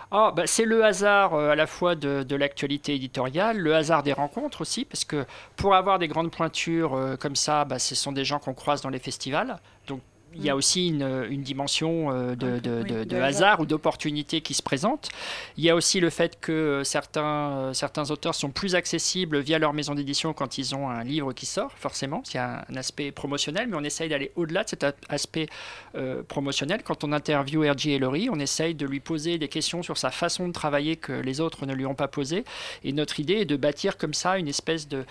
Ah, 0.10 0.32
bah, 0.34 0.44
c'est 0.46 0.64
le 0.64 0.86
hasard 0.86 1.34
euh, 1.34 1.50
à 1.50 1.56
la 1.56 1.68
fois 1.68 1.96
de, 1.96 2.24
de 2.24 2.36
l'actualité 2.38 2.96
éditoriale, 2.96 3.58
le 3.58 3.76
hasard 3.76 4.04
des 4.04 4.14
rencontres 4.14 4.62
aussi, 4.62 4.86
parce 4.86 5.04
que 5.04 5.26
pour 5.58 5.76
avoir 5.76 6.00
des 6.00 6.08
grandes 6.08 6.32
pointures 6.32 6.94
euh, 6.96 7.18
comme 7.18 7.36
ça, 7.36 7.66
bah, 7.66 7.78
ce 7.78 7.94
sont 7.94 8.14
des 8.14 8.24
gens 8.24 8.40
qu'on 8.40 8.54
croise 8.54 8.82
dans 8.82 8.90
les 8.90 9.00
festivals. 9.00 9.58
Il 10.36 10.44
y 10.44 10.50
a 10.50 10.54
Mm. 10.54 10.58
aussi 10.58 10.88
une, 10.90 11.26
une 11.30 11.42
dimension 11.42 12.12
de, 12.12 12.36
de- 12.36 12.52
oui, 12.54 12.60
de- 12.62 12.84
de 13.00 13.04
de 13.06 13.16
hasard. 13.18 13.60
ou 13.60 13.66
d'opportunité 13.66 14.42
qui 14.42 14.54
se 14.54 14.62
présente. 14.62 15.10
Il 15.58 15.64
y 15.64 15.70
a 15.70 15.76
aussi 15.76 16.00
le 16.00 16.10
fait 16.10 16.40
que 16.40 16.52
euh, 16.52 16.84
certains, 16.84 17.72
certains 17.74 18.12
auteurs 18.12 18.36
sont 18.36 18.50
plus 18.52 18.76
accessibles 18.76 19.40
via 19.40 19.58
leur 19.60 19.74
maison 19.74 19.96
d'édition 19.96 20.34
quand 20.34 20.58
ils 20.58 20.76
ont 20.76 20.90
un 20.90 21.04
livre 21.04 21.34
qui 21.34 21.46
sort, 21.46 21.72
forcément. 21.78 22.22
Il 22.32 22.36
y 22.36 22.40
a 22.40 22.66
un 22.70 22.76
aspect 22.76 23.12
promotionnel, 23.12 23.68
mais 23.68 23.78
on 23.78 23.84
essaye 23.84 24.10
d'aller 24.10 24.32
au-delà 24.36 24.64
de 24.64 24.70
cet 24.70 24.86
aspect 25.10 25.48
euh, 25.96 26.22
promotionnel. 26.24 26.84
Quand 26.84 27.04
on 27.04 27.12
interviewe 27.14 27.70
R.J. 27.72 27.94
Ellery, 27.94 28.30
on 28.32 28.40
essaye 28.40 28.76
de 28.76 28.86
lui 28.86 29.00
poser 29.00 29.38
des 29.38 29.48
questions 29.48 29.82
sur 29.82 29.98
sa 29.98 30.12
façon 30.12 30.48
de 30.48 30.54
travailler 30.54 30.98
que 30.98 31.14
les 31.14 31.42
autres 31.42 31.66
ne 31.66 31.74
lui 31.74 31.86
ont 31.86 31.96
pas 31.96 32.08
posées. 32.08 32.44
Et 32.84 32.92
notre 32.94 33.20
idée 33.20 33.36
est 33.36 33.46
de 33.46 33.56
bâtir 33.56 33.98
comme 33.98 34.14
ça 34.14 34.38
une 34.38 34.48
espèce 34.48 34.88
de 34.88 35.06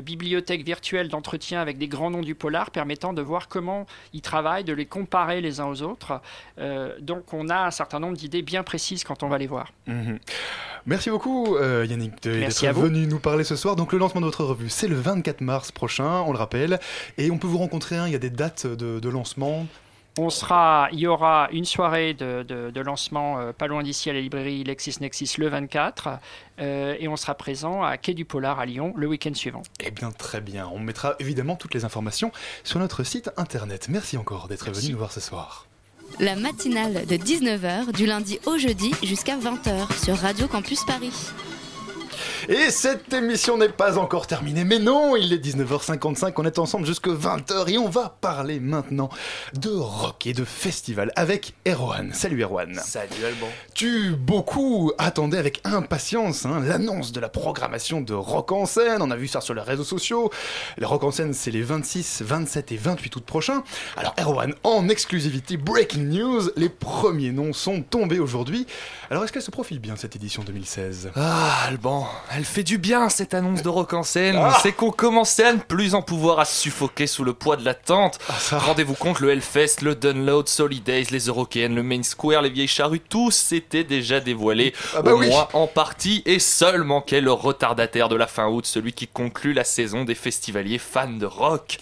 bibliothèque 0.00 0.64
virtuelle 0.64 1.08
d'entretien 1.08 1.60
avec 1.60 1.78
des 1.78 1.88
grands 1.88 2.10
noms 2.10 2.22
du 2.22 2.34
polar 2.34 2.70
permettant 2.70 3.12
de 3.12 3.22
voir 3.22 3.48
comment 3.48 3.86
ils 4.12 4.20
travaillent, 4.24 4.64
de 4.64 4.72
les 4.72 4.86
comparer 4.86 5.40
les 5.40 5.60
uns 5.60 5.66
aux 5.66 5.82
autres. 5.82 6.20
Euh, 6.58 6.94
donc 7.00 7.32
on 7.32 7.48
a 7.48 7.66
un 7.66 7.70
certain 7.70 8.00
nombre 8.00 8.16
d'idées 8.16 8.42
bien 8.42 8.64
précises 8.64 9.04
quand 9.04 9.22
on 9.22 9.28
va 9.28 9.38
les 9.38 9.46
voir. 9.46 9.72
Mhm. 9.86 10.18
Merci 10.86 11.08
beaucoup 11.08 11.56
euh, 11.56 11.86
Yannick 11.88 12.22
d'être 12.22 12.72
venu 12.72 13.06
nous 13.06 13.18
parler 13.18 13.44
ce 13.44 13.56
soir. 13.56 13.76
Donc 13.76 13.92
le 13.92 13.98
lancement 13.98 14.20
de 14.20 14.26
votre 14.26 14.44
revue, 14.44 14.68
c'est 14.68 14.88
le 14.88 14.96
24 14.96 15.40
mars 15.40 15.72
prochain, 15.72 16.22
on 16.26 16.32
le 16.32 16.38
rappelle. 16.38 16.78
Et 17.16 17.30
on 17.30 17.38
peut 17.38 17.46
vous 17.46 17.58
rencontrer, 17.58 17.96
hein, 17.96 18.06
il 18.06 18.12
y 18.12 18.16
a 18.16 18.18
des 18.18 18.30
dates 18.30 18.66
de, 18.66 19.00
de 19.00 19.08
lancement. 19.08 19.66
On 20.16 20.30
sera, 20.30 20.88
il 20.92 21.00
y 21.00 21.06
aura 21.08 21.48
une 21.50 21.64
soirée 21.64 22.14
de, 22.14 22.44
de- 22.44 22.70
de 22.70 22.80
lancement 22.80 23.40
euh, 23.40 23.52
pas 23.52 23.66
loin 23.66 23.82
d'ici 23.82 24.10
à 24.10 24.12
la 24.12 24.20
librairie 24.20 24.62
LexisNexis 24.62 25.34
le 25.38 25.48
24 25.48 26.08
euh, 26.60 26.94
et 27.00 27.08
on 27.08 27.16
sera 27.16 27.34
présent 27.34 27.82
à 27.82 27.96
Quai 27.96 28.14
du 28.14 28.24
Polar 28.24 28.60
à 28.60 28.66
Lyon 28.66 28.94
le 28.96 29.08
week-end 29.08 29.34
suivant. 29.34 29.62
Eh 29.80 29.90
bien 29.90 30.12
très 30.12 30.40
bien, 30.40 30.68
on 30.72 30.78
mettra 30.78 31.16
évidemment 31.18 31.56
toutes 31.56 31.74
les 31.74 31.84
informations 31.84 32.30
sur 32.62 32.78
notre 32.78 33.02
site 33.02 33.30
internet. 33.36 33.88
Merci 33.88 34.16
encore 34.16 34.46
d'être 34.46 34.70
venu 34.70 34.92
nous 34.92 34.98
voir 34.98 35.10
ce 35.10 35.20
soir. 35.20 35.66
La 36.20 36.36
matinale 36.36 37.06
de 37.06 37.16
19h 37.16 37.90
du 37.92 38.06
lundi 38.06 38.38
au 38.46 38.56
jeudi 38.56 38.92
jusqu'à 39.02 39.36
20h 39.36 40.04
sur 40.04 40.16
Radio 40.16 40.46
Campus 40.46 40.84
Paris. 40.84 41.10
Et 42.48 42.70
cette 42.70 43.12
émission 43.12 43.56
n'est 43.56 43.68
pas 43.68 43.98
encore 43.98 44.26
terminée, 44.26 44.64
mais 44.64 44.78
non, 44.78 45.16
il 45.16 45.32
est 45.32 45.44
19h55, 45.44 46.32
on 46.36 46.44
est 46.44 46.58
ensemble 46.58 46.86
jusque 46.86 47.08
20h 47.08 47.70
et 47.70 47.78
on 47.78 47.88
va 47.88 48.16
parler 48.20 48.60
maintenant 48.60 49.08
de 49.54 49.70
rock 49.70 50.26
et 50.26 50.32
de 50.32 50.44
festival 50.44 51.12
avec 51.16 51.54
Erwan. 51.66 52.12
Salut 52.12 52.42
Erwan. 52.42 52.74
Salut 52.74 53.24
Alban. 53.24 53.48
Tu 53.74 54.14
beaucoup 54.16 54.92
attendais 54.98 55.38
avec 55.38 55.60
impatience 55.64 56.46
hein, 56.46 56.60
l'annonce 56.64 57.12
de 57.12 57.20
la 57.20 57.28
programmation 57.28 58.00
de 58.00 58.14
Rock 58.14 58.52
en 58.52 58.66
scène. 58.66 59.02
On 59.02 59.10
a 59.10 59.16
vu 59.16 59.28
ça 59.28 59.40
sur 59.40 59.54
les 59.54 59.62
réseaux 59.62 59.84
sociaux. 59.84 60.30
Les 60.78 60.86
Rock 60.86 61.04
en 61.04 61.10
scène, 61.10 61.32
c'est 61.32 61.50
les 61.50 61.62
26, 61.62 62.22
27 62.24 62.72
et 62.72 62.76
28 62.76 63.16
août 63.16 63.24
prochains. 63.24 63.62
Alors 63.96 64.14
Erwan, 64.20 64.54
en 64.64 64.88
exclusivité, 64.88 65.56
breaking 65.56 66.04
news, 66.04 66.50
les 66.56 66.68
premiers 66.68 67.32
noms 67.32 67.52
sont 67.52 67.82
tombés 67.82 68.18
aujourd'hui. 68.18 68.66
Alors 69.10 69.24
est-ce 69.24 69.32
qu'elle 69.32 69.42
se 69.42 69.50
profile 69.50 69.78
bien 69.80 69.96
cette 69.96 70.16
édition 70.16 70.42
2016 70.44 71.10
Ah, 71.16 71.64
Alban, 71.68 72.03
elle 72.30 72.44
fait 72.44 72.62
du 72.62 72.78
bien 72.78 73.08
cette 73.08 73.34
annonce 73.34 73.62
de 73.62 73.68
rock 73.68 73.92
en 73.92 74.02
scène. 74.02 74.36
Ah. 74.38 74.58
C'est 74.62 74.72
qu'on 74.72 74.90
commençait 74.90 75.44
à 75.44 75.52
ne 75.52 75.58
plus 75.58 75.94
en 75.94 76.02
pouvoir 76.02 76.40
à 76.40 76.44
se 76.44 76.60
suffoquer 76.62 77.06
sous 77.06 77.24
le 77.24 77.32
poids 77.32 77.56
de 77.56 77.64
l'attente. 77.64 78.18
Ah, 78.28 78.58
Rendez-vous 78.58 78.94
compte, 78.94 79.20
le 79.20 79.30
Hellfest, 79.30 79.82
le 79.82 79.94
Download, 79.94 80.48
Solidays, 80.48 81.06
les 81.10 81.26
Eurokéennes, 81.26 81.74
le 81.74 81.82
Main 81.82 82.02
Square, 82.02 82.42
les 82.42 82.50
vieilles 82.50 82.68
charrues, 82.68 83.00
tous 83.00 83.30
s'étaient 83.30 83.84
déjà 83.84 84.20
dévoilés. 84.20 84.74
Ah 84.96 85.02
bah 85.02 85.14
au 85.14 85.18
oui. 85.18 85.28
moins 85.28 85.48
en 85.52 85.66
partie, 85.66 86.22
et 86.26 86.38
seul 86.38 86.84
manquait 86.84 87.20
le 87.20 87.32
retardataire 87.32 88.08
de 88.08 88.16
la 88.16 88.26
fin 88.26 88.48
août, 88.48 88.66
celui 88.66 88.92
qui 88.92 89.06
conclut 89.06 89.52
la 89.52 89.64
saison 89.64 90.04
des 90.04 90.14
festivaliers 90.14 90.78
fans 90.78 91.08
de 91.08 91.26
rock. 91.26 91.78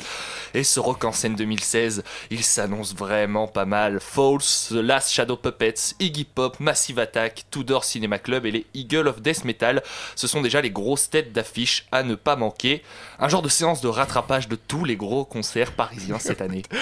Et 0.55 0.65
ce 0.65 0.81
rock 0.81 1.05
en 1.05 1.13
scène 1.13 1.35
2016, 1.35 2.05
il 2.31 2.43
s'annonce 2.45 2.95
vraiment 2.95 3.47
pas 3.49 3.65
mal. 3.65 4.01
False, 4.01 4.69
The 4.71 4.75
Last 4.75 5.11
Shadow 5.11 5.37
Puppets, 5.37 5.95
Iggy 5.99 6.25
Pop, 6.25 6.61
Massive 6.61 6.99
Attack, 6.99 7.45
Tudor 7.51 7.85
Cinema 7.85 8.19
Club 8.19 8.45
et 8.45 8.51
les 8.51 8.67
Eagle 8.75 9.09
of 9.09 9.23
Death 9.23 9.45
Metal, 9.45 9.83
ce 10.17 10.27
sont 10.27 10.41
déjà 10.41 10.61
les 10.61 10.71
grosses 10.71 11.11
têtes 11.11 11.33
d'affiche 11.33 11.87
à 11.93 12.03
ne 12.03 12.15
pas 12.15 12.37
manquer. 12.37 12.83
Un 13.19 13.29
genre 13.29 13.43
de 13.43 13.49
séance 13.49 13.81
de 13.81 13.89
rattrapage 13.89 14.49
de 14.49 14.57
tous 14.57 14.85
les 14.85 14.97
gros 14.97 15.25
concerts 15.25 15.73
parisiens 15.73 16.19
cette 16.19 16.41
année. 16.41 16.63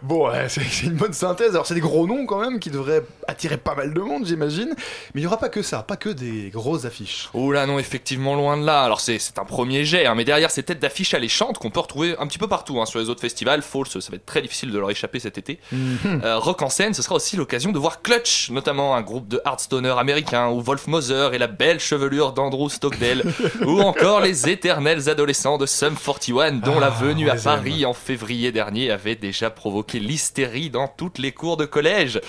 Bon, 0.00 0.28
ouais, 0.28 0.48
c'est 0.48 0.84
une 0.84 0.94
bonne 0.94 1.12
synthèse. 1.12 1.50
Alors, 1.50 1.66
c'est 1.66 1.74
des 1.74 1.80
gros 1.80 2.06
noms 2.06 2.24
quand 2.24 2.40
même 2.40 2.58
qui 2.58 2.70
devraient 2.70 3.04
attirer 3.28 3.58
pas 3.58 3.74
mal 3.74 3.92
de 3.92 4.00
monde, 4.00 4.26
j'imagine. 4.26 4.74
Mais 5.14 5.20
il 5.20 5.20
n'y 5.20 5.26
aura 5.26 5.36
pas 5.36 5.50
que 5.50 5.62
ça, 5.62 5.82
pas 5.82 5.96
que 5.96 6.08
des 6.08 6.50
grosses 6.50 6.86
affiches. 6.86 7.28
Oh 7.34 7.52
là 7.52 7.66
non, 7.66 7.78
effectivement, 7.78 8.34
loin 8.34 8.56
de 8.56 8.64
là. 8.64 8.82
Alors 8.82 9.00
c'est 9.00 9.20
un 9.38 9.44
premier 9.44 9.84
jet, 9.84 10.06
hein, 10.06 10.14
mais 10.14 10.24
derrière 10.24 10.50
ces 10.50 10.62
têtes 10.62 10.80
d'affiche 10.80 11.14
alléchantes 11.14 11.58
qu'on 11.58 11.70
peut 11.70 11.80
retrouver 11.80 12.16
un 12.18 12.26
petit 12.26 12.38
peu 12.38 12.48
partout 12.48 12.80
hein, 12.80 12.86
sur 12.86 12.98
les 12.98 13.08
autres 13.08 13.20
festivals, 13.20 13.62
False, 13.62 13.98
ça 14.00 14.10
va 14.10 14.16
être 14.16 14.26
très 14.26 14.42
difficile 14.42 14.70
de 14.70 14.78
leur 14.78 14.90
échapper 14.90 15.20
cet 15.20 15.38
été. 15.38 15.58
Euh, 16.04 16.38
rock 16.38 16.62
en 16.62 16.68
scène, 16.68 16.94
ce 16.94 17.02
sera 17.02 17.14
aussi 17.14 17.36
l'occasion 17.36 17.72
de 17.72 17.78
voir 17.78 18.02
Clutch, 18.02 18.50
notamment 18.50 18.94
un 18.94 19.02
groupe 19.02 19.28
de 19.28 19.40
hardstoner 19.44 19.94
américain, 19.98 20.48
ou 20.48 20.60
Wolf 20.60 20.86
Mother 20.86 21.34
et 21.34 21.38
la 21.38 21.46
belle 21.46 21.80
chevelure 21.80 22.32
d'Andrew 22.32 22.68
Stockdale, 22.72 23.22
ou 23.66 23.80
encore 23.80 24.20
les 24.20 24.48
éternels 24.48 25.08
adolescents 25.08 25.58
de 25.58 25.66
Sum 25.66 25.96
41, 25.96 26.52
dont 26.52 26.80
la 26.80 26.88
Ah, 26.88 27.02
venue 27.02 27.30
à 27.30 27.36
Paris 27.36 27.84
en 27.86 27.92
février 27.92 28.52
dernier 28.52 28.90
avait 28.90 29.14
déjà 29.14 29.50
provoqué 29.50 29.98
l'hystérie 29.98 30.70
dans 30.70 30.88
toutes 30.88 31.18
les 31.18 31.32
cours 31.32 31.56
de 31.56 31.64
collège. 31.64 32.20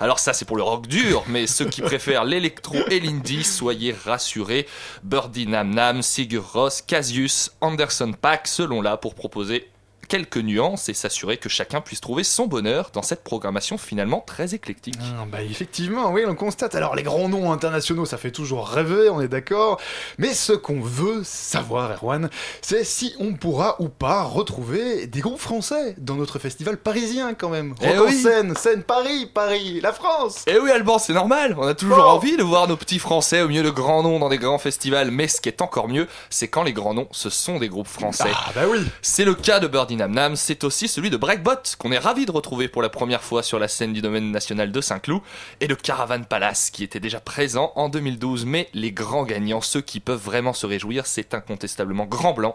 Alors 0.00 0.18
ça 0.18 0.32
c'est 0.32 0.44
pour 0.44 0.56
le 0.56 0.62
rock 0.62 0.86
dur, 0.86 1.24
mais 1.28 1.46
ceux 1.46 1.66
qui 1.66 1.82
préfèrent 1.82 2.24
l'électro 2.24 2.76
et 2.90 3.00
l'indie, 3.00 3.44
soyez 3.44 3.94
rassurés. 4.04 4.66
Birdie 5.02 5.46
Nam 5.46 5.74
Nam, 5.74 6.02
Sigur 6.02 6.52
Ross, 6.52 6.82
Casius, 6.82 7.52
Anderson 7.60 8.12
Pack, 8.20 8.46
selon 8.46 8.82
là 8.82 8.96
pour 8.96 9.14
proposer 9.14 9.71
quelques 10.08 10.36
nuances 10.38 10.88
et 10.88 10.94
s'assurer 10.94 11.36
que 11.36 11.48
chacun 11.48 11.80
puisse 11.80 12.00
trouver 12.00 12.24
son 12.24 12.46
bonheur 12.46 12.90
dans 12.92 13.02
cette 13.02 13.22
programmation 13.24 13.78
finalement 13.78 14.20
très 14.20 14.54
éclectique. 14.54 14.94
Ah, 15.00 15.24
bah 15.30 15.42
effectivement, 15.42 16.10
oui, 16.12 16.22
on 16.26 16.34
constate. 16.34 16.74
Alors 16.74 16.94
les 16.94 17.02
grands 17.02 17.28
noms 17.28 17.52
internationaux, 17.52 18.04
ça 18.06 18.16
fait 18.18 18.30
toujours 18.30 18.68
rêver, 18.68 19.08
on 19.10 19.20
est 19.20 19.28
d'accord. 19.28 19.80
Mais 20.18 20.34
ce 20.34 20.52
qu'on 20.52 20.80
veut 20.80 21.22
savoir, 21.24 21.92
Erwan, 21.92 22.28
c'est 22.60 22.84
si 22.84 23.14
on 23.18 23.34
pourra 23.34 23.76
ou 23.80 23.88
pas 23.88 24.22
retrouver 24.22 25.06
des 25.06 25.20
groupes 25.20 25.40
français 25.40 25.94
dans 25.98 26.16
notre 26.16 26.38
festival 26.38 26.76
parisien 26.76 27.34
quand 27.34 27.48
même. 27.48 27.74
Eh 27.80 27.96
Rock 27.96 28.08
oui. 28.08 28.20
scène, 28.22 28.54
scène 28.56 28.82
Paris, 28.82 29.26
Paris, 29.32 29.80
la 29.80 29.92
France. 29.92 30.44
Et 30.46 30.58
oui 30.58 30.70
Alban, 30.70 30.98
c'est 30.98 31.12
normal, 31.14 31.54
on 31.58 31.66
a 31.66 31.74
toujours 31.74 31.96
Bon. 31.96 32.02
envie 32.02 32.36
de 32.36 32.42
voir 32.42 32.68
nos 32.68 32.76
petits 32.76 32.98
français 32.98 33.42
au 33.42 33.48
milieu 33.48 33.62
de 33.62 33.70
grands 33.70 34.02
noms 34.02 34.18
dans 34.18 34.28
des 34.28 34.38
grands 34.38 34.58
festivals, 34.58 35.10
mais 35.10 35.28
ce 35.28 35.40
qui 35.40 35.48
est 35.48 35.62
encore 35.62 35.88
mieux, 35.88 36.06
c'est 36.30 36.48
quand 36.48 36.62
les 36.62 36.72
grands 36.72 36.94
noms, 36.94 37.08
ce 37.12 37.30
sont 37.30 37.58
des 37.58 37.68
groupes 37.68 37.86
français. 37.88 38.30
Ah 38.34 38.50
bah 38.54 38.62
oui. 38.70 38.80
C'est 39.02 39.24
le 39.24 39.34
cas 39.34 39.60
de 39.60 39.66
Birdie 39.66 39.91
Nam 39.96 40.12
Nam, 40.12 40.36
c'est 40.36 40.64
aussi 40.64 40.88
celui 40.88 41.10
de 41.10 41.16
Breakbot, 41.16 41.50
qu'on 41.78 41.92
est 41.92 41.98
ravi 41.98 42.26
de 42.26 42.30
retrouver 42.32 42.68
pour 42.68 42.82
la 42.82 42.88
première 42.88 43.22
fois 43.22 43.42
sur 43.42 43.58
la 43.58 43.68
scène 43.68 43.92
du 43.92 44.00
domaine 44.02 44.30
national 44.30 44.72
de 44.72 44.80
Saint-Cloud, 44.80 45.20
et 45.60 45.68
de 45.68 45.74
Caravan 45.74 46.22
Palace, 46.24 46.70
qui 46.70 46.84
était 46.84 47.00
déjà 47.00 47.20
présent 47.20 47.72
en 47.76 47.88
2012. 47.88 48.44
Mais 48.46 48.68
les 48.74 48.92
grands 48.92 49.24
gagnants, 49.24 49.60
ceux 49.60 49.80
qui 49.80 50.00
peuvent 50.00 50.22
vraiment 50.22 50.52
se 50.52 50.66
réjouir, 50.66 51.06
c'est 51.06 51.34
incontestablement 51.34 52.06
Grand 52.06 52.32
Blanc, 52.32 52.54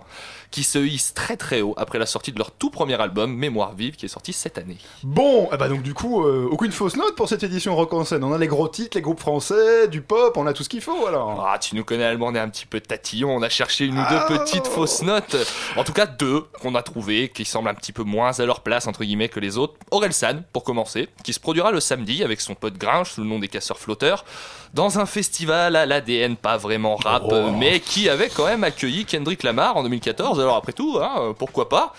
qui 0.51 0.63
se 0.63 0.79
hisse 0.79 1.13
très 1.13 1.37
très 1.37 1.61
haut 1.61 1.73
après 1.77 1.99
la 1.99 2.05
sortie 2.05 2.31
de 2.31 2.37
leur 2.37 2.51
tout 2.51 2.69
premier 2.69 2.99
album, 2.99 3.33
Mémoire 3.33 3.73
Vive, 3.75 3.95
qui 3.95 4.05
est 4.05 4.09
sorti 4.09 4.33
cette 4.33 4.57
année. 4.57 4.77
Bon, 5.03 5.49
eh 5.53 5.57
bah 5.57 5.67
donc 5.69 5.81
du 5.83 5.93
coup, 5.93 6.23
euh, 6.23 6.47
aucune 6.49 6.71
fausse 6.71 6.95
note 6.95 7.15
pour 7.15 7.27
cette 7.29 7.43
édition 7.43 7.75
Rock 7.75 7.93
en 7.93 8.05
scène. 8.05 8.23
On 8.23 8.33
a 8.33 8.37
les 8.37 8.47
gros 8.47 8.67
titres, 8.67 8.95
les 8.97 9.01
groupes 9.01 9.19
français, 9.19 9.87
du 9.87 10.01
pop, 10.01 10.35
on 10.37 10.47
a 10.47 10.53
tout 10.53 10.63
ce 10.63 10.69
qu'il 10.69 10.81
faut 10.81 11.05
alors. 11.07 11.45
Ah, 11.47 11.59
tu 11.59 11.75
nous 11.75 11.83
connais 11.83 12.03
allemand, 12.05 12.27
on 12.27 12.35
est 12.35 12.39
un 12.39 12.49
petit 12.49 12.65
peu 12.65 12.79
tatillon, 12.79 13.35
on 13.35 13.41
a 13.41 13.49
cherché 13.49 13.85
une 13.85 13.97
ou 13.97 14.03
Ah. 14.05 14.25
deux 14.29 14.37
petites 14.39 14.67
fausses 14.67 15.01
notes. 15.01 15.35
En 15.75 15.83
tout 15.83 15.93
cas, 15.93 16.05
deux 16.05 16.41
qu'on 16.61 16.75
a 16.75 16.81
trouvées, 16.83 17.26
qui 17.29 17.45
semblent 17.45 17.69
un 17.69 17.73
petit 17.73 17.91
peu 17.93 18.03
moins 18.03 18.39
à 18.39 18.45
leur 18.45 18.61
place, 18.61 18.87
entre 18.87 19.03
guillemets, 19.03 19.29
que 19.29 19.39
les 19.39 19.57
autres. 19.57 19.75
Orelsan, 19.91 20.43
pour 20.53 20.63
commencer, 20.63 21.09
qui 21.23 21.33
se 21.33 21.39
produira 21.39 21.71
le 21.71 21.79
samedi 21.79 22.23
avec 22.23 22.41
son 22.41 22.55
pote 22.55 22.77
Grinch 22.77 23.11
sous 23.11 23.21
le 23.21 23.27
nom 23.27 23.39
des 23.39 23.47
casseurs 23.47 23.79
flotteurs, 23.79 24.25
dans 24.73 24.99
un 24.99 25.05
festival 25.05 25.75
à 25.75 25.85
l'ADN 25.85 26.35
pas 26.35 26.57
vraiment 26.57 26.95
rap, 26.95 27.23
Oh. 27.25 27.51
mais 27.51 27.79
qui 27.79 28.09
avait 28.09 28.29
quand 28.29 28.45
même 28.45 28.63
accueilli 28.63 29.05
Kendrick 29.05 29.43
Lamar 29.43 29.77
en 29.77 29.83
2014, 29.83 30.39
alors 30.39 30.55
après 30.55 30.73
tout, 30.73 30.97
hein, 31.01 31.33
pourquoi 31.37 31.69
pas? 31.69 31.93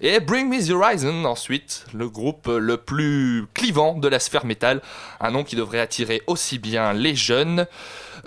Et 0.00 0.18
Bring 0.20 0.48
Me 0.48 0.58
the 0.66 0.70
Horizon 0.72 1.24
ensuite, 1.24 1.86
le 1.94 2.08
groupe 2.08 2.48
le 2.48 2.76
plus 2.76 3.46
clivant 3.54 3.94
de 3.94 4.08
la 4.08 4.18
sphère 4.18 4.44
métal, 4.44 4.82
un 5.20 5.30
nom 5.30 5.44
qui 5.44 5.54
devrait 5.56 5.78
attirer 5.80 6.20
aussi 6.26 6.58
bien 6.58 6.92
les 6.92 7.14
jeunes 7.14 7.66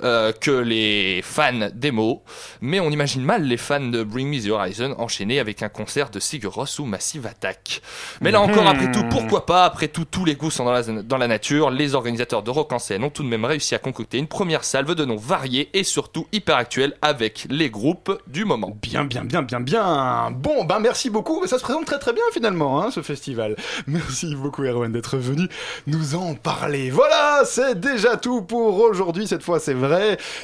euh, 0.04 0.32
que 0.32 0.52
les 0.52 1.22
fans 1.24 1.70
d'émo, 1.74 2.24
mais 2.62 2.80
on 2.80 2.90
imagine 2.90 3.24
mal 3.24 3.44
les 3.44 3.58
fans 3.58 3.80
de 3.80 4.04
Bring 4.04 4.30
Me 4.30 4.46
the 4.46 4.50
Horizon 4.50 4.96
enchaînés 4.98 5.40
avec 5.40 5.64
un 5.64 5.70
concert 5.70 6.10
de 6.10 6.20
Sigur 6.20 6.54
Rós 6.54 6.80
ou 6.80 6.86
Massive 6.86 7.26
Attack. 7.26 7.82
Mais 8.22 8.32
là 8.32 8.42
encore, 8.42 8.68
après 8.68 8.92
tout, 8.92 9.04
pourquoi 9.10 9.46
pas? 9.46 9.66
Après 9.66 9.88
tout, 9.88 10.06
tous 10.06 10.26
les 10.26 10.36
goûts 10.36 10.52
sont 10.52 10.66
dans 10.66 10.72
la, 10.72 10.84
dans 10.84 11.18
la 11.18 11.28
nature. 11.28 11.70
Les 11.70 11.96
organisateurs 11.96 12.44
de 12.44 12.52
Rock 12.52 12.74
en 12.74 12.80
scène 12.80 13.04
ont 13.04 13.10
tout 13.10 13.24
de 13.24 13.28
même 13.28 13.46
réussi 13.46 13.76
à 13.76 13.80
concocter 13.80 14.18
une 14.18 14.28
première 14.28 14.64
salve 14.64 14.94
de 14.94 15.06
noms 15.06 15.16
variés 15.16 15.70
et 15.74 15.84
surtout 15.84 16.28
hyper 16.32 16.56
actuels 16.58 16.94
avec 17.02 17.48
les 17.50 17.70
groupes 17.70 18.22
du 18.28 18.46
moment. 18.46 18.78
Bien, 18.82 19.06
bien, 19.06 19.24
bien, 19.24 19.42
bien, 19.42 19.60
bien. 19.60 20.32
Bon, 20.32 20.66
ben 20.66 20.80
merci 20.80 21.10
beaucoup. 21.10 21.46
Ça 21.48 21.58
se 21.58 21.64
présente 21.64 21.86
très 21.86 22.00
très 22.00 22.14
bien 22.14 22.24
finalement, 22.34 22.82
hein, 22.82 22.92
ce 22.92 23.02
festival. 23.02 23.56
Merci 23.88 24.36
beaucoup 24.36 24.64
Erwan 24.64 24.92
d'être 24.92 25.18
venu 25.18 25.48
nous 25.88 26.16
en 26.16 26.36
parler. 26.36 26.90
Voilà, 26.90 27.44
c'est 27.46 27.80
déjà 27.80 28.18
tout 28.18 28.42
pour 28.42 28.80
aujourd'hui. 28.80 29.28
Cette 29.28 29.44
fois, 29.44 29.60
c'est 29.60 29.74
vrai. 29.74 29.87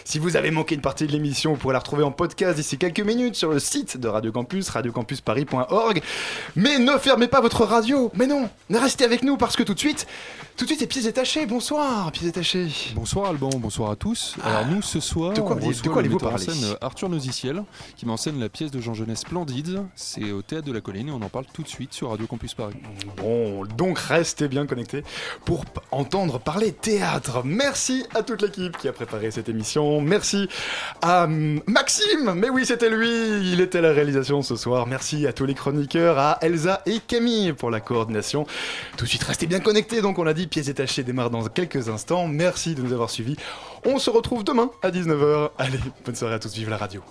Si 0.06 0.20
vous 0.20 0.38
avez 0.38 0.52
manqué 0.52 0.76
une 0.76 0.82
partie 0.82 1.08
de 1.08 1.12
l'émission, 1.12 1.52
vous 1.52 1.58
pourrez 1.58 1.74
la 1.74 1.80
retrouver 1.80 2.04
en 2.04 2.12
podcast 2.12 2.56
d'ici 2.56 2.78
quelques 2.78 3.00
minutes 3.00 3.36
sur 3.36 3.52
le 3.52 3.60
site 3.60 3.98
de 3.98 4.08
Radio 4.08 4.32
Campus, 4.32 4.70
radiocampusparis.org. 4.70 6.02
Mais 6.56 6.80
ne 6.80 6.98
fermez 6.98 7.28
pas 7.28 7.42
votre 7.42 7.66
radio. 7.66 8.12
Mais 8.16 8.28
non, 8.28 8.50
restez 8.72 9.04
avec 9.06 9.24
nous 9.24 9.38
parce 9.38 9.56
que 9.56 9.64
tout 9.64 9.74
de 9.74 9.80
suite, 9.80 10.08
tout 10.56 10.66
de 10.66 10.70
suite, 10.70 10.80
c'est 10.82 10.88
pieds 10.88 11.02
détachés. 11.02 11.46
Bonsoir, 11.48 12.12
pieds 12.12 12.28
détachés. 12.28 12.68
Bonsoir 12.96 13.30
Alban, 13.32 13.50
bonsoir 13.58 13.90
à 13.92 13.96
tous. 13.96 14.36
Alors 14.44 14.68
nous 14.68 14.82
ce 14.84 15.00
soir, 15.00 15.34
De 15.34 15.42
quoi- 15.42 15.56
on 15.56 15.60
de 15.60 15.66
reçoit 15.66 15.84
quoi 15.92 15.94
le 15.94 16.00
allez-vous 16.10 16.16
metteur 16.16 16.34
en 16.34 16.38
scène 16.38 16.76
Arthur 16.80 17.10
Nosiciel 17.10 17.64
qui 17.98 18.06
m'enseigne 18.06 18.40
la 18.40 18.50
pièce 18.50 18.70
de 18.70 18.80
Jean 18.80 18.94
Genet 18.94 19.16
Splendide. 19.16 19.82
C'est 19.96 20.32
au 20.32 20.42
théâtre 20.44 20.68
de 20.68 20.72
la 20.72 20.80
Colline 20.82 21.08
et 21.08 21.12
on 21.12 21.22
en 21.22 21.30
parle 21.30 21.46
tout 21.52 21.64
de 21.64 21.68
suite 21.68 21.94
sur 21.94 22.12
Radio 22.12 22.28
Campus 22.28 22.54
Paris. 22.54 22.76
Bon, 23.18 23.66
donc 23.78 23.98
restez 23.98 24.48
bien 24.48 24.68
connectés 24.68 25.04
pour 25.44 25.66
entendre 25.92 26.40
parler 26.40 26.72
théâtre. 26.72 27.42
Merci 27.44 28.06
à 28.14 28.22
toute 28.22 28.42
l'équipe 28.44 28.78
qui 28.78 28.88
a 28.88 28.94
préparé 28.94 29.32
cette 29.32 29.50
émission. 29.50 30.02
Merci 30.02 30.48
à 31.02 31.24
hum, 31.24 31.62
Maxime, 31.66 32.34
mais 32.36 32.50
oui, 32.50 32.66
c'était 32.66 32.90
lui, 32.92 33.10
il 33.52 33.60
était 33.60 33.80
à 33.80 33.82
la 33.82 33.92
réalisation 33.92 34.44
ce 34.44 34.56
soir. 34.56 34.86
Merci 34.86 35.26
à 35.26 35.34
tous 35.34 35.46
les 35.46 35.56
chroniqueurs, 35.56 36.20
à 36.20 36.38
Elsa 36.42 36.82
et 36.86 37.00
Camille 37.00 37.54
pour 37.54 37.72
la 37.72 37.80
coordination. 37.80 38.46
Tout 38.98 39.06
de 39.06 39.10
suite, 39.10 39.24
restez 39.24 39.48
bien 39.48 39.60
connectés. 39.60 40.02
Donc, 40.02 40.20
on 40.20 40.28
a 40.28 40.34
dit, 40.34 40.43
pièces 40.48 40.68
détachées 40.68 41.04
démarre 41.04 41.30
dans 41.30 41.44
quelques 41.46 41.90
instants. 41.90 42.28
Merci 42.28 42.76
de 42.76 42.82
nous 42.82 42.94
avoir 42.94 43.10
suivis. 43.10 43.36
On 43.86 44.00
se 44.00 44.10
retrouve 44.10 44.44
demain 44.44 44.72
à 44.82 44.92
19h. 44.92 45.52
Allez, 45.58 45.80
bonne 46.06 46.16
soirée 46.16 46.36
à 46.36 46.40
tous, 46.40 46.54
vive 46.54 46.70
la 46.70 46.78
radio. 46.78 47.02